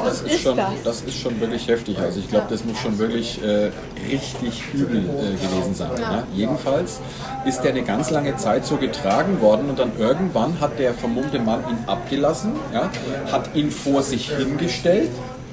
was 0.03 0.21
ist 0.21 0.33
ist 0.33 0.41
schon, 0.43 0.57
das? 0.57 0.69
das 0.83 1.01
ist 1.01 1.17
schon 1.17 1.39
wirklich 1.39 1.67
heftig. 1.67 1.97
Also 1.99 2.19
ich 2.19 2.29
glaube, 2.29 2.47
das 2.49 2.63
muss 2.65 2.77
schon 2.77 2.97
wirklich 2.97 3.41
äh, 3.43 3.71
richtig 4.11 4.63
übel 4.73 4.97
äh, 4.99 5.45
gewesen 5.45 5.73
sein. 5.73 5.91
Ja. 5.99 6.23
Jedenfalls 6.33 6.99
ist 7.45 7.61
der 7.61 7.71
eine 7.71 7.83
ganz 7.83 8.09
lange 8.11 8.35
Zeit 8.37 8.65
so 8.65 8.77
getragen 8.77 9.41
worden 9.41 9.69
und 9.69 9.79
dann 9.79 9.91
irgendwann 9.97 10.59
hat 10.59 10.77
der 10.79 10.93
vermummte 10.93 11.39
Mann 11.39 11.63
ihn 11.69 11.77
abgelassen, 11.87 12.53
ja, 12.73 12.89
hat 13.31 13.55
ihn 13.55 13.71
vor 13.71 14.03
sich 14.03 14.29
hingestellt 14.31 15.09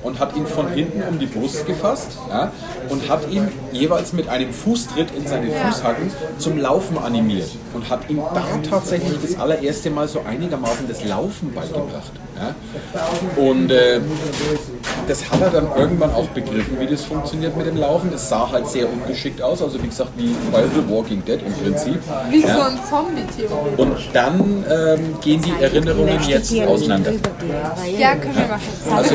und 0.07 0.21
hat 0.21 0.37
ihn 0.37 0.47
von 0.47 0.69
hinten 0.69 1.03
um 1.03 1.19
die 1.19 1.27
Brust 1.27 1.66
gefasst 1.66 2.16
ja, 2.31 2.53
und 2.88 3.09
hat 3.09 3.29
ihn 3.31 3.49
jeweils 3.73 4.12
mit 4.12 4.29
einem 4.29 4.53
Fußtritt 4.53 5.09
in 5.16 5.27
seine 5.27 5.51
Fußhacken 5.51 6.11
zum 6.38 6.59
Laufen 6.59 6.97
animiert 6.97 7.51
und 7.75 7.90
hat 7.90 8.09
ihm 8.09 8.19
da 8.33 8.45
tatsächlich 8.71 9.19
das 9.21 9.38
allererste 9.38 9.90
Mal 9.90 10.07
so 10.07 10.21
einigermaßen 10.21 10.87
das 10.87 11.05
Laufen 11.05 11.53
beigebracht. 11.53 12.12
Ja. 12.37 12.55
Und 13.42 13.71
äh, 13.71 14.01
das 15.09 15.29
hat 15.31 15.40
er 15.40 15.51
dann 15.51 15.69
irgendwann 15.77 16.12
auch 16.14 16.29
begriffen, 16.29 16.79
wie 16.79 16.87
das 16.87 17.05
funktioniert 17.05 17.57
mit 17.57 17.66
dem 17.66 17.77
Laufen. 17.77 18.11
Das 18.12 18.29
sah 18.29 18.51
halt 18.51 18.69
sehr 18.69 18.92
ungeschickt 18.92 19.42
aus, 19.42 19.62
also 19.62 19.83
wie 19.83 19.88
gesagt, 19.88 20.11
wie 20.16 20.37
bei 20.53 20.62
The 20.62 20.88
Walking 20.88 21.25
Dead 21.25 21.40
im 21.45 21.53
Prinzip. 21.53 21.99
Wie 22.31 22.42
ja. 22.42 22.55
so 22.55 22.61
ein 22.61 22.79
Zombie-Theorie. 22.88 23.77
Und 23.77 23.97
dann 24.12 24.64
ähm, 24.71 25.16
gehen 25.21 25.42
die 25.42 25.62
Erinnerungen 25.62 26.21
jetzt 26.29 26.55
auseinander. 26.61 27.12
Ja, 27.99 28.14
können 28.16 28.37
wir 28.37 28.47
machen. 28.47 28.95
Also, 28.95 29.14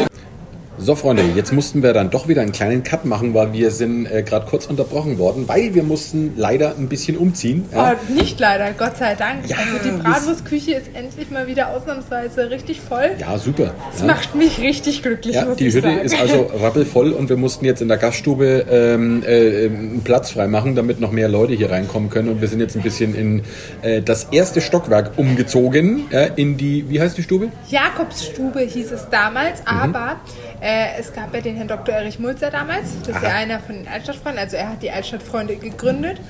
so, 0.77 0.95
Freunde, 0.95 1.23
jetzt 1.36 1.51
mussten 1.51 1.84
wir 1.84 1.93
dann 1.93 2.10
doch 2.10 2.29
wieder 2.29 2.41
einen 2.41 2.53
kleinen 2.53 2.81
Cut 2.84 3.03
machen, 3.05 3.34
weil 3.34 3.51
wir 3.51 3.71
sind 3.71 4.05
äh, 4.05 4.23
gerade 4.23 4.47
kurz 4.49 4.65
unterbrochen 4.67 5.17
worden, 5.19 5.47
weil 5.47 5.75
wir 5.75 5.84
mussten 5.84 6.34
leider 6.38 6.75
ein 6.77 6.88
bisschen 6.88 7.17
umziehen. 7.17 7.65
Ja. 7.73 7.93
Oh, 7.93 8.13
nicht 8.13 8.39
leider, 8.39 8.71
Gott 8.71 8.97
sei 8.97 9.15
Dank. 9.15 9.47
Ja, 9.47 9.57
also 9.57 9.77
die 9.84 10.01
Bratwurstküche 10.01 10.71
ist 10.71 10.88
endlich 10.93 11.29
mal 11.29 11.45
wieder 11.45 11.69
ausnahmsweise 11.75 12.49
richtig 12.49 12.79
voll. 12.79 13.12
Ja, 13.19 13.38
super. 13.38 13.73
Das 13.91 13.99
ja. 13.99 14.07
macht 14.07 14.34
mich 14.34 14.60
richtig 14.60 15.03
glücklich, 15.03 15.36
ja, 15.36 15.53
Die 15.53 15.65
Hütte 15.65 15.81
sagen. 15.81 15.99
ist 15.99 16.19
also 16.19 16.49
rappelvoll 16.62 17.12
und 17.12 17.27
wir 17.27 17.38
mussten 17.38 17.65
jetzt 17.65 17.81
in 17.81 17.89
der 17.89 17.97
Gaststube 17.97 18.65
ähm, 18.71 19.23
äh, 19.27 19.65
einen 19.65 20.01
Platz 20.03 20.31
freimachen, 20.31 20.75
damit 20.75 21.01
noch 21.01 21.12
mehr 21.12 21.27
Leute 21.27 21.53
hier 21.53 21.69
reinkommen 21.69 22.10
können. 22.10 22.29
Und 22.29 22.41
wir 22.41 22.47
sind 22.47 22.62
jetzt 22.62 22.77
ein 22.77 22.81
bisschen 22.81 23.13
in 23.13 23.43
äh, 23.81 24.01
das 24.01 24.25
erste 24.31 24.62
Stockwerk 24.62 25.12
umgezogen, 25.17 26.05
in 26.36 26.57
die, 26.57 26.89
wie 26.89 27.01
heißt 27.01 27.17
die 27.17 27.23
Stube? 27.23 27.49
Jakobsstube 27.69 28.62
hieß 28.62 28.91
es 28.91 29.07
damals, 29.10 29.60
mhm. 29.62 29.67
aber 29.67 30.15
äh, 30.62 31.00
es 31.00 31.12
gab 31.12 31.34
ja 31.34 31.41
den 31.41 31.56
Herrn 31.56 31.67
Dr. 31.67 31.95
Erich 31.95 32.19
Mulzer 32.19 32.52
damals. 32.52 33.02
Das 33.06 33.15
ist 33.15 33.24
ja 33.24 33.30
einer 33.30 33.60
von 33.60 33.76
den 33.76 33.88
Altstadtfreunden. 33.88 34.39
Also 34.39 34.58
er 34.58 34.69
hat 34.69 34.84
die 34.84 34.91
Altstadtfreunde 34.91 35.56
gegründet. 35.56 36.21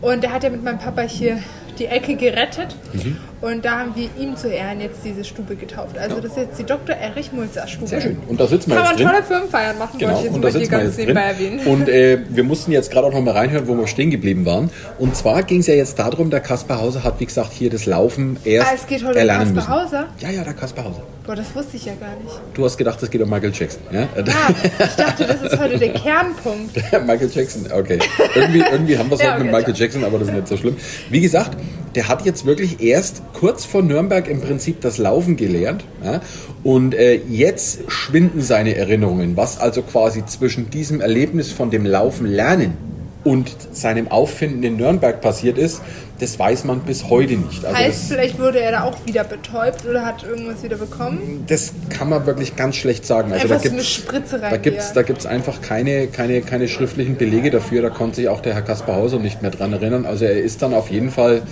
Und 0.00 0.24
er 0.24 0.32
hat 0.32 0.44
ja 0.44 0.50
mit 0.50 0.62
meinem 0.62 0.78
Papa 0.78 1.02
hier 1.02 1.42
die 1.74 1.86
Ecke 1.86 2.16
gerettet. 2.16 2.74
Mhm. 2.92 3.16
Und 3.40 3.64
da 3.64 3.78
haben 3.78 3.96
wir 3.96 4.10
ihm 4.18 4.36
zu 4.36 4.48
Ehren 4.48 4.80
jetzt 4.80 5.00
diese 5.02 5.24
Stube 5.24 5.56
getauft. 5.56 5.96
Also 5.96 6.16
ja. 6.16 6.20
das 6.20 6.32
ist 6.32 6.36
jetzt 6.36 6.58
die 6.58 6.64
Dr. 6.64 6.94
Erich 6.94 7.32
Mulzer 7.32 7.66
Stube. 7.66 7.86
Sehr 7.86 8.02
schön. 8.02 8.18
Und 8.28 8.38
da 8.38 8.46
sitzen 8.46 8.70
wir 8.70 8.76
Kann 8.76 8.90
jetzt 8.90 9.02
man 9.02 9.12
tolle 9.12 9.22
Firmenfeiern 9.22 9.78
machen, 9.78 9.98
genau. 9.98 10.12
wollte 10.12 10.20
ich 10.20 10.24
jetzt 10.26 10.34
und 10.34 10.42
da 10.42 10.50
sitzen 10.50 10.70
ganz 10.70 10.96
nebenbei 10.98 11.20
erwähnen. 11.22 11.60
Und 11.66 11.88
äh, 11.88 12.18
wir 12.28 12.44
mussten 12.44 12.72
jetzt 12.72 12.90
gerade 12.90 13.06
auch 13.06 13.12
noch 13.12 13.22
mal 13.22 13.32
reinhören, 13.32 13.66
wo 13.66 13.76
wir 13.76 13.86
stehen 13.86 14.10
geblieben 14.10 14.44
waren. 14.44 14.70
Und 14.98 15.16
zwar 15.16 15.42
ging 15.42 15.60
es 15.60 15.68
ja 15.68 15.74
jetzt 15.74 15.98
darum, 15.98 16.28
der 16.28 16.40
Kaspar 16.40 16.80
Hauser 16.80 17.02
hat, 17.02 17.18
wie 17.18 17.26
gesagt, 17.26 17.52
hier 17.52 17.70
das 17.70 17.86
Laufen 17.86 18.36
erst 18.44 18.70
ah, 18.70 18.74
es 18.74 18.86
geht 18.86 19.04
heute 19.04 19.18
erlernen 19.18 19.48
um 19.48 19.54
Kaspar 19.54 19.84
Hauser? 19.84 20.06
Ja, 20.18 20.30
ja, 20.30 20.44
der 20.44 20.54
Kaspar 20.54 20.84
Hauser. 20.84 21.02
Boah, 21.24 21.36
das 21.36 21.54
wusste 21.54 21.76
ich 21.76 21.84
ja 21.84 21.92
gar 21.94 22.16
nicht. 22.16 22.40
Du 22.54 22.64
hast 22.64 22.76
gedacht, 22.76 23.02
es 23.02 23.10
geht 23.10 23.22
um 23.22 23.30
Michael 23.30 23.52
Jackson, 23.54 23.82
ja? 23.92 24.08
Ah, 24.16 24.52
ich 24.84 24.96
dachte, 24.96 25.26
das 25.26 25.42
ist 25.42 25.58
heute 25.58 25.78
der 25.78 25.92
Kernpunkt. 25.92 26.74
Michael 27.06 27.30
Jackson, 27.32 27.66
okay. 27.72 27.98
Irgendwie, 28.34 28.64
irgendwie 28.70 28.98
haben 28.98 29.08
wir 29.10 29.14
es 29.14 29.22
ja, 29.22 29.28
heute 29.28 29.42
okay, 29.42 29.44
mit 29.44 29.52
Michael 29.52 29.74
Jackson, 29.76 30.04
aber 30.04 30.18
das 30.18 30.28
ist 30.28 30.34
nicht 30.34 30.48
so 30.48 30.56
schlimm. 30.56 30.76
Wie 31.08 31.20
gesagt, 31.20 31.56
der 31.94 32.08
hat 32.08 32.24
jetzt 32.24 32.46
wirklich 32.46 32.80
erst 32.80 33.22
kurz 33.34 33.64
vor 33.64 33.82
Nürnberg 33.82 34.28
im 34.28 34.40
Prinzip 34.40 34.80
das 34.80 34.98
Laufen 34.98 35.36
gelernt. 35.36 35.84
Ja? 36.04 36.20
Und 36.62 36.94
äh, 36.94 37.20
jetzt 37.28 37.80
schwinden 37.88 38.42
seine 38.42 38.76
Erinnerungen, 38.76 39.36
was 39.36 39.58
also 39.58 39.82
quasi 39.82 40.24
zwischen 40.26 40.70
diesem 40.70 41.00
Erlebnis 41.00 41.50
von 41.50 41.70
dem 41.70 41.84
Laufen 41.84 42.26
lernen 42.26 42.76
und 43.24 43.50
seinem 43.72 44.08
Auffinden 44.08 44.62
in 44.62 44.76
Nürnberg 44.76 45.20
passiert 45.20 45.58
ist, 45.58 45.82
das 46.20 46.38
weiß 46.38 46.64
man 46.64 46.80
bis 46.80 47.08
heute 47.08 47.34
nicht. 47.34 47.64
Also 47.64 47.76
heißt, 47.76 48.08
vielleicht 48.08 48.38
wurde 48.38 48.60
er 48.60 48.72
da 48.72 48.84
auch 48.84 48.96
wieder 49.06 49.24
betäubt 49.24 49.86
oder 49.86 50.04
hat 50.04 50.22
irgendwas 50.22 50.62
wieder 50.62 50.76
bekommen? 50.76 51.44
Das 51.46 51.72
kann 51.88 52.10
man 52.10 52.26
wirklich 52.26 52.56
ganz 52.56 52.76
schlecht 52.76 53.06
sagen. 53.06 53.32
Also 53.32 53.44
einfach 53.44 53.62
da 53.62 53.70
gibt's, 53.70 54.30
so 54.30 54.36
rein. 54.36 54.50
Da 54.50 54.56
gibt 54.56 54.78
es 54.78 54.92
da 54.92 55.02
gibt's 55.02 55.26
einfach 55.26 55.60
keine, 55.62 56.08
keine, 56.08 56.42
keine 56.42 56.68
schriftlichen 56.68 57.16
Belege 57.16 57.50
dafür. 57.50 57.82
Da 57.82 57.90
konnte 57.90 58.16
sich 58.16 58.28
auch 58.28 58.40
der 58.40 58.54
Herr 58.54 58.62
Kaspar 58.62 58.96
Hauser 58.96 59.18
nicht 59.18 59.42
mehr 59.42 59.50
dran 59.50 59.72
erinnern. 59.72 60.06
Also 60.06 60.24
er 60.24 60.40
ist 60.40 60.62
dann 60.62 60.74
auf 60.74 60.90
jeden 60.90 61.10
Fall 61.10 61.42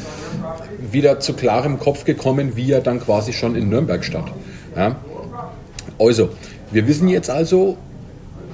wieder 0.93 1.21
zu 1.21 1.33
klarem 1.33 1.79
Kopf 1.79 2.05
gekommen, 2.05 2.57
wie 2.57 2.73
er 2.73 2.81
dann 2.81 3.01
quasi 3.01 3.33
schon 3.33 3.55
in 3.57 3.69
Nürnberg 3.69 4.05
stand. 4.05 4.29
Ja? 4.77 4.97
Also, 5.99 6.31
wir 6.71 6.87
wissen 6.87 7.09
jetzt 7.09 7.31
also, 7.31 7.77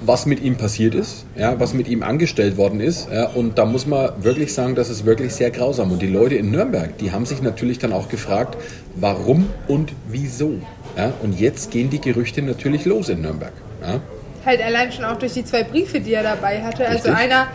was 0.06 0.26
mit 0.26 0.42
ihm 0.42 0.56
passiert 0.56 0.94
ist, 0.94 1.24
ja, 1.36 1.58
was 1.58 1.74
mit 1.74 1.88
ihm 1.88 2.02
angestellt 2.02 2.56
worden 2.56 2.80
ist. 2.80 3.08
Ja, 3.10 3.28
und 3.28 3.58
da 3.58 3.64
muss 3.64 3.86
man 3.86 4.10
wirklich 4.22 4.52
sagen, 4.52 4.74
das 4.74 4.90
ist 4.90 5.04
wirklich 5.04 5.34
sehr 5.34 5.50
grausam. 5.50 5.92
Und 5.92 6.02
die 6.02 6.08
Leute 6.08 6.34
in 6.34 6.50
Nürnberg, 6.50 6.96
die 6.98 7.12
haben 7.12 7.26
sich 7.26 7.42
natürlich 7.42 7.78
dann 7.78 7.92
auch 7.92 8.08
gefragt, 8.08 8.56
warum 8.96 9.48
und 9.68 9.92
wieso. 10.08 10.54
Ja, 10.96 11.12
und 11.22 11.38
jetzt 11.40 11.70
gehen 11.70 11.90
die 11.90 12.00
Gerüchte 12.00 12.42
natürlich 12.42 12.84
los 12.84 13.08
in 13.08 13.22
Nürnberg. 13.22 13.52
Ja. 13.82 14.00
Halt 14.44 14.62
allein 14.62 14.92
schon 14.92 15.04
auch 15.04 15.16
durch 15.16 15.32
die 15.32 15.44
zwei 15.44 15.64
Briefe, 15.64 16.00
die 16.00 16.12
er 16.12 16.22
dabei 16.22 16.62
hatte. 16.62 16.86
Also 16.86 17.08
Richtig. 17.08 17.14
Also 17.14 17.24
einer, 17.24 17.46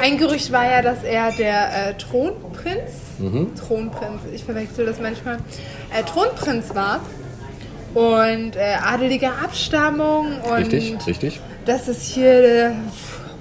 ein 0.00 0.16
Gerücht 0.16 0.52
war 0.52 0.70
ja, 0.70 0.82
dass 0.82 1.02
er 1.02 1.32
der 1.32 1.90
äh, 1.90 1.94
Thronprinz, 1.94 2.92
mhm. 3.18 3.50
Thronprinz, 3.56 4.22
ich 4.32 4.44
verwechsel 4.44 4.86
das 4.86 5.00
manchmal, 5.00 5.38
äh, 5.92 6.02
Thronprinz 6.04 6.74
war 6.74 7.00
und 7.94 8.54
äh, 8.54 8.76
adelige 8.80 9.28
Abstammung 9.28 10.40
und 10.42 10.72
richtig, 10.72 10.94
richtig 11.06 11.40
dass 11.66 11.88
es 11.88 12.02
hier 12.04 12.42
der, 12.42 12.72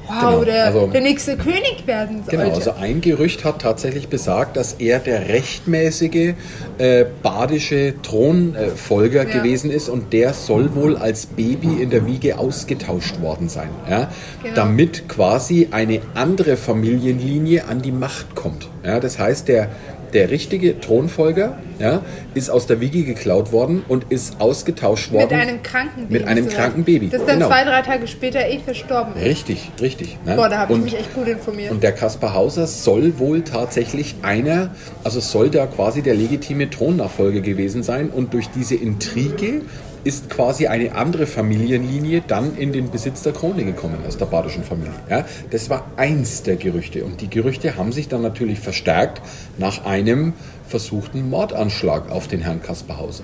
wow, 0.08 0.20
genau, 0.20 0.44
der, 0.44 0.66
also, 0.66 0.88
der 0.88 1.02
nächste 1.02 1.38
König 1.38 1.84
werden 1.86 2.24
sollte. 2.24 2.38
Genau, 2.38 2.54
also 2.54 2.72
ein 2.72 3.02
Gerücht 3.02 3.46
hat 3.46 3.62
tatsächlich 3.62 4.08
besagt, 4.08 4.58
dass 4.58 4.74
er 4.74 5.00
der 5.00 5.30
rechtmäßige 5.30 6.34
äh, 6.78 7.06
badische 7.22 7.94
Thronfolger 8.02 9.28
ja. 9.28 9.38
gewesen 9.38 9.70
ist 9.70 9.90
und 9.90 10.12
der 10.12 10.34
soll 10.34 10.74
wohl 10.76 10.98
als 10.98 11.28
Baby 11.28 11.82
in 11.82 11.92
der 11.92 12.08
Wiege 12.08 12.40
ausgetauscht 12.40 13.22
worden 13.22 13.48
sein, 13.48 13.70
ja? 13.90 14.12
Genau. 14.42 14.56
damit 14.56 15.08
quasi 15.08 15.70
eine 15.72 16.02
andere 16.16 16.58
Familienlinie 16.58 17.68
an 17.68 17.82
die 17.82 17.92
Macht 17.92 18.36
kommt. 18.36 18.68
Ja? 18.84 19.00
Das 19.00 19.20
heißt, 19.20 19.48
der 19.48 19.70
der 20.14 20.30
richtige 20.30 20.80
Thronfolger 20.80 21.58
ja, 21.80 22.02
ist 22.34 22.50
aus 22.50 22.68
der 22.68 22.80
Wiege 22.80 23.04
geklaut 23.04 23.52
worden 23.52 23.84
und 23.88 24.06
ist 24.10 24.40
ausgetauscht 24.40 25.12
worden. 25.12 25.38
Mit 25.38 25.48
einem 25.48 25.64
kranken 25.64 26.08
Baby. 26.08 26.14
Mit 26.14 26.28
einem 26.28 26.50
kranken 26.50 26.84
Baby. 26.84 27.10
Das 27.10 27.22
ist 27.22 27.28
dann 27.28 27.40
genau. 27.40 27.50
zwei, 27.50 27.64
drei 27.64 27.82
Tage 27.82 28.08
später 28.08 28.48
eh 28.48 28.60
verstorben 28.60 29.16
ist. 29.16 29.26
Richtig, 29.26 29.72
richtig. 29.82 30.18
Ne? 30.26 30.36
Boah, 30.36 30.50
da 30.50 30.60
habe 30.60 30.74
ich 30.74 30.80
mich 30.80 30.98
echt 30.98 31.14
gut 31.14 31.28
informiert. 31.28 31.72
Und 31.72 31.84
der 31.84 31.92
Kaspar 31.92 32.34
Hauser 32.34 32.68
soll 32.68 33.20
wohl 33.20 33.44
tatsächlich 33.44 34.16
einer, 34.22 34.72
also 35.04 35.20
soll 35.20 35.50
da 35.50 35.66
quasi 35.66 36.02
der 36.02 36.16
legitime 36.16 36.70
Thronnachfolger 36.70 37.42
gewesen 37.42 37.84
sein 37.84 38.10
und 38.10 38.34
durch 38.34 38.48
diese 38.56 38.76
Intrige 38.76 39.62
ist 40.06 40.30
quasi 40.30 40.68
eine 40.68 40.94
andere 40.94 41.26
Familienlinie 41.26 42.22
dann 42.26 42.56
in 42.56 42.72
den 42.72 42.92
Besitz 42.92 43.24
der 43.24 43.34
Krone 43.34 43.66
gekommen 43.66 43.98
aus 44.08 44.18
der 44.18 44.28
badischen 44.28 44.64
Familie. 44.64 44.94
Ja, 45.10 45.26
das 45.50 45.70
war 45.70 45.86
eins 45.98 46.44
der 46.44 46.58
Gerüchte 46.58 47.04
und 47.04 47.22
die 47.22 47.30
Gerüchte 47.30 47.76
haben 47.76 47.92
sich 47.92 48.08
dann 48.08 48.22
natürlich 48.22 48.60
verstärkt 48.60 49.22
nach 49.58 49.84
einem 49.84 50.34
versuchten 50.68 51.28
Mordanschlag 51.30 52.12
auf 52.12 52.28
den 52.28 52.42
Herrn 52.42 52.62
Kasperhauser. 52.62 53.24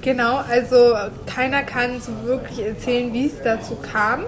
Genau, 0.00 0.36
also 0.48 0.94
keiner 1.26 1.62
kann 1.64 2.00
so 2.00 2.12
wirklich 2.24 2.64
erzählen, 2.64 3.12
wie 3.12 3.26
es 3.26 3.42
dazu 3.42 3.76
kam. 3.76 4.24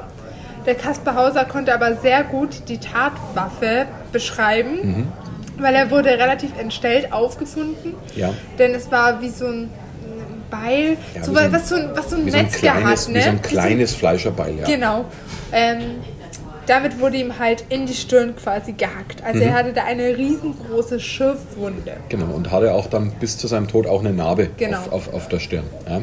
Der 0.67 0.75
Kaspar 0.75 1.15
Hauser 1.15 1.45
konnte 1.45 1.73
aber 1.73 1.97
sehr 1.97 2.25
gut 2.25 2.69
die 2.69 2.79
Tatwaffe 2.79 3.87
beschreiben, 4.13 4.75
mhm. 4.83 5.09
weil 5.59 5.75
er 5.75 5.91
wurde 5.91 6.11
relativ 6.11 6.51
entstellt 6.59 7.13
aufgefunden. 7.13 7.95
Ja. 8.17 8.35
Denn 8.59 8.75
es 8.75 8.91
war 8.91 9.23
wie 9.23 9.31
so 9.31 9.47
ein 9.47 9.71
Beil, 10.53 10.97
ja, 11.15 11.25
so, 11.25 11.35
was, 11.35 11.69
so 11.69 11.75
ein, 11.75 11.91
was 11.95 12.11
so 12.11 12.17
ein 12.17 12.25
Metzger 12.27 12.43
so 12.43 12.69
ein 12.69 12.83
kleines, 12.83 13.07
hat. 13.07 13.09
Ne? 13.09 13.15
Wie 13.15 13.23
so 13.23 13.31
ein 13.31 13.43
kleines 13.43 13.95
Fleischerbeil, 13.95 14.59
ja. 14.59 14.67
Genau. 14.67 15.05
Ähm, 15.51 15.81
damit 16.67 17.01
wurde 17.01 17.17
ihm 17.17 17.39
halt 17.39 17.65
in 17.71 17.87
die 17.87 17.95
Stirn 17.95 18.37
quasi 18.37 18.73
gehackt. 18.73 19.23
Also 19.25 19.41
mhm. 19.41 19.49
er 19.49 19.55
hatte 19.55 19.73
da 19.73 19.85
eine 19.85 20.17
riesengroße 20.17 21.01
Schürfwunde. 21.01 21.97
Genau, 22.09 22.33
und 22.35 22.51
hatte 22.53 22.73
auch 22.73 22.87
dann 22.87 23.11
bis 23.19 23.37
zu 23.37 23.47
seinem 23.49 23.67
Tod 23.67 23.87
auch 23.87 24.01
eine 24.01 24.13
Narbe 24.13 24.51
genau. 24.57 24.79
auf, 24.79 24.93
auf, 24.93 25.15
auf 25.15 25.29
der 25.29 25.41
Stirn. 25.41 25.65
Ja. 25.89 26.03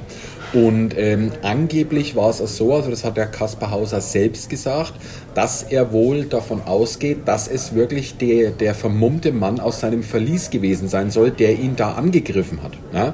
Und 0.51 0.97
ähm, 0.97 1.31
angeblich 1.43 2.15
war 2.15 2.31
es 2.31 2.37
so, 2.37 2.73
also 2.73 2.89
das 2.89 3.05
hat 3.05 3.17
der 3.17 3.27
Kaspar 3.27 3.69
Hauser 3.69 4.01
selbst 4.01 4.49
gesagt, 4.49 4.93
dass 5.35 5.61
er 5.63 5.91
wohl 5.93 6.25
davon 6.25 6.63
ausgeht, 6.63 7.19
dass 7.27 7.47
es 7.47 7.75
wirklich 7.75 8.17
der, 8.17 8.49
der 8.49 8.73
vermummte 8.73 9.31
Mann 9.31 9.59
aus 9.59 9.79
seinem 9.79 10.01
Verlies 10.01 10.49
gewesen 10.49 10.89
sein 10.89 11.11
soll, 11.11 11.29
der 11.29 11.53
ihn 11.53 11.75
da 11.75 11.93
angegriffen 11.93 12.63
hat. 12.63 12.73
Ja 12.91 13.13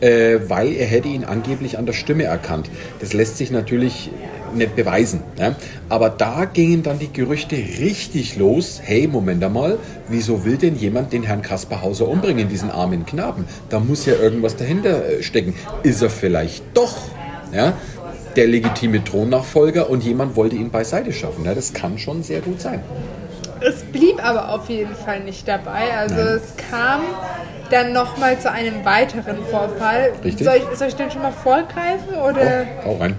äh, 0.00 0.38
weil 0.48 0.72
er 0.72 0.86
hätte 0.86 1.08
ihn 1.08 1.24
angeblich 1.24 1.78
an 1.78 1.86
der 1.86 1.92
Stimme 1.92 2.24
erkannt. 2.24 2.70
Das 3.00 3.12
lässt 3.12 3.38
sich 3.38 3.50
natürlich 3.50 4.10
nicht 4.54 4.76
beweisen. 4.76 5.22
Ja? 5.38 5.54
Aber 5.88 6.10
da 6.10 6.44
gingen 6.44 6.82
dann 6.82 6.98
die 6.98 7.12
Gerüchte 7.12 7.56
richtig 7.56 8.36
los. 8.36 8.80
Hey, 8.82 9.06
Moment 9.06 9.42
einmal, 9.44 9.78
wieso 10.08 10.44
will 10.44 10.56
denn 10.56 10.76
jemand 10.76 11.12
den 11.12 11.22
Herrn 11.22 11.42
Kaspar 11.42 11.82
Hauser 11.82 12.08
umbringen, 12.08 12.48
diesen 12.48 12.70
armen 12.70 13.06
Knaben? 13.06 13.46
Da 13.68 13.80
muss 13.80 14.06
ja 14.06 14.14
irgendwas 14.14 14.56
dahinter 14.56 15.04
äh, 15.04 15.22
stecken. 15.22 15.54
Ist 15.82 16.02
er 16.02 16.10
vielleicht 16.10 16.64
doch 16.74 16.96
ja, 17.52 17.74
der 18.34 18.46
legitime 18.46 19.02
Thronnachfolger 19.02 19.88
und 19.88 20.02
jemand 20.04 20.36
wollte 20.36 20.56
ihn 20.56 20.70
beiseite 20.70 21.12
schaffen? 21.12 21.44
Ja, 21.44 21.54
das 21.54 21.72
kann 21.72 21.98
schon 21.98 22.22
sehr 22.22 22.40
gut 22.40 22.60
sein. 22.60 22.80
Es 23.60 23.82
blieb 23.84 24.22
aber 24.22 24.50
auf 24.50 24.68
jeden 24.68 24.94
Fall 24.94 25.20
nicht 25.20 25.48
dabei. 25.48 25.96
Also 25.96 26.16
Nein. 26.16 26.26
es 26.26 26.56
kam 26.70 27.00
dann 27.70 27.92
nochmal 27.92 28.38
zu 28.38 28.50
einem 28.50 28.84
weiteren 28.84 29.44
Vorfall. 29.50 30.12
Richtig. 30.24 30.46
Soll 30.46 30.56
ich, 30.56 30.78
soll 30.78 30.88
ich 30.88 30.96
den 30.96 31.10
schon 31.10 31.22
mal 31.22 31.32
vorgreifen? 31.32 32.14
Oder? 32.14 32.66
Hau, 32.84 32.90
hau 32.90 32.96
rein. 32.96 33.16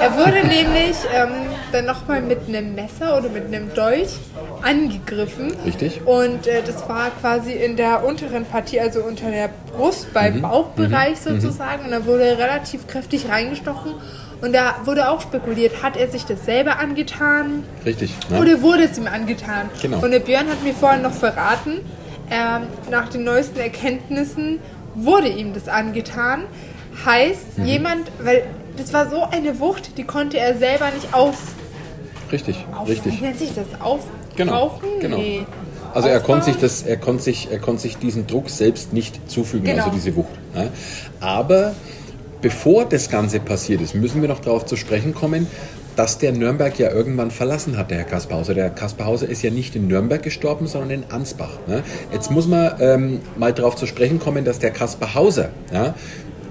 Er 0.00 0.16
wurde 0.16 0.44
nämlich 0.46 0.96
ähm, 1.14 1.28
dann 1.70 1.86
nochmal 1.86 2.20
mit 2.20 2.48
einem 2.48 2.74
Messer 2.74 3.16
oder 3.16 3.28
mit 3.28 3.46
einem 3.46 3.72
Dolch 3.74 4.08
angegriffen. 4.62 5.54
Richtig. 5.64 6.00
Und 6.04 6.46
äh, 6.46 6.62
das 6.66 6.88
war 6.88 7.10
quasi 7.20 7.52
in 7.52 7.76
der 7.76 8.04
unteren 8.04 8.44
Partie, 8.44 8.80
also 8.80 9.00
unter 9.02 9.30
der 9.30 9.50
Brust, 9.76 10.12
beim 10.12 10.42
Bauchbereich 10.42 11.20
sozusagen. 11.20 11.84
Und 11.84 11.92
da 11.92 12.04
wurde 12.06 12.24
er 12.24 12.38
relativ 12.38 12.88
kräftig 12.88 13.28
reingestochen. 13.28 13.94
Und 14.40 14.52
da 14.52 14.76
wurde 14.84 15.08
auch 15.10 15.20
spekuliert, 15.20 15.82
hat 15.82 15.96
er 15.96 16.08
sich 16.08 16.24
das 16.24 16.44
selber 16.44 16.78
angetan 16.78 17.64
Richtig. 17.84 18.14
Ne? 18.30 18.38
oder 18.40 18.62
wurde 18.62 18.84
es 18.84 18.96
ihm 18.96 19.08
angetan? 19.08 19.68
Genau. 19.82 19.98
Und 19.98 20.12
der 20.12 20.20
Björn 20.20 20.48
hat 20.48 20.62
mir 20.62 20.74
vorhin 20.74 21.02
noch 21.02 21.12
verraten, 21.12 21.80
ähm, 22.30 22.62
nach 22.90 23.08
den 23.08 23.24
neuesten 23.24 23.58
Erkenntnissen 23.58 24.58
wurde 24.94 25.28
ihm 25.28 25.52
das 25.54 25.68
angetan. 25.68 26.44
Heißt, 27.04 27.58
Mhm. 27.58 27.64
jemand, 27.64 28.10
weil 28.22 28.44
das 28.76 28.92
war 28.92 29.08
so 29.10 29.22
eine 29.22 29.60
Wucht, 29.60 29.96
die 29.98 30.04
konnte 30.04 30.38
er 30.38 30.56
selber 30.56 30.90
nicht 30.90 31.12
auf, 31.14 31.36
Richtig, 32.32 32.64
auf 32.76 32.88
richtig. 32.88 33.20
wie 33.20 33.24
nennt 33.24 33.38
sich 33.38 33.50
das? 33.54 33.66
Auf, 33.80 34.00
Genau, 34.36 34.80
genau. 35.00 35.16
Nee. 35.16 35.44
Also 35.94 36.08
er 36.08 36.20
konnte 36.20 36.44
sich 36.46 36.56
das, 36.56 36.82
er 36.82 36.96
konnte 36.96 37.22
sich, 37.24 37.48
er 37.50 37.58
konnte 37.58 37.82
sich 37.82 37.96
diesen 37.96 38.26
Druck 38.26 38.50
selbst 38.50 38.92
nicht 38.92 39.28
zufügen, 39.30 39.64
Genau. 39.64 39.84
also 39.84 39.90
diese 39.96 40.14
Wucht. 40.14 40.28
Ne? 40.54 40.70
Aber 41.18 41.74
bevor 42.40 42.84
das 42.84 43.08
Ganze 43.10 43.40
passiert 43.40 43.80
ist, 43.80 43.94
müssen 43.94 44.20
wir 44.20 44.28
noch 44.28 44.38
darauf 44.40 44.64
zu 44.66 44.76
sprechen 44.76 45.12
kommen, 45.14 45.46
dass 45.98 46.16
der 46.16 46.30
Nürnberg 46.30 46.78
ja 46.78 46.92
irgendwann 46.92 47.32
verlassen 47.32 47.76
hat, 47.76 47.90
der 47.90 47.98
Herr 47.98 48.04
Kasperhauser. 48.04 48.54
Der 48.54 48.64
Herr 48.64 48.70
Kasperhauser 48.70 49.28
ist 49.28 49.42
ja 49.42 49.50
nicht 49.50 49.74
in 49.74 49.88
Nürnberg 49.88 50.22
gestorben, 50.22 50.68
sondern 50.68 50.90
in 50.90 51.10
Ansbach. 51.10 51.58
Ne? 51.66 51.82
Jetzt 52.12 52.30
muss 52.30 52.46
man 52.46 52.70
ähm, 52.78 53.20
mal 53.36 53.52
darauf 53.52 53.74
zu 53.74 53.84
sprechen 53.86 54.20
kommen, 54.20 54.44
dass 54.44 54.60
der 54.60 54.70
Kasperhauser, 54.70 55.48
ja, 55.72 55.96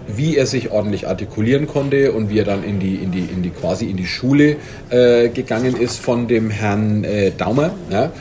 wie 0.05 0.35
er 0.35 0.47
sich 0.47 0.71
ordentlich 0.71 1.07
artikulieren 1.07 1.65
konnte 1.65 2.11
und 2.11 2.29
wie 2.29 2.39
er 2.39 2.43
dann 2.43 2.65
in 2.65 2.79
die, 2.79 2.95
in 2.95 3.11
die, 3.11 3.23
in 3.23 3.41
die 3.41 3.51
quasi 3.51 3.85
in 3.85 3.95
die 3.95 4.05
Schule 4.05 4.57
äh, 4.89 5.29
gegangen 5.29 5.77
ist 5.77 5.97
von 5.97 6.27
dem 6.27 6.49
Herrn 6.49 7.05
äh, 7.05 7.31
Daumer, 7.31 7.73
ja, 7.89 8.11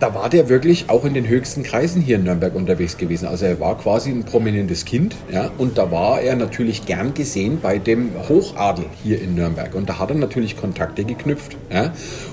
da 0.00 0.14
war 0.14 0.28
der 0.28 0.48
wirklich 0.48 0.88
auch 0.88 1.04
in 1.04 1.14
den 1.14 1.26
höchsten 1.26 1.62
Kreisen 1.62 2.00
hier 2.00 2.16
in 2.16 2.24
Nürnberg 2.24 2.54
unterwegs 2.54 2.96
gewesen. 2.96 3.26
Also 3.26 3.46
er 3.46 3.58
war 3.60 3.76
quasi 3.78 4.10
ein 4.10 4.24
prominentes 4.24 4.84
Kind, 4.84 5.16
ja, 5.30 5.50
und 5.58 5.78
da 5.78 5.90
war 5.90 6.20
er 6.20 6.36
natürlich 6.36 6.86
gern 6.86 7.14
gesehen 7.14 7.60
bei 7.60 7.78
dem 7.78 8.12
Hochadel 8.28 8.86
hier 9.02 9.20
in 9.20 9.34
Nürnberg. 9.34 9.74
Und 9.74 9.88
da 9.88 9.98
hat 9.98 10.10
er 10.10 10.16
natürlich 10.16 10.56
Kontakte 10.56 11.04
geknüpft, 11.04 11.56
ja, 11.72 11.92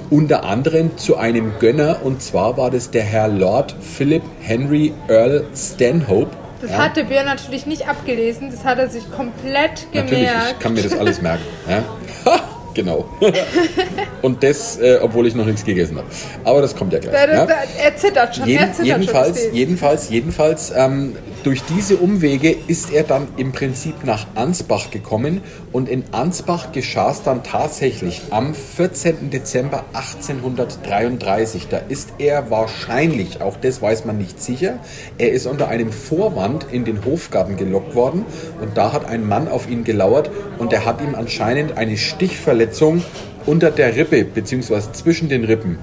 unter 0.10 0.44
anderem 0.44 0.98
zu 0.98 1.18
einem 1.18 1.54
Gönner, 1.60 2.00
und 2.04 2.22
zwar 2.22 2.58
war 2.58 2.70
das 2.70 2.92
der 2.92 3.04
Herr 3.04 3.28
Lord 3.28 3.76
Philip 3.82 4.24
Henry 4.42 4.94
Earl 5.08 5.46
Stanhope. 5.56 6.32
Das 6.62 6.72
ja. 6.72 6.78
hat 6.78 6.98
der 6.98 7.04
Björn 7.04 7.26
natürlich 7.26 7.66
nicht 7.66 7.88
abgelesen, 7.88 8.50
das 8.52 8.64
hat 8.64 8.80
er 8.80 8.90
sich 8.90 9.10
komplett 9.12 9.92
gemerkt. 9.92 10.12
Natürlich, 10.12 10.30
ich 10.52 10.60
kann 10.60 10.74
mir 10.74 10.84
das 10.84 10.94
alles 10.98 11.22
merken. 11.22 11.44
Ja? 11.68 11.84
Genau. 12.76 13.06
Und 14.22 14.44
das, 14.44 14.78
äh, 14.80 15.00
obwohl 15.02 15.26
ich 15.28 15.34
noch 15.34 15.46
nichts 15.46 15.64
gegessen 15.66 15.98
habe. 15.98 16.08
Aber 16.44 16.62
das 16.62 16.76
kommt 16.76 16.94
ja 16.94 17.00
gleich. 17.00 17.14
Da- 17.14 17.26
da- 17.26 17.46
da- 17.46 17.54
Er 17.84 17.96
zittert 17.96 18.36
schon, 18.36 18.48
Jeden, 18.48 18.60
er 18.64 18.74
zittert 18.74 18.88
schon. 18.88 19.02
ich 19.02 19.08
jedenfalls, 19.08 19.50
jedenfalls, 19.54 20.10
jedenfalls, 20.10 20.74
ähm, 20.76 21.16
durch 21.46 21.62
diese 21.64 21.98
Umwege 21.98 22.56
ist 22.66 22.92
er 22.92 23.04
dann 23.04 23.28
im 23.38 23.52
Prinzip 23.52 24.04
nach 24.04 24.26
Ansbach 24.34 24.90
gekommen 24.90 25.42
und 25.72 25.88
in 25.88 26.04
Ansbach 26.12 26.72
geschah 26.72 27.12
es 27.12 27.22
dann 27.22 27.44
tatsächlich 27.44 28.24
am 28.32 28.56
14. 28.56 29.30
Dezember 29.30 29.86
1833. 29.94 31.68
Da 31.68 31.78
ist 31.78 32.14
er 32.18 32.50
wahrscheinlich, 32.50 33.42
auch 33.44 33.58
das 33.58 33.80
weiß 33.80 34.06
man 34.06 34.18
nicht 34.18 34.42
sicher, 34.42 34.80
er 35.20 35.34
ist 35.34 35.46
unter 35.46 35.68
einem 35.68 35.92
Vorwand 35.92 36.66
in 36.72 36.84
den 36.84 37.06
Hofgarten 37.06 37.58
gelockt 37.58 37.94
worden 37.94 38.26
und 38.60 38.76
da 38.76 38.92
hat 38.92 39.06
ein 39.06 39.28
Mann 39.28 39.48
auf 39.48 39.70
ihn 39.70 39.84
gelauert 39.84 40.32
und 40.58 40.74
er 40.74 40.86
hat 40.86 41.00
ihm 41.00 41.14
anscheinend 41.14 41.78
eine 41.78 41.98
Stichverletzung 41.98 43.04
unter 43.46 43.70
der 43.70 43.96
Rippe 43.96 44.26
beziehungsweise 44.26 44.94
zwischen 44.94 45.30
den 45.30 45.44
Rippen 45.44 45.78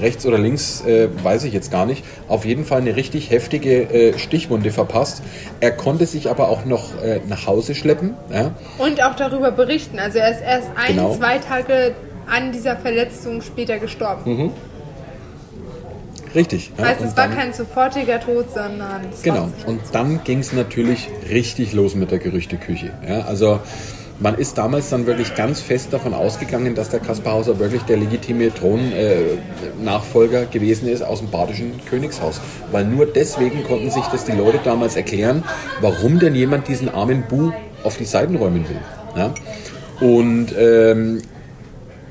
rechts 0.00 0.26
oder 0.26 0.38
links, 0.38 0.82
äh, 0.86 1.08
weiß 1.22 1.44
ich 1.44 1.52
jetzt 1.52 1.70
gar 1.70 1.86
nicht, 1.86 2.04
auf 2.28 2.44
jeden 2.44 2.64
Fall 2.64 2.80
eine 2.80 2.96
richtig 2.96 3.30
heftige 3.30 3.82
äh, 3.82 4.18
Stichwunde 4.18 4.70
verpasst. 4.70 5.22
Er 5.60 5.70
konnte 5.72 6.06
sich 6.06 6.28
aber 6.30 6.48
auch 6.48 6.64
noch 6.64 7.00
äh, 7.02 7.20
nach 7.28 7.46
Hause 7.46 7.74
schleppen. 7.74 8.14
Ja? 8.32 8.52
Und 8.78 9.02
auch 9.02 9.14
darüber 9.16 9.50
berichten. 9.52 9.98
Also 9.98 10.18
er 10.18 10.30
ist 10.32 10.40
erst 10.42 10.68
ein, 10.76 10.96
Genau. 10.96 11.14
zwei 11.16 11.38
Tage 11.38 11.94
an 12.26 12.52
dieser 12.52 12.76
Verletzung 12.76 13.42
später 13.42 13.78
gestorben. 13.78 14.52
Richtig. 16.34 16.70
Ja? 16.78 16.84
heißt, 16.84 17.00
es 17.00 17.16
war 17.16 17.26
dann- 17.26 17.36
kein 17.36 17.52
sofortiger 17.52 18.20
Tod, 18.20 18.46
sondern... 18.54 19.00
Genau. 19.22 19.48
Und 19.66 19.80
dann 19.92 20.22
ging 20.24 20.38
es 20.38 20.52
natürlich 20.52 21.08
richtig 21.28 21.72
los 21.72 21.94
mit 21.94 22.10
der 22.12 22.18
Gerüchteküche. 22.20 22.92
Ja, 23.08 23.22
also 23.22 23.58
man 24.20 24.34
ist 24.36 24.58
damals 24.58 24.90
dann 24.90 25.06
wirklich 25.06 25.34
ganz 25.34 25.60
fest 25.60 25.92
davon 25.92 26.12
ausgegangen, 26.14 26.74
dass 26.74 26.90
der 26.90 27.00
Kaspar 27.00 27.32
Hauser 27.32 27.58
wirklich 27.58 27.82
der 27.82 27.96
legitime 27.96 28.52
Thronnachfolger 28.54 30.44
gewesen 30.46 30.88
ist 30.88 31.02
aus 31.02 31.20
dem 31.20 31.30
badischen 31.30 31.72
Königshaus. 31.86 32.40
Weil 32.70 32.84
nur 32.84 33.06
deswegen 33.06 33.64
konnten 33.64 33.90
sich 33.90 34.04
das 34.04 34.26
die 34.26 34.32
Leute 34.32 34.60
damals 34.62 34.96
erklären, 34.96 35.42
warum 35.80 36.18
denn 36.18 36.34
jemand 36.34 36.68
diesen 36.68 36.90
armen 36.90 37.24
Bu 37.28 37.52
auf 37.82 37.96
die 37.96 38.04
Seiten 38.04 38.36
räumen 38.36 38.66
will. 38.68 38.80
Ja? 39.16 39.34
Und 40.06 40.54
ähm, 40.56 41.22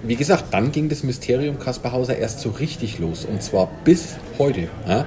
wie 0.02 0.16
gesagt, 0.16 0.46
dann 0.52 0.72
ging 0.72 0.90
das 0.90 1.04
Mysterium 1.04 1.60
Kaspar 1.60 1.92
Hauser 1.92 2.18
erst 2.18 2.40
so 2.40 2.50
richtig 2.50 2.98
los. 2.98 3.26
Und 3.26 3.44
zwar 3.44 3.70
bis 3.84 4.16
heute. 4.40 4.68
Ja? 4.88 5.06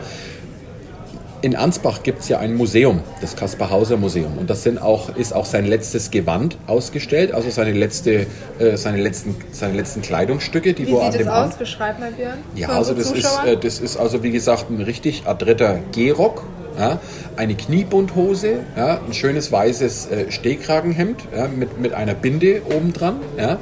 In 1.42 1.56
Ansbach 1.56 2.04
gibt 2.04 2.20
es 2.20 2.28
ja 2.28 2.38
ein 2.38 2.54
Museum, 2.54 3.00
das 3.20 3.34
Kaspar 3.34 3.68
Hauser 3.68 3.96
Museum. 3.96 4.38
Und 4.38 4.48
das 4.48 4.62
sind 4.62 4.80
auch, 4.80 5.16
ist 5.16 5.34
auch 5.34 5.44
sein 5.44 5.66
letztes 5.66 6.12
Gewand 6.12 6.56
ausgestellt, 6.68 7.32
also 7.32 7.50
seine, 7.50 7.72
letzte, 7.72 8.26
äh, 8.60 8.76
seine, 8.76 9.02
letzten, 9.02 9.34
seine 9.50 9.74
letzten 9.74 10.02
Kleidungsstücke, 10.02 10.72
die 10.72 10.86
Wie 10.86 10.92
wo 10.92 11.00
an 11.00 11.10
sieht 11.10 11.22
dem 11.22 11.26
das 11.26 11.50
aus? 11.50 11.58
Beschreib 11.58 11.98
mal, 11.98 12.12
Björn. 12.12 12.38
ja, 12.54 12.68
also 12.68 12.94
das 12.94 13.10
ist, 13.10 13.40
äh, 13.44 13.56
das 13.56 13.80
ist 13.80 13.96
also 13.96 14.22
wie 14.22 14.30
gesagt 14.30 14.70
ein 14.70 14.80
richtig 14.80 15.24
adretter 15.26 15.80
Gehrock, 15.90 16.44
ja, 16.78 17.00
eine 17.34 17.56
Kniebundhose, 17.56 18.60
ja, 18.76 19.00
ein 19.04 19.12
schönes 19.12 19.50
weißes 19.50 20.10
äh, 20.12 20.30
Stehkragenhemd 20.30 21.24
ja, 21.36 21.48
mit, 21.48 21.80
mit 21.80 21.92
einer 21.92 22.14
Binde 22.14 22.62
obendran 22.66 23.16
ja, 23.36 23.58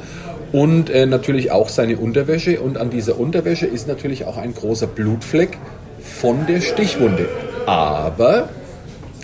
und 0.53 0.91
äh, 0.91 1.07
natürlich 1.07 1.51
auch 1.51 1.71
seine 1.71 1.97
Unterwäsche 1.97 2.61
und 2.61 2.77
an 2.77 2.91
dieser 2.91 3.19
Unterwäsche 3.19 3.67
ist 3.67 3.89
natürlich 3.89 4.27
auch 4.27 4.37
ein 4.37 4.53
großer 4.55 4.87
Blutfleck 4.87 5.57
von 6.03 6.47
der 6.47 6.61
Stichwunde. 6.61 7.27
Aber 7.71 8.49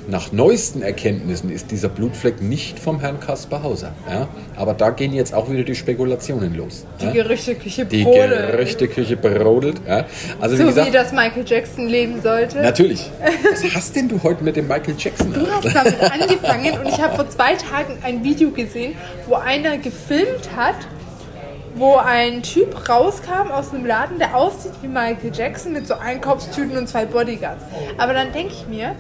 nach 0.09 0.31
neuesten 0.31 0.83
Erkenntnissen 0.83 1.51
ist 1.51 1.73
dieser 1.73 1.89
Blutfleck 1.89 2.41
nicht 2.41 2.79
vom 2.79 3.01
Herrn 3.01 3.19
Kaspar 3.19 3.65
Hauser. 3.65 3.93
Ja? 4.09 4.29
Aber 4.55 4.73
da 4.75 4.91
gehen 4.91 5.13
jetzt 5.13 5.35
auch 5.35 5.51
wieder 5.51 5.65
die 5.65 5.75
Spekulationen 5.75 6.55
los. 6.57 6.87
die 7.01 7.07
ja? 7.07 7.11
Gerüchteküche 7.25 7.87
Die 7.87 8.05
brodelt. 8.05 8.53
Gerüchteküche 8.53 9.17
brodelt. 9.17 9.81
Ja. 9.87 10.05
Also 10.41 10.55
wie 10.59 10.61
So 10.61 10.67
gesagt, 10.69 10.87
wie 10.87 10.93
das 10.93 11.11
Michael 11.13 11.45
Jackson 11.45 11.89
leben 11.89 12.23
sollte. 12.23 12.63
natürlich. 12.63 13.11
Was 13.51 13.75
hast 13.75 13.97
denn 13.97 14.09
du 14.09 14.23
heute 14.23 14.45
mit 14.45 14.55
dem 14.55 14.69
Michael 14.69 14.95
Jackson? 14.97 15.33
Du 15.33 15.45
hast 15.51 15.75
damit 15.75 16.01
angefangen 16.01 16.79
und 16.79 16.89
ich 16.89 17.01
habe 17.03 17.17
vor 17.17 17.29
zwei 17.29 17.55
Tagen 17.55 17.99
ein 18.05 18.23
Video 18.23 18.51
gesehen, 18.53 18.95
wo 19.27 19.35
einer 19.35 19.77
gefilmt 19.77 20.51
hat, 20.55 20.77
wo 21.77 21.97
ein 21.97 22.43
Typ 22.43 22.89
rauskam 22.89 23.51
aus 23.53 23.73
einem 23.73 23.85
Laden, 23.87 24.19
der 24.19 24.35
aussieht 24.35 24.73
wie 24.83 24.89
Michael 24.89 25.31
Jackson 25.33 25.73
mit 25.73 25.87
so 25.87 25.95
Einkaufstüten 25.95 26.77
und 26.77 26.89
zwei 26.89 27.05
Bodyguards. 27.05 27.63
Aber 27.99 28.15
dann 28.15 28.33
denke 28.33 28.55
ich 28.55 28.67
mir, 28.67 28.95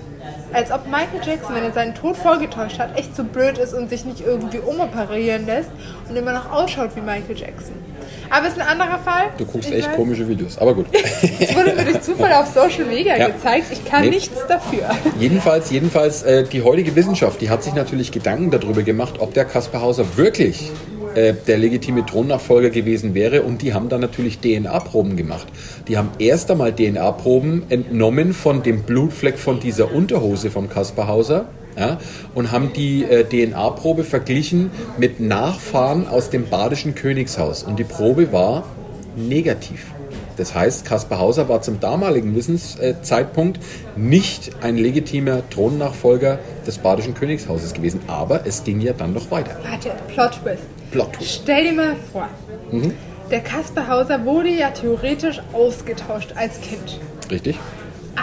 als 0.53 0.71
ob 0.71 0.87
Michael 0.87 1.21
Jackson, 1.25 1.55
wenn 1.55 1.65
er 1.65 1.73
seinen 1.73 1.95
Tod 1.95 2.17
vorgetäuscht 2.17 2.79
hat, 2.79 2.99
echt 2.99 3.17
so 3.17 3.25
blöd 3.25 3.59
ist 3.59 3.73
und 3.75 3.89
sich 3.89 4.05
nicht 4.05 4.21
irgendwie 4.25 4.59
umoperieren 4.59 5.47
lässt 5.47 5.71
und 6.09 6.17
immer 6.17 6.33
noch 6.33 6.51
ausschaut 6.53 6.91
wie 6.97 7.01
Michael 7.01 7.37
Jackson. 7.37 7.75
Aber 8.31 8.47
es 8.47 8.55
ist 8.55 8.61
ein 8.61 8.67
anderer 8.67 8.99
Fall. 8.99 9.27
Du 9.39 9.45
guckst 9.47 9.69
Ich 9.71 9.77
echt 9.77 9.89
weiß, 9.89 9.97
komische 9.97 10.29
Videos, 10.29 10.59
aber 10.59 10.75
gut. 10.75 10.87
Es 10.93 11.55
wurde 11.55 11.75
mir 11.75 11.85
durch 11.85 12.01
Zufall 12.03 12.33
auf 12.33 12.47
Social 12.49 12.85
Media 12.87 13.17
Ja. 13.17 13.29
gezeigt. 13.29 13.67
Ich 13.71 13.85
kann 13.85 14.03
Nee. 14.03 14.11
nichts 14.11 14.47
dafür. 14.49 14.91
Jedenfalls, 15.19 15.71
jedenfalls 15.71 16.23
äh, 16.25 16.45
die 16.45 16.63
heutige 16.63 16.95
Wissenschaft, 16.97 17.41
die 17.41 17.49
hat 17.51 17.63
sich 17.63 17.75
natürlich 17.75 18.11
Gedanken 18.13 18.51
darüber 18.51 18.83
gemacht, 18.83 19.15
ob 19.21 19.33
der 19.35 19.45
Kaspar 19.45 19.81
Hauser 19.81 20.17
wirklich 20.17 20.73
äh, 21.17 21.35
der 21.47 21.57
legitime 21.57 22.05
Thronnachfolger 22.05 22.71
gewesen 22.71 23.15
wäre. 23.15 23.43
Und 23.43 23.63
die 23.63 23.73
haben 23.75 23.89
dann 23.89 24.03
natürlich 24.03 24.39
DNA-Proben 24.39 25.17
gemacht. 25.17 25.47
Die 25.89 25.97
haben 25.97 26.11
erst 26.19 26.51
einmal 26.51 26.75
DNA-Proben 26.75 27.65
entnommen 27.71 28.35
von 28.35 28.63
dem 28.63 28.83
Blutfleck 28.83 29.39
von 29.39 29.59
dieser 29.59 29.93
Unterhose 29.93 30.51
von 30.51 30.69
Kaspar 30.69 31.09
Hauser. 31.09 31.47
Ja, 31.79 31.99
und 32.35 32.53
haben 32.53 32.73
die 32.73 33.05
äh, 33.05 33.25
DNA-Probe 33.25 34.05
verglichen 34.05 34.71
mit 34.97 35.21
Nachfahren 35.21 36.09
aus 36.09 36.31
dem 36.31 36.49
badischen 36.49 36.95
Königshaus. 36.95 37.65
Und 37.65 37.79
die 37.79 37.85
Probe 37.85 38.33
war 38.33 38.65
negativ. 39.15 39.93
Das 40.37 40.55
heißt, 40.55 40.85
Kaspar 40.85 41.19
Hauser 41.19 41.49
war 41.49 41.63
zum 41.63 41.81
damaligen 41.81 42.35
Wissenszeitpunkt 42.35 43.59
nicht 43.97 44.51
ein 44.63 44.77
legitimer 44.77 45.49
Thronnachfolger 45.51 46.39
des 46.67 46.79
badischen 46.79 47.15
Königshauses 47.15 47.73
gewesen. 47.73 48.01
Aber 48.07 48.47
es 48.47 48.65
ging 48.65 48.81
ja 48.81 48.93
dann 48.93 49.13
noch 49.13 49.31
weiter. 49.31 49.57
Warte, 49.63 49.93
Plot 50.09 50.43
Twist. 50.43 50.76
Plot. 50.97 51.19
Stell 51.23 51.65
dir 51.65 51.73
mal 51.73 51.97
vor, 52.13 52.29
Mhm. 52.71 52.93
der 53.31 53.41
Kaspar 53.41 53.89
Hauser 53.89 54.25
wurde 54.25 54.49
ja 54.49 54.71
theoretisch 54.71 55.41
ausgetauscht 55.53 56.33
als 56.37 56.61
Kind. 56.61 56.99
Richtig? 57.31 57.59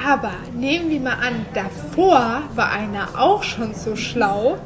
Aber 0.08 0.32
nehmen 0.56 0.90
wir 0.90 1.00
mal 1.00 1.14
an, 1.14 1.46
davor 1.54 2.42
war 2.56 2.72
einer 2.72 3.10
auch 3.18 3.44
schon 3.44 3.74
so 3.76 3.96
schlau 3.96 4.58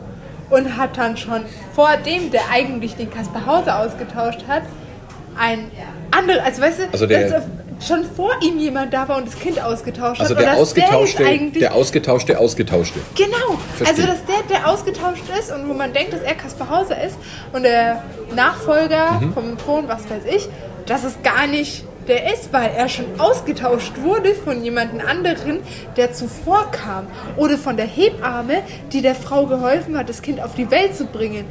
und 0.50 0.78
hat 0.78 0.98
dann 0.98 1.18
schon 1.18 1.42
vor 1.74 1.90
dem, 1.98 2.32
der 2.32 2.42
eigentlich 2.52 2.96
den 2.96 3.10
Kaspar 3.12 3.46
Hauser 3.46 3.80
ausgetauscht 3.80 4.46
hat, 4.48 4.64
ein 5.38 5.70
anderes, 6.12 6.42
also 6.46 6.62
weißt 6.62 6.80
du, 6.80 6.84
Also 6.94 7.06
der- 7.08 7.30
dass 7.30 7.44
schon 7.86 8.04
vor 8.06 8.32
ihm 8.42 8.58
jemand 8.60 8.94
da 8.94 9.08
war 9.08 9.18
und 9.18 9.28
das 9.28 9.38
Kind 9.40 9.62
ausgetauscht 9.62 10.20
Also 10.22 10.36
hat. 10.36 10.42
der 10.42 10.50
und 10.52 10.54
dass 10.56 10.62
ausgetauschte, 10.62 11.24
der, 11.24 11.38
der 11.60 11.76
ausgetauschte, 11.76 12.40
ausgetauschte. 12.40 13.00
Genau, 13.16 13.58
Verstehe. 13.76 13.88
also 14.06 14.08
dass 14.14 14.26
der, 14.26 14.44
der 14.58 14.68
ausgetauscht 14.70 15.24
ist 15.40 15.52
und 15.52 15.68
wo 15.70 15.74
man 15.74 15.94
denkt, 15.94 16.14
dass 16.14 16.22
er 16.22 16.36
Kaspar 16.36 16.70
Hauser 16.70 17.02
ist 17.04 17.18
und 17.54 17.64
der 17.64 18.04
Nachfolger 18.36 19.20
Mhm. 19.22 19.34
vom 19.34 19.58
Thron, 19.58 19.88
was 19.88 20.10
weiß 20.10 20.24
ich, 20.36 20.48
dass 20.86 21.04
es 21.04 21.22
gar 21.24 21.48
nicht 21.48 21.84
der 22.08 22.34
ist, 22.34 22.54
weil 22.54 22.72
er 22.76 22.88
schon 22.88 23.06
ausgetauscht 23.20 23.92
wurde 24.02 24.34
von 24.34 24.64
jemandem 24.64 25.06
anderen, 25.06 25.60
der 25.98 26.14
zuvor 26.14 26.72
kam. 26.72 27.06
Oder 27.36 27.58
von 27.58 27.76
der 27.76 27.86
Hebamme, 27.86 28.64
die 28.94 29.02
der 29.02 29.14
Frau 29.14 29.46
geholfen 29.46 29.98
hat, 29.98 30.08
das 30.08 30.22
Kind 30.22 30.42
auf 30.42 30.56
die 30.56 30.72
Welt 30.72 30.96
zu 30.96 31.06
bringen. 31.06 31.44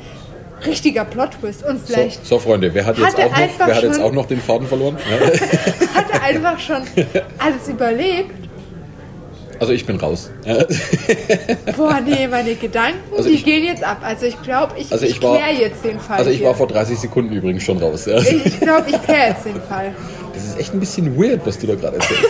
Richtiger 0.64 1.04
Plot-Twist. 1.04 1.64
Und 1.64 1.86
So, 1.86 1.92
vielleicht 1.94 2.24
so 2.26 2.38
Freunde, 2.38 2.72
wer 2.72 2.86
hat 2.86 2.96
jetzt, 2.98 3.16
auch 3.16 3.18
noch, 3.30 3.38
wer 3.66 3.74
hat 3.76 3.82
jetzt 3.82 4.00
auch 4.00 4.12
noch 4.12 4.26
den 4.26 4.40
Faden 4.40 4.66
verloren? 4.66 4.96
Ja. 5.10 5.94
hat 5.94 6.06
er 6.12 6.22
einfach 6.22 6.58
schon 6.58 6.76
alles 7.38 7.68
überlebt. 7.68 8.30
Also 9.58 9.72
ich 9.72 9.86
bin 9.86 9.96
raus. 9.96 10.30
Ja. 10.44 10.64
Boah, 11.78 11.98
nee, 12.04 12.28
meine 12.28 12.54
Gedanken, 12.56 12.98
Also 13.16 13.28
die 13.30 13.36
ich- 13.36 13.44
gehen 13.44 13.64
jetzt 13.64 13.82
ab. 13.82 13.98
Also 14.02 14.26
ich 14.26 14.40
glaube, 14.42 14.74
ich, 14.78 14.92
Also 14.92 15.06
ich 15.06 15.18
kläre 15.18 15.52
jetzt 15.58 15.82
den 15.84 15.98
Fall. 15.98 16.18
Also 16.18 16.30
ich 16.30 16.38
hier. 16.38 16.46
war 16.48 16.54
vor 16.54 16.66
30 16.66 16.98
Sekunden 16.98 17.32
übrigens 17.32 17.62
schon 17.62 17.78
raus. 17.78 18.04
Ja. 18.04 18.18
Ich 18.18 18.60
glaube, 18.60 18.84
ich 18.90 19.02
kläre 19.02 19.30
jetzt 19.30 19.46
den 19.46 19.60
Fall. 19.62 19.94
Das 20.34 20.44
ist 20.44 20.58
echt 20.60 20.74
ein 20.74 20.80
bisschen 20.80 21.16
weird, 21.18 21.40
was 21.46 21.58
du 21.58 21.66
da 21.68 21.74
gerade 21.74 21.96
erzählst. 21.96 22.24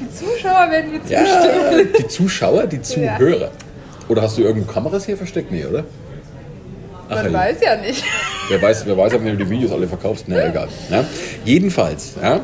Die 0.00 0.10
Zuschauer 0.10 0.70
werden 0.70 0.90
mir 0.92 1.00
zustimmen. 1.00 1.26
Ja, 1.72 1.98
die 1.98 2.06
Zuschauer, 2.08 2.66
die 2.66 2.82
Zuhörer. 2.82 3.50
Oder 4.10 4.22
hast 4.22 4.36
du 4.36 4.42
irgendwo 4.42 4.70
Kameras 4.70 5.06
hier 5.06 5.16
versteckt? 5.16 5.52
Nee, 5.52 5.64
oder? 5.64 5.84
Ach, 7.08 7.14
Man 7.14 7.24
hey. 7.26 7.32
weiß 7.32 7.56
ja 7.64 7.76
nicht. 7.76 8.04
Wer 8.48 8.60
weiß, 8.60 8.84
wer 8.84 8.96
weiß, 8.96 9.14
ob 9.14 9.24
du 9.24 9.36
die 9.36 9.48
Videos 9.48 9.70
alle 9.70 9.86
verkaufst. 9.86 10.24
Na, 10.26 10.44
egal. 10.44 10.66
Ja? 10.90 11.04
Jedenfalls, 11.44 12.14
ja, 12.20 12.40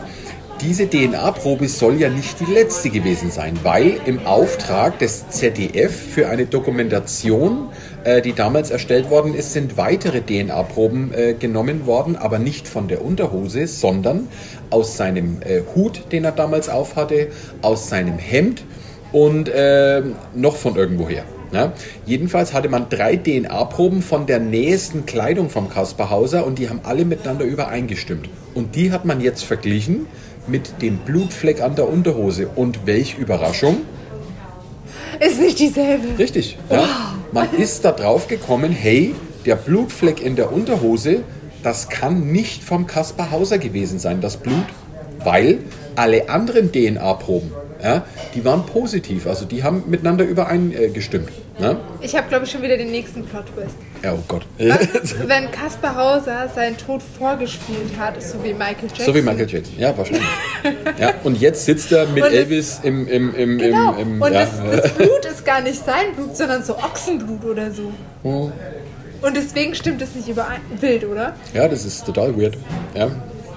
diese 0.60 0.88
DNA-Probe 0.88 1.66
soll 1.66 2.00
ja 2.00 2.08
nicht 2.08 2.38
die 2.38 2.52
letzte 2.52 2.90
gewesen 2.90 3.32
sein, 3.32 3.58
weil 3.64 3.98
im 4.06 4.24
Auftrag 4.24 5.00
des 5.00 5.28
ZDF 5.30 5.92
für 5.92 6.28
eine 6.28 6.46
Dokumentation, 6.46 7.70
äh, 8.04 8.22
die 8.22 8.32
damals 8.32 8.70
erstellt 8.70 9.10
worden 9.10 9.34
ist, 9.34 9.52
sind 9.52 9.76
weitere 9.76 10.20
DNA-Proben 10.20 11.12
äh, 11.12 11.34
genommen 11.34 11.86
worden, 11.86 12.14
aber 12.14 12.38
nicht 12.38 12.68
von 12.68 12.86
der 12.86 13.04
Unterhose, 13.04 13.66
sondern 13.66 14.28
aus 14.70 14.96
seinem 14.96 15.42
äh, 15.42 15.62
Hut, 15.74 16.12
den 16.12 16.24
er 16.24 16.32
damals 16.32 16.68
aufhatte, 16.68 17.26
aus 17.62 17.88
seinem 17.88 18.18
Hemd 18.18 18.62
und 19.10 19.48
äh, 19.48 20.02
noch 20.36 20.54
von 20.54 20.76
irgendwoher. 20.76 21.24
Ja? 21.52 21.72
Jedenfalls 22.04 22.52
hatte 22.52 22.68
man 22.68 22.88
drei 22.88 23.16
DNA-Proben 23.16 24.02
von 24.02 24.26
der 24.26 24.40
nächsten 24.40 25.06
Kleidung 25.06 25.50
vom 25.50 25.70
Kaspar 25.70 26.10
Hauser 26.10 26.46
und 26.46 26.58
die 26.58 26.68
haben 26.68 26.80
alle 26.82 27.04
miteinander 27.04 27.44
übereingestimmt. 27.44 28.28
Und 28.54 28.74
die 28.74 28.92
hat 28.92 29.04
man 29.04 29.20
jetzt 29.20 29.44
verglichen 29.44 30.06
mit 30.46 30.82
dem 30.82 30.98
Blutfleck 30.98 31.60
an 31.60 31.74
der 31.74 31.88
Unterhose. 31.88 32.48
Und 32.54 32.86
welch 32.86 33.18
Überraschung! 33.18 33.78
Ist 35.20 35.40
nicht 35.40 35.58
dieselbe. 35.58 36.18
Richtig. 36.18 36.58
Ja? 36.70 36.86
Man 37.32 37.52
ist 37.56 37.84
da 37.84 37.92
drauf 37.92 38.28
gekommen, 38.28 38.70
hey, 38.70 39.14
der 39.44 39.56
Blutfleck 39.56 40.22
in 40.22 40.36
der 40.36 40.52
Unterhose, 40.52 41.22
das 41.62 41.88
kann 41.88 42.32
nicht 42.32 42.62
vom 42.62 42.86
Kaspar 42.86 43.30
Hauser 43.30 43.58
gewesen 43.58 43.98
sein, 43.98 44.20
das 44.20 44.36
Blut, 44.36 44.66
weil 45.24 45.58
alle 45.96 46.28
anderen 46.28 46.70
DNA-Proben, 46.70 47.50
ja, 47.86 48.04
die 48.34 48.44
waren 48.44 48.66
positiv, 48.66 49.26
also 49.26 49.44
die 49.44 49.62
haben 49.62 49.84
miteinander 49.86 50.24
übereingestimmt. 50.24 51.28
Ja? 51.58 51.76
Ich 52.00 52.14
habe, 52.16 52.28
glaube 52.28 52.44
ich, 52.44 52.50
schon 52.50 52.60
wieder 52.62 52.76
den 52.76 52.90
nächsten 52.90 53.24
Plot-Twist. 53.24 53.76
ja, 54.02 54.12
oh 54.12 54.22
Gott. 54.28 54.44
Was, 54.58 55.26
wenn 55.26 55.50
Kaspar 55.50 55.96
Hauser 55.96 56.48
seinen 56.54 56.76
Tod 56.76 57.00
vorgespielt 57.02 57.96
hat, 57.98 58.22
so 58.22 58.42
wie 58.44 58.52
Michael 58.52 58.88
Jackson. 58.88 59.06
So 59.06 59.14
wie 59.14 59.22
Michael 59.22 59.48
Jackson, 59.48 59.74
ja, 59.78 59.96
wahrscheinlich. 59.96 60.26
Ja, 60.98 61.14
und 61.24 61.40
jetzt 61.40 61.64
sitzt 61.64 61.92
er 61.92 62.06
mit 62.08 62.16
Und 62.24 62.30
das- 62.32 62.32
Elvis 62.32 62.80
im, 62.82 63.08
im, 63.08 63.34
im, 63.34 63.58
Genau. 63.58 63.92
im, 63.94 64.16
im 64.16 64.22
und 64.22 64.32
ja, 64.32 64.40
das, 64.40 64.82
das 64.82 64.92
Blut 64.92 65.24
ist 65.24 65.44
gar 65.46 65.62
nicht 65.62 65.82
sein 65.84 66.14
Blut, 66.14 66.36
sondern 66.36 66.62
so 66.62 66.76
Ochsenblut 66.76 67.44
oder 67.44 67.70
so. 67.70 67.92
Oh. 68.22 68.50
Und 69.22 69.34
deswegen 69.36 69.74
stimmt 69.74 70.02
es 70.02 70.14
nicht 70.14 70.28
überein. 70.28 70.60
Wild, 70.80 71.04
oder? 71.06 71.34
ja, 71.54 71.66
das 71.68 71.84
ist 71.86 72.04
total 72.04 72.36
weird. 72.38 72.56
Ja. 72.94 73.10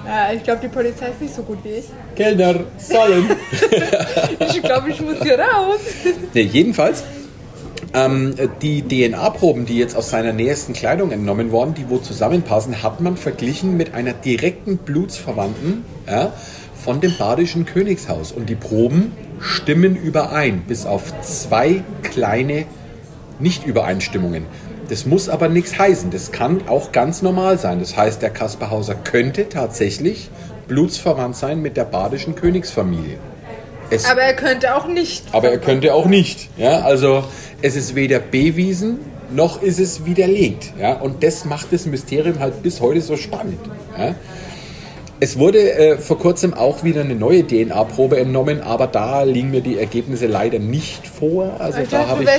Ja, 0.10 0.34
ich 0.34 0.44
glaube, 0.44 0.62
die 0.64 0.70
Polizei 0.70 1.10
ist 1.10 1.22
nicht 1.22 1.36
so 1.36 1.44
gut 1.44 1.60
wie 1.64 1.70
ich. 1.70 1.86
Kellner, 2.16 2.56
Zahlen. 2.80 3.30
Ich 4.52 4.64
glaube, 4.64 4.90
ich 4.90 5.00
muss 5.00 5.22
hier 5.22 5.38
raus. 5.40 5.80
Nee, 6.34 6.42
jedenfalls, 6.42 7.04
ähm, 7.94 8.34
die 8.64 8.82
DNA-Proben, 8.82 9.66
die 9.66 9.78
jetzt 9.78 9.96
aus 9.96 10.10
seiner 10.10 10.34
nächsten 10.34 10.74
Kleidung 10.74 11.12
entnommen 11.12 11.52
wurden, 11.52 11.76
die 11.76 11.90
wo 11.90 11.98
zusammenpassen, 11.98 12.82
hat 12.82 13.02
man 13.02 13.18
verglichen 13.18 13.78
mit 13.78 13.94
einer 13.94 14.14
direkten 14.14 14.78
Blutsverwandten 14.78 15.86
ja, 16.08 16.34
von 16.74 17.02
dem 17.02 17.16
badischen 17.18 17.66
Königshaus. 17.66 18.32
Und 18.32 18.50
die 18.50 18.56
Proben 18.56 19.12
stimmen 19.40 19.96
überein, 19.96 20.64
bis 20.68 20.88
auf 20.88 21.14
zwei 21.22 21.84
kleine 22.02 22.66
Nicht-Übereinstimmungen. 23.38 24.46
Das 24.90 25.06
muss 25.06 25.30
aber 25.30 25.50
nichts 25.50 25.78
heißen. 25.78 26.10
Das 26.10 26.32
kann 26.32 26.68
auch 26.68 26.92
ganz 26.92 27.22
normal 27.22 27.58
sein. 27.60 27.80
Das 27.80 27.96
heißt, 27.96 28.22
der 28.22 28.32
Kaspar 28.32 28.72
Hauser 28.72 28.96
könnte 28.96 29.48
tatsächlich 29.48 30.30
blutsverwandt 30.68 31.36
sein 31.36 31.62
mit 31.62 31.78
der 31.78 31.86
badischen 31.86 32.36
Königsfamilie. 32.36 33.18
Es 33.92 34.06
Aber 34.06 34.22
er 34.22 34.36
könnte 34.36 34.76
auch 34.76 34.88
nicht. 34.88 35.26
aber 35.32 35.50
er 35.50 35.58
könnte 35.60 35.94
auch 35.94 36.06
nicht. 36.06 36.50
Ja? 36.58 36.82
Also 36.82 37.24
es 37.62 37.76
ist 37.76 37.96
weder 37.96 38.20
bewiesen, 38.20 39.00
noch 39.32 39.62
ist 39.62 39.80
es 39.80 40.06
widerlegt. 40.06 40.74
Ja? 40.80 40.94
Und 40.94 41.24
das 41.24 41.46
macht 41.46 41.72
das 41.72 41.86
Mysterium 41.86 42.40
halt 42.40 42.62
bis 42.64 42.82
heute 42.82 43.02
so 43.02 43.16
spannend. 43.18 43.60
Ja? 43.98 44.16
Es 45.22 45.38
wurde 45.38 45.74
äh, 45.74 45.98
vor 45.98 46.18
kurzem 46.18 46.54
auch 46.54 46.84
wieder 46.86 47.02
eine 47.02 47.14
neue 47.14 47.46
DNA-Probe 47.46 48.18
entnommen, 48.20 48.62
aber 48.62 48.88
da 48.88 49.24
liegen 49.24 49.52
mir 49.52 49.60
die 49.60 49.78
Ergebnisse 49.78 50.28
leider 50.28 50.60
nicht 50.60 51.06
vor. 51.08 51.58
Also 51.60 51.82
Ich 51.82 51.90
da 51.90 52.08
habe 52.08 52.24
ich, 52.24 52.30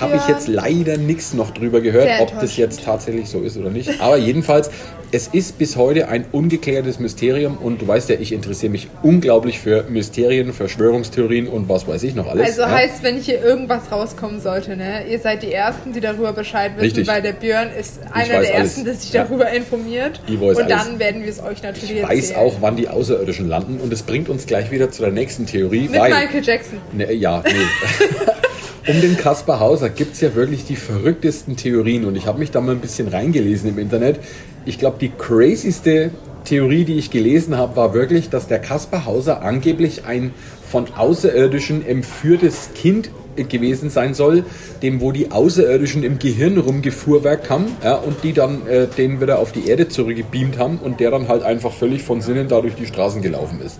habe 0.00 0.16
ich 0.16 0.28
jetzt 0.28 0.46
leider 0.46 0.96
nichts 0.96 1.34
noch 1.34 1.50
drüber 1.50 1.80
gehört, 1.80 2.08
ob 2.20 2.38
das 2.40 2.56
jetzt 2.56 2.84
tatsächlich 2.84 3.28
so 3.28 3.40
ist 3.40 3.56
oder 3.56 3.70
nicht. 3.70 4.00
Aber 4.00 4.16
jedenfalls, 4.16 4.70
es 5.12 5.28
ist 5.28 5.58
bis 5.58 5.76
heute 5.76 6.08
ein 6.08 6.24
ungeklärtes 6.32 6.98
Mysterium 6.98 7.56
und 7.58 7.82
du 7.82 7.88
weißt 7.88 8.08
ja, 8.08 8.16
ich 8.18 8.32
interessiere 8.32 8.70
mich 8.72 8.88
unglaublich 9.02 9.58
für 9.58 9.84
Mysterien, 9.88 10.52
Verschwörungstheorien 10.52 11.48
und 11.48 11.68
was 11.68 11.86
weiß 11.86 12.02
ich 12.02 12.14
noch 12.14 12.26
alles. 12.28 12.46
Also 12.46 12.62
ja. 12.62 12.70
heißt, 12.70 13.02
wenn 13.02 13.16
hier 13.20 13.42
irgendwas 13.42 13.90
rauskommen 13.90 14.40
sollte, 14.40 14.76
ne, 14.76 15.04
ihr 15.08 15.18
seid 15.18 15.42
die 15.42 15.52
Ersten, 15.52 15.92
die 15.92 16.00
darüber 16.00 16.32
Bescheid 16.32 16.72
wissen, 16.76 16.84
Richtig. 16.84 17.06
weil 17.06 17.22
der 17.22 17.32
Björn 17.32 17.68
ist 17.78 18.00
einer 18.12 18.28
der 18.28 18.36
alles. 18.38 18.50
Ersten, 18.50 18.84
der 18.84 18.94
sich 18.94 19.12
Ja. 19.12 19.24
darüber 19.24 19.50
informiert. 19.50 20.20
Ich 20.26 20.40
weiß 20.40 20.56
und 20.56 20.64
alles. 20.64 20.84
dann 20.84 20.98
werden 20.98 21.22
wir 21.22 21.30
es 21.30 21.42
euch 21.42 21.62
natürlich 21.62 21.96
Ich 21.96 22.02
weiß 22.02 22.30
erzählen. 22.30 22.46
auch, 22.46 22.56
wann 22.60 22.76
die 22.76 22.88
Außerirdischen 22.88 23.48
landen 23.48 23.80
und 23.80 23.92
es 23.92 24.02
bringt 24.02 24.28
uns 24.28 24.46
gleich 24.46 24.70
wieder 24.70 24.90
zu 24.90 25.02
der 25.02 25.12
nächsten 25.12 25.46
Theorie. 25.46 25.88
Mit 25.88 26.00
weil, 26.00 26.10
Michael 26.12 26.42
Jackson. 26.44 26.78
Ne, 26.92 27.12
ja, 27.12 27.42
nee. 27.46 27.52
um 28.88 29.00
den 29.00 29.16
Kaspar 29.16 29.60
Hauser 29.60 29.90
gibt 29.90 30.14
es 30.14 30.20
ja 30.20 30.34
wirklich 30.34 30.64
die 30.64 30.76
verrücktesten 30.76 31.56
Theorien 31.56 32.04
und 32.04 32.16
ich 32.16 32.26
habe 32.26 32.38
mich 32.38 32.50
da 32.50 32.60
mal 32.60 32.72
ein 32.72 32.80
bisschen 32.80 33.08
reingelesen 33.08 33.68
im 33.70 33.78
Internet. 33.78 34.20
Ich 34.64 34.78
glaube, 34.78 34.96
die 35.00 35.10
crazyste 35.10 36.10
Theorie, 36.44 36.84
die 36.84 36.96
ich 36.96 37.10
gelesen 37.10 37.56
habe, 37.56 37.76
war 37.76 37.94
wirklich, 37.94 38.30
dass 38.30 38.46
der 38.46 38.60
Kaspar 38.60 39.04
Hauser 39.04 39.42
angeblich 39.42 40.04
ein 40.04 40.32
von 40.68 40.86
Außerirdischen 40.96 41.84
entführtes 41.86 42.70
Kind 42.74 43.10
gewesen 43.36 43.90
sein 43.90 44.14
soll, 44.14 44.44
dem 44.82 45.00
wo 45.00 45.12
die 45.12 45.30
Außerirdischen 45.30 46.02
im 46.02 46.18
Gehirn 46.18 46.56
rumgefuhrwerkt 46.56 47.50
haben 47.50 47.66
ja, 47.84 47.96
und 47.96 48.22
die 48.22 48.32
dann 48.32 48.66
äh, 48.66 48.86
den 48.86 49.20
wieder 49.20 49.40
auf 49.40 49.52
die 49.52 49.68
Erde 49.68 49.88
zurückgebeamt 49.88 50.58
haben 50.58 50.78
und 50.78 51.00
der 51.00 51.10
dann 51.10 51.28
halt 51.28 51.42
einfach 51.42 51.72
völlig 51.72 52.02
von 52.02 52.20
Sinnen 52.20 52.48
da 52.48 52.60
durch 52.60 52.74
die 52.76 52.86
Straßen 52.86 53.20
gelaufen 53.20 53.60
ist. 53.60 53.78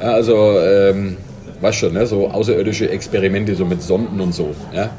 Ja, 0.00 0.12
also, 0.12 0.58
ähm, 0.60 1.16
weißt 1.60 1.78
schon, 1.78 1.92
ne, 1.92 2.06
so 2.06 2.28
außerirdische 2.28 2.90
Experimente 2.90 3.54
so 3.54 3.64
mit 3.64 3.82
Sonden 3.82 4.20
und 4.20 4.34
so. 4.34 4.54
Ja. 4.72 4.90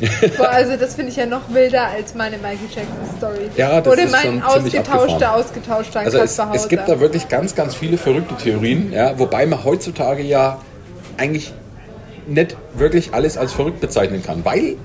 Boah, 0.36 0.48
also 0.48 0.76
das 0.76 0.94
finde 0.94 1.10
ich 1.12 1.16
ja 1.16 1.26
noch 1.26 1.42
wilder 1.52 1.86
als 1.86 2.14
meine 2.14 2.36
Michael 2.36 2.58
Jackson 2.74 3.16
Story. 3.18 3.50
Ja, 3.56 3.80
das 3.80 3.92
Oder 3.92 4.02
ist 4.02 4.12
mein 4.12 4.22
schon 4.22 4.42
ausgetauschter, 4.42 5.34
ausgetauschter 5.34 6.00
Also 6.00 6.18
es, 6.18 6.40
es 6.54 6.68
gibt 6.68 6.88
da 6.88 6.98
wirklich 6.98 7.28
ganz, 7.28 7.54
ganz 7.54 7.74
viele 7.74 7.98
verrückte 7.98 8.34
Theorien, 8.34 8.92
ja, 8.92 9.18
wobei 9.18 9.46
man 9.46 9.62
heutzutage 9.64 10.22
ja 10.22 10.58
eigentlich 11.18 11.52
nicht 12.26 12.56
wirklich 12.74 13.14
alles 13.14 13.36
als 13.36 13.52
verrückt 13.52 13.80
bezeichnen 13.80 14.22
kann, 14.22 14.44
weil 14.44 14.76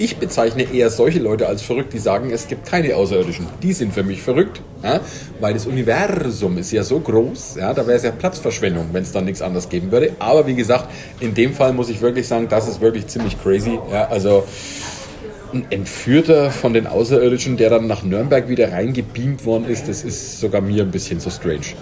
ich 0.00 0.16
bezeichne 0.16 0.62
eher 0.62 0.88
solche 0.88 1.18
Leute 1.18 1.46
als 1.46 1.60
verrückt, 1.60 1.92
die 1.92 1.98
sagen, 1.98 2.30
es 2.30 2.48
gibt 2.48 2.64
keine 2.64 2.96
Außerirdischen. 2.96 3.46
Die 3.62 3.74
sind 3.74 3.92
für 3.92 4.02
mich 4.02 4.22
verrückt, 4.22 4.62
ja, 4.82 5.00
weil 5.40 5.52
das 5.52 5.66
Universum 5.66 6.56
ist 6.56 6.72
ja 6.72 6.82
so 6.82 7.00
groß, 7.00 7.56
ja, 7.60 7.74
da 7.74 7.86
wäre 7.86 7.98
es 7.98 8.02
ja 8.02 8.10
Platzverschwendung, 8.10 8.86
wenn 8.92 9.02
es 9.02 9.12
dann 9.12 9.26
nichts 9.26 9.42
anderes 9.42 9.68
geben 9.68 9.92
würde. 9.92 10.12
Aber 10.18 10.46
wie 10.46 10.54
gesagt, 10.54 10.88
in 11.20 11.34
dem 11.34 11.52
Fall 11.52 11.74
muss 11.74 11.90
ich 11.90 12.00
wirklich 12.00 12.26
sagen, 12.26 12.48
das 12.48 12.66
ist 12.66 12.80
wirklich 12.80 13.08
ziemlich 13.08 13.40
crazy. 13.42 13.78
Ja, 13.92 14.08
also 14.08 14.44
ein 15.52 15.66
Entführter 15.68 16.50
von 16.50 16.72
den 16.72 16.86
Außerirdischen, 16.86 17.58
der 17.58 17.68
dann 17.68 17.86
nach 17.86 18.02
Nürnberg 18.02 18.48
wieder 18.48 18.72
reingebeamt 18.72 19.44
worden 19.44 19.66
ist, 19.66 19.86
das 19.86 20.02
ist 20.02 20.40
sogar 20.40 20.62
mir 20.62 20.82
ein 20.82 20.90
bisschen 20.90 21.20
so 21.20 21.28
strange. 21.28 21.74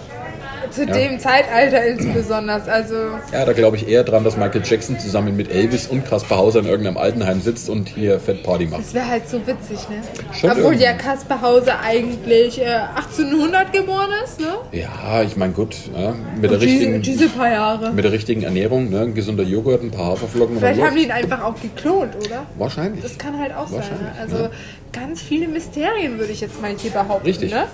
Zu 0.71 0.85
ja. 0.85 0.93
dem 0.93 1.19
Zeitalter 1.19 1.85
insbesondere. 1.85 2.61
Also 2.69 2.95
Ja, 3.31 3.45
da 3.45 3.53
glaube 3.53 3.77
ich 3.77 3.87
eher 3.87 4.03
dran, 4.03 4.23
dass 4.23 4.37
Michael 4.37 4.61
Jackson 4.63 4.99
zusammen 4.99 5.35
mit 5.35 5.51
Elvis 5.51 5.87
und 5.87 6.05
Kaspar 6.05 6.37
Hauser 6.37 6.59
in 6.59 6.65
irgendeinem 6.65 6.97
Altenheim 6.97 7.41
sitzt 7.41 7.69
und 7.69 7.89
hier 7.89 8.19
Fett 8.19 8.43
Party 8.43 8.65
macht. 8.65 8.81
das 8.81 8.93
wäre 8.93 9.07
halt 9.07 9.27
so 9.27 9.37
witzig, 9.45 9.89
ne? 9.89 10.01
Schon 10.31 10.51
Obwohl 10.51 10.65
irgendwie. 10.65 10.83
ja 10.83 10.93
Kaspar 10.93 11.41
Hauser 11.41 11.79
eigentlich 11.81 12.61
äh, 12.61 12.65
1800 12.95 13.73
geboren 13.73 14.09
ist, 14.23 14.39
ne? 14.39 14.47
Ja, 14.71 15.21
ich 15.23 15.35
meine, 15.35 15.53
gut, 15.53 15.75
ja, 15.95 16.13
mit, 16.39 16.51
der 16.51 16.57
Diese, 16.57 16.71
richtigen, 16.71 17.01
diese 17.01 17.29
paar 17.29 17.51
Jahre. 17.51 17.91
mit 17.91 18.03
der 18.03 18.11
richtigen 18.11 18.43
Ernährung, 18.43 18.89
ne, 18.89 19.01
ein 19.01 19.13
gesunder 19.13 19.43
Joghurt, 19.43 19.83
ein 19.83 19.91
paar 19.91 20.07
Haferflocken 20.11 20.55
und 20.55 20.61
Vielleicht 20.61 20.81
haben 20.81 20.95
die 20.95 21.03
ihn 21.03 21.11
einfach 21.11 21.43
auch 21.43 21.59
geklont, 21.59 22.15
oder? 22.15 22.45
Wahrscheinlich. 22.57 23.01
Das 23.01 23.17
kann 23.17 23.39
halt 23.39 23.55
auch 23.55 23.67
sein. 23.67 23.79
Ne? 23.79 24.11
Also 24.21 24.37
ja. 24.43 24.49
Ganz 24.91 25.21
viele 25.21 25.47
Mysterien 25.47 26.17
würde 26.17 26.31
ich 26.31 26.41
jetzt 26.41 26.61
mal 26.61 26.75
hier 26.77 26.91
behaupten. 26.91 27.25
Richtig. 27.25 27.51
Ne? 27.51 27.65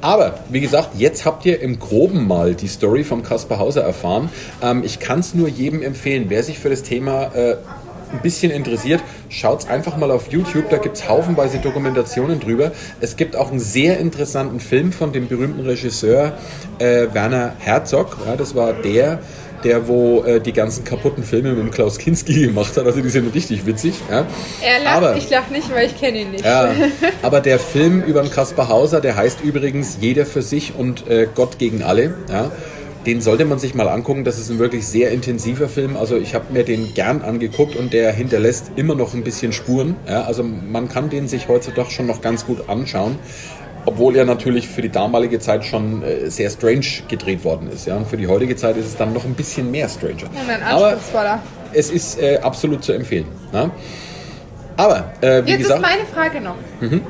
Aber 0.00 0.38
wie 0.48 0.60
gesagt, 0.60 0.90
jetzt 0.98 1.24
habt 1.24 1.44
ihr 1.46 1.60
im 1.60 1.78
Groben 1.78 2.26
mal 2.26 2.54
die 2.54 2.68
Story 2.68 3.04
vom 3.04 3.22
Kaspar 3.22 3.58
Hauser 3.58 3.82
erfahren. 3.82 4.28
Ähm, 4.62 4.82
ich 4.84 4.98
kann 4.98 5.20
es 5.20 5.34
nur 5.34 5.48
jedem 5.48 5.82
empfehlen, 5.82 6.26
wer 6.28 6.42
sich 6.42 6.58
für 6.58 6.70
das 6.70 6.82
Thema 6.82 7.34
äh, 7.34 7.56
ein 8.12 8.22
bisschen 8.22 8.52
interessiert, 8.52 9.02
schaut 9.28 9.68
einfach 9.68 9.96
mal 9.96 10.10
auf 10.10 10.30
YouTube, 10.30 10.70
da 10.70 10.78
gibt 10.78 10.96
es 10.96 11.08
haufenweise 11.08 11.58
Dokumentationen 11.58 12.40
drüber. 12.40 12.72
Es 13.00 13.16
gibt 13.16 13.36
auch 13.36 13.50
einen 13.50 13.60
sehr 13.60 13.98
interessanten 13.98 14.60
Film 14.60 14.92
von 14.92 15.12
dem 15.12 15.28
berühmten 15.28 15.60
Regisseur 15.60 16.34
äh, 16.78 17.08
Werner 17.12 17.54
Herzog. 17.58 18.16
Ja, 18.26 18.36
das 18.36 18.54
war 18.54 18.72
der, 18.72 19.20
der 19.64 19.88
wo 19.88 20.22
äh, 20.24 20.40
die 20.40 20.52
ganzen 20.52 20.84
kaputten 20.84 21.24
Filme 21.24 21.50
mit 21.50 21.58
dem 21.58 21.70
Klaus 21.70 21.98
Kinski 21.98 22.46
gemacht 22.46 22.76
hat. 22.76 22.86
Also 22.86 23.00
die 23.00 23.08
sind 23.08 23.34
richtig 23.34 23.66
witzig. 23.66 23.94
Ja. 24.10 24.26
Er 24.62 24.82
lacht, 24.84 24.96
Aber- 24.96 25.16
ich 25.16 25.28
lach 25.30 25.48
nicht, 25.50 25.72
weil 25.72 25.86
ich 25.86 25.98
kenne 25.98 26.20
ihn 26.20 26.30
nicht. 26.32 26.44
ja, 26.44 26.70
aber 27.22 27.40
der 27.40 27.58
Film 27.58 28.02
über 28.02 28.22
den 28.22 28.30
Kaspar 28.30 28.68
Hauser, 28.68 29.00
der 29.00 29.16
heißt 29.16 29.40
übrigens 29.42 29.98
Jeder 30.00 30.26
für 30.26 30.42
sich 30.42 30.74
und 30.76 31.08
äh, 31.08 31.26
Gott 31.34 31.58
gegen 31.58 31.82
alle. 31.82 32.14
Ja. 32.30 32.50
Den 33.06 33.20
sollte 33.20 33.44
man 33.44 33.60
sich 33.60 33.72
mal 33.76 33.88
angucken. 33.88 34.24
Das 34.24 34.36
ist 34.36 34.50
ein 34.50 34.58
wirklich 34.58 34.84
sehr 34.84 35.12
intensiver 35.12 35.68
Film. 35.68 35.96
Also 35.96 36.16
ich 36.16 36.34
habe 36.34 36.52
mir 36.52 36.64
den 36.64 36.92
gern 36.92 37.22
angeguckt 37.22 37.76
und 37.76 37.92
der 37.92 38.12
hinterlässt 38.12 38.72
immer 38.74 38.96
noch 38.96 39.14
ein 39.14 39.22
bisschen 39.22 39.52
Spuren. 39.52 39.94
Ja. 40.08 40.22
Also 40.22 40.42
man 40.42 40.88
kann 40.88 41.08
den 41.08 41.28
sich 41.28 41.46
heutzutage 41.46 41.92
schon 41.92 42.06
noch 42.06 42.20
ganz 42.20 42.46
gut 42.46 42.68
anschauen. 42.68 43.16
Obwohl 43.86 44.16
er 44.16 44.24
natürlich 44.24 44.68
für 44.68 44.82
die 44.82 44.88
damalige 44.90 45.38
Zeit 45.38 45.64
schon 45.64 46.02
äh, 46.02 46.28
sehr 46.28 46.50
strange 46.50 46.84
gedreht 47.08 47.44
worden 47.44 47.70
ist. 47.70 47.86
Ja. 47.86 47.96
Und 47.96 48.06
für 48.08 48.16
die 48.16 48.26
heutige 48.26 48.56
Zeit 48.56 48.76
ist 48.76 48.86
es 48.86 48.96
dann 48.96 49.12
noch 49.12 49.24
ein 49.24 49.34
bisschen 49.34 49.70
mehr 49.70 49.88
stranger. 49.88 50.28
Ein 50.48 50.62
Aber 50.62 50.98
es 51.72 51.90
ist 51.90 52.20
äh, 52.20 52.38
absolut 52.42 52.82
zu 52.84 52.92
empfehlen. 52.92 53.26
Ne? 53.52 53.70
Aber, 54.76 55.12
äh, 55.22 55.42
wie 55.46 55.50
Jetzt 55.52 55.62
gesagt, 55.62 55.80
Mhm. 55.80 55.86
ist 55.86 55.90
meine 55.90 56.04
Frage 56.06 56.40
noch 56.42 56.56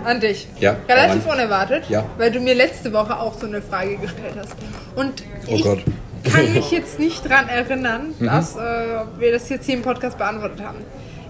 an 0.05 0.20
dich. 0.20 0.47
Ja, 0.61 0.77
Relativ 0.89 1.27
rein. 1.27 1.35
unerwartet, 1.35 1.85
Ja. 1.89 2.05
weil 2.16 2.31
du 2.31 2.39
mir 2.41 2.55
letzte 2.55 2.93
Woche 2.93 3.18
auch 3.18 3.35
so 3.41 3.47
eine 3.47 3.61
Frage 3.61 3.97
gestellt 3.97 4.35
hast. 4.39 4.55
Und 4.95 5.24
Oh 5.49 5.55
ich 5.55 5.62
Gott. 5.62 5.79
Mhm. 5.87 6.31
kann 6.31 6.53
mich 6.55 6.70
jetzt 6.70 7.01
nicht 7.01 7.29
dran 7.29 7.49
erinnern, 7.49 8.14
dass 8.20 8.55
äh, 8.55 8.59
wir 9.18 9.33
das 9.33 9.49
jetzt 9.49 9.66
hier 9.66 9.74
im 9.77 9.83
Podcast 9.83 10.16
beantwortet 10.18 10.61
haben. 10.64 10.79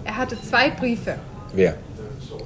Er 0.04 0.16
hatte 0.18 0.36
zwei 0.42 0.70
Briefe. 0.70 1.14
Wer? 1.54 1.76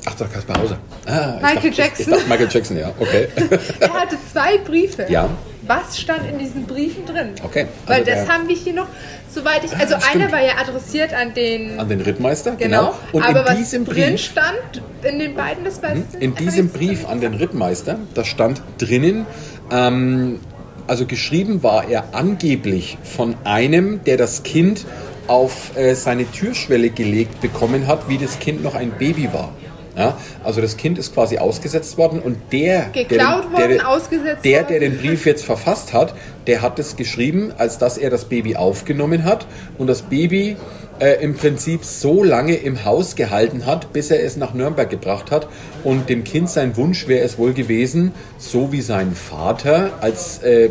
Ach, 0.07 0.15
der 0.15 0.27
Kaspar 0.29 0.61
Hauser. 0.63 0.79
Ah, 1.07 1.35
ich 1.37 1.43
Michael 1.43 1.55
dachte, 1.71 1.83
Jackson. 1.83 2.11
dachte 2.13 2.25
Michael 2.29 2.49
Jackson, 2.51 2.79
ja, 2.79 2.93
okay. 2.99 3.29
Er 3.81 3.93
hatte 3.93 4.17
zwei 4.33 4.59
Briefe. 4.59 5.07
Ja. 5.09 5.29
Was 5.67 5.99
stand 6.01 6.29
in 6.29 6.39
diesen 6.39 6.67
Briefen 6.67 7.05
drin? 7.07 7.31
Okay, 7.45 7.67
Weil 7.87 8.01
also 8.01 8.11
das 8.11 8.29
haben 8.29 8.49
wir 8.49 8.57
hier 8.57 8.73
noch, 8.73 8.87
soweit 9.33 9.63
ich. 9.65 9.77
Also 9.77 9.97
stimmt. 10.01 10.15
einer 10.25 10.33
war 10.33 10.41
ja 10.43 10.53
adressiert 10.61 11.13
an 11.15 11.33
den. 11.35 11.79
An 11.79 11.89
den 11.89 12.01
Rittmeister, 12.01 12.53
genau. 12.57 12.79
genau. 12.81 12.95
Und 13.13 13.23
aber 13.23 13.41
in 13.41 13.47
was 13.47 13.57
diesem 13.57 13.85
drin 13.85 13.95
Brief, 13.95 14.11
Mhm. 14.13 14.19
stand 14.19 14.83
in 15.03 15.19
den 15.19 15.35
beiden, 15.35 15.65
das 15.65 15.83
weiß 15.83 15.99
ich 16.15 16.23
in 16.23 16.35
diesem 16.35 16.71
Brief 16.71 17.07
an 17.09 17.21
den 17.21 17.35
Rittmeister, 17.35 17.99
da 18.15 18.25
stand 18.25 18.63
drinnen, 18.79 19.27
ähm, 19.71 20.41
also 20.87 21.07
geschrieben 21.07 21.63
war 21.63 21.89
er 21.89 22.05
angeblich 22.15 22.99
von 23.05 23.37
einem, 23.45 24.03
der 24.05 24.17
das 24.17 24.43
Kind 24.43 24.87
auf 25.29 25.77
äh, 25.77 25.95
seine 25.95 26.29
Türschwelle 26.29 26.91
gelegt 26.91 27.41
bekommen 27.41 27.87
hat, 27.87 28.09
wie 28.09 28.19
das 28.19 28.41
Kind 28.41 28.65
noch 28.65 28.75
ein 28.75 28.91
Baby 28.91 29.33
war. 29.33 29.53
Ja, 30.01 30.17
also 30.45 30.63
das 30.63 30.79
Kind 30.79 30.97
ist 30.99 31.13
quasi 31.13 31.37
ausgesetzt 31.37 31.99
worden 31.99 32.21
und 32.21 32.39
der, 32.53 32.87
Geklaut 32.91 33.45
der, 33.55 33.69
den- 33.69 33.77
der, 33.77 33.87
worden. 33.87 34.39
der 34.43 34.81
den 34.81 34.97
Brief 34.97 35.27
jetzt 35.27 35.45
verfasst 35.45 35.93
hat, 35.93 36.15
der 36.47 36.63
hat 36.63 36.79
es 36.79 36.97
geschrieben, 36.97 37.53
als 37.59 37.77
dass 37.77 37.99
er 37.99 38.09
das 38.09 38.25
Baby 38.25 38.57
aufgenommen 38.57 39.25
hat 39.25 39.47
und 39.77 39.89
das 39.89 40.01
Baby 40.01 40.57
äh, 41.01 41.23
im 41.23 41.35
Prinzip 41.35 41.85
so 41.85 42.25
lange 42.25 42.55
im 42.55 42.87
Haus 42.87 43.15
gehalten 43.15 43.67
hat, 43.67 43.93
bis 43.93 44.11
er 44.11 44.25
es 44.25 44.39
nach 44.39 44.55
Nürnberg 44.55 44.89
gebracht 44.89 45.31
hat. 45.31 45.49
Und 45.85 46.09
dem 46.09 46.25
Kind 46.25 46.49
sein 46.49 46.79
Wunsch 46.79 47.07
wäre 47.07 47.23
es 47.23 47.37
wohl 47.37 47.53
gewesen, 47.53 48.13
so 48.39 48.73
wie 48.73 48.81
sein 48.81 49.13
Vater, 49.15 49.91
als 50.01 50.43
äh, 50.43 50.71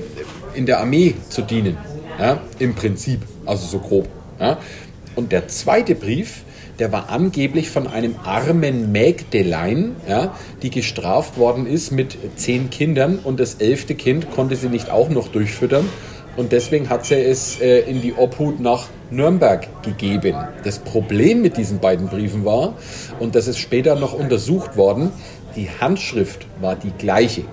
in 0.56 0.66
der 0.66 0.80
Armee 0.80 1.14
zu 1.30 1.44
dienen. 1.44 1.78
Ja, 2.20 2.42
Im 2.58 2.74
Prinzip, 2.74 3.22
also 3.46 3.68
so 3.68 3.78
grob. 3.78 4.08
Ja. 4.40 4.58
Und 5.16 5.32
der 5.32 5.48
zweite 5.50 5.94
Brief, 5.94 6.42
der 6.80 6.92
war 6.92 7.10
angeblich 7.10 7.70
von 7.70 7.88
einem 7.88 8.16
armen 8.24 8.92
Mägdelein, 8.92 9.96
ja, 10.08 10.34
die 10.62 10.70
gestraft 10.70 11.38
worden 11.38 11.66
ist 11.68 11.92
mit 11.92 12.18
zehn 12.38 12.70
Kindern 12.70 13.20
und 13.20 13.40
das 13.40 13.56
elfte 13.56 13.96
Kind 13.96 14.32
konnte 14.32 14.56
sie 14.56 14.70
nicht 14.70 14.90
auch 14.90 15.10
noch 15.10 15.28
durchfüttern. 15.28 15.88
Und 16.38 16.54
deswegen 16.54 16.90
hat 16.90 17.06
sie 17.06 17.16
es 17.16 17.60
äh, 17.60 17.80
in 17.82 18.02
die 18.02 18.14
Obhut 18.14 18.62
nach 18.62 18.88
Nürnberg 19.10 19.68
gegeben. 19.84 20.36
Das 20.64 20.80
Problem 20.80 21.42
mit 21.42 21.58
diesen 21.58 21.80
beiden 21.80 22.08
Briefen 22.08 22.46
war, 22.46 22.76
und 23.20 23.36
das 23.36 23.48
ist 23.48 23.58
später 23.58 23.96
noch 23.96 24.14
untersucht 24.14 24.78
worden, 24.78 25.12
die 25.56 25.70
Handschrift 25.82 26.46
war 26.62 26.76
die 26.76 26.92
gleiche. 26.92 27.44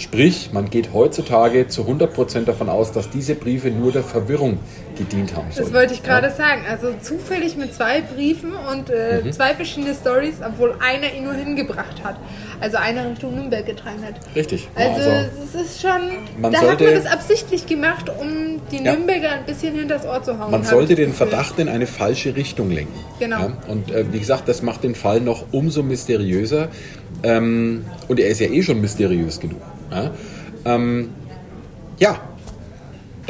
Sprich, 0.00 0.50
man 0.54 0.70
geht 0.70 0.94
heutzutage 0.94 1.68
zu 1.68 1.82
100% 1.82 2.46
davon 2.46 2.70
aus, 2.70 2.90
dass 2.92 3.10
diese 3.10 3.34
Briefe 3.34 3.70
nur 3.70 3.92
der 3.92 4.02
Verwirrung 4.02 4.58
gedient 4.96 5.36
haben 5.36 5.52
sollen. 5.52 5.66
Das 5.66 5.74
wollte 5.74 5.92
ich 5.92 6.02
gerade 6.02 6.30
sagen. 6.30 6.62
Also 6.70 6.94
zufällig 7.02 7.56
mit 7.58 7.74
zwei 7.74 8.00
Briefen 8.00 8.52
und 8.72 8.88
äh, 8.88 9.20
Mhm. 9.22 9.32
zwei 9.32 9.54
verschiedene 9.54 9.94
Stories, 9.94 10.36
obwohl 10.46 10.74
einer 10.80 11.12
ihn 11.14 11.24
nur 11.24 11.34
hingebracht 11.34 12.02
hat. 12.02 12.16
Also 12.60 12.78
einer 12.78 13.10
Richtung 13.10 13.34
Nürnberg 13.34 13.64
getragen 13.66 14.02
hat. 14.02 14.14
Richtig. 14.34 14.68
Also, 14.74 15.10
Also- 15.10 15.28
es 15.44 15.54
ist 15.66 15.80
schon. 15.82 15.90
Man 16.40 16.52
da 16.52 16.58
hat 16.60 16.66
sollte- 16.66 16.84
man 16.84 16.94
das 16.94 17.06
absichtlich 17.06 17.66
gemacht, 17.66 18.10
um 18.20 18.60
die 18.72 18.82
Ja. 18.82 18.94
Nürnberger 18.94 19.32
ein 19.32 19.44
bisschen 19.44 19.74
hinters 19.74 20.06
Ohr 20.06 20.22
zu 20.22 20.38
hauen. 20.38 20.50
Man 20.50 20.64
sollte 20.64 20.94
den. 20.94 21.10
Verdacht 21.12 21.58
in 21.58 21.68
eine 21.68 21.86
falsche 21.86 22.34
Richtung 22.36 22.70
lenken. 22.70 22.94
Genau. 23.18 23.38
Ja? 23.40 23.52
Und 23.68 23.90
äh, 23.90 24.10
wie 24.12 24.18
gesagt, 24.20 24.48
das 24.48 24.62
macht 24.62 24.82
den 24.84 24.94
Fall 24.94 25.20
noch 25.20 25.44
umso 25.52 25.82
mysteriöser. 25.82 26.68
Ähm, 27.22 27.84
und 28.08 28.18
er 28.18 28.28
ist 28.28 28.40
ja 28.40 28.46
eh 28.48 28.62
schon 28.62 28.80
mysteriös 28.80 29.38
genug. 29.40 29.60
Ja, 29.90 30.10
ähm, 30.64 31.10
ja. 31.98 32.29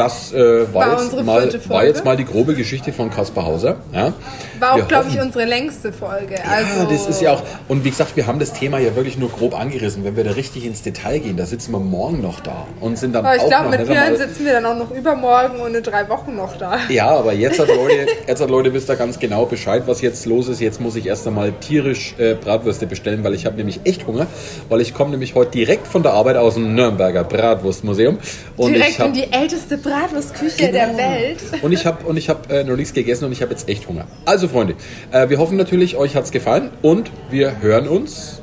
Das 0.01 0.33
äh, 0.33 0.73
war, 0.73 0.93
War 0.93 1.03
jetzt 1.03 1.25
mal, 1.25 1.69
war 1.69 1.85
jetzt 1.85 2.05
mal 2.07 2.17
die 2.17 2.25
grobe 2.25 2.55
Geschichte 2.55 2.91
von 2.91 3.11
Kaspar 3.11 3.45
Hauser. 3.45 3.77
Ja? 3.93 4.15
War 4.59 4.73
auch, 4.73 4.89
glaube 4.89 5.11
ich, 5.11 5.21
unsere 5.21 5.45
längste 5.45 5.93
Folge. 5.93 6.37
Ja, 6.37 6.41
Also, 6.51 6.91
das 6.91 7.07
ist 7.07 7.21
ja 7.21 7.35
auch. 7.35 7.43
Und 7.69 7.85
wie 7.85 7.91
gesagt, 7.91 8.17
wir 8.17 8.27
haben 8.27 8.39
das 8.39 8.55
Thema 8.55 8.79
ja 8.79 8.97
wirklich 8.97 9.19
nur 9.19 9.29
grob 9.29 9.59
angerissen. 9.59 10.03
Wenn 10.03 10.17
wir 10.17 10.25
da 10.25 10.31
richtig 10.31 10.65
ins 10.65 10.81
Detail 10.81 11.19
gehen, 11.19 11.37
da 11.37 11.45
sitzen 11.45 11.73
wir 11.73 11.81
morgen 11.81 12.23
noch 12.23 12.41
da 12.41 12.67
und 12.81 12.97
sind 12.97 13.15
dann 13.15 13.27
Aber 13.27 13.37
ich 13.37 13.43
auch 13.43 13.49
glaube, 13.49 13.77
mit 13.77 13.87
Björn 13.87 14.17
sitzen 14.17 14.47
wir 14.47 14.55
dann 14.55 14.65
auch 14.65 14.77
noch 14.77 14.91
übermorgen 14.91 15.61
und 15.61 15.75
in 15.75 15.83
drei 15.83 16.09
Wochen 16.09 16.35
noch 16.35 16.57
da. 16.57 16.79
Ja, 16.89 17.11
aber 17.11 17.35
jetzt 17.35 17.59
hat 17.59 17.69
Leute, 17.77 18.07
jetzt 18.27 18.41
hat 18.41 18.49
Leute 18.49 18.73
wisst 18.73 18.89
ihr 18.89 18.97
ganz 18.97 19.19
genau 19.19 19.45
Bescheid, 19.45 19.83
was 19.85 20.01
jetzt 20.01 20.25
los 20.25 20.49
ist. 20.49 20.61
Jetzt 20.61 20.81
muss 20.81 20.97
ich 20.97 21.07
erst 21.07 21.27
einmal 21.27 21.53
tierisch 21.53 22.15
äh, 22.19 22.35
Bratwürste 22.35 22.87
bestellen, 22.87 23.23
weil 23.23 23.35
ich 23.35 23.45
habe 23.45 23.57
nämlich 23.57 23.81
echt 23.85 24.07
Hunger, 24.07 24.27
weil 24.71 24.81
ich 24.81 24.95
komme 24.95 25.11
nämlich 25.11 25.35
heute 25.35 25.51
direkt 25.51 25.87
von 25.87 26.03
der 26.03 26.15
Arbeit 26.15 26.37
aus 26.37 26.55
dem 26.55 26.75
Nürnberger 26.75 27.25
Bratwurstmuseum 27.25 28.19
und 28.57 28.73
Direkt 28.73 28.91
ich 28.93 29.01
habe 29.01 29.09
in 29.11 29.15
die 29.15 29.33
älteste 29.33 29.79
Bratwurstküche 29.91 30.71
der 30.71 30.97
Welt. 30.97 31.39
und 31.63 31.73
ich 31.73 31.85
habe 31.87 32.07
und 32.07 32.17
ich 32.17 32.29
habe 32.29 32.53
äh, 32.55 32.65
noch 32.65 32.77
nichts 32.77 32.93
gegessen 32.93 33.25
und 33.25 33.33
ich 33.33 33.43
habe 33.43 33.51
jetzt 33.53 33.69
echt 33.69 33.89
Hunger. 33.89 34.07
Also 34.25 34.49
Freunde, 34.49 34.75
äh, 35.11 35.29
wir 35.29 35.39
hoffen 35.39 35.57
natürlich, 35.57 35.97
euch 35.97 36.15
hat's 36.17 36.31
gefallen 36.31 36.71
und 36.83 37.11
wir 37.31 37.61
hören 37.61 37.89
uns 37.89 38.41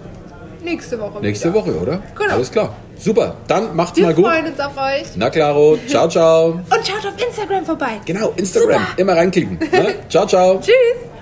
Nächste 0.63 0.99
Woche. 0.99 1.21
nächste 1.21 1.53
wieder. 1.53 1.59
Woche, 1.65 1.79
oder? 1.79 2.01
Genau. 2.17 2.33
Alles 2.33 2.51
klar. 2.51 2.75
Super. 2.99 3.35
Dann 3.47 3.73
macht's 3.75 3.97
Wir 3.97 4.05
mal 4.07 4.13
gut. 4.13 4.25
freuen 4.25 4.47
uns 4.47 4.59
auf 4.59 4.75
euch. 4.75 5.05
Na 5.15 5.29
klaro. 5.29 5.77
Ciao, 5.87 6.09
ciao. 6.09 6.47
Und 6.49 6.63
schaut 6.85 7.05
auf 7.13 7.25
Instagram 7.25 7.63
vorbei. 7.65 8.01
Genau, 8.05 8.33
Instagram. 8.35 8.81
Super. 8.81 8.87
Immer 8.97 9.15
reinklicken. 9.15 9.57
Ne? 9.59 9.95
Ciao, 10.09 10.25
ciao. 10.27 10.59
Tschüss. 10.59 11.16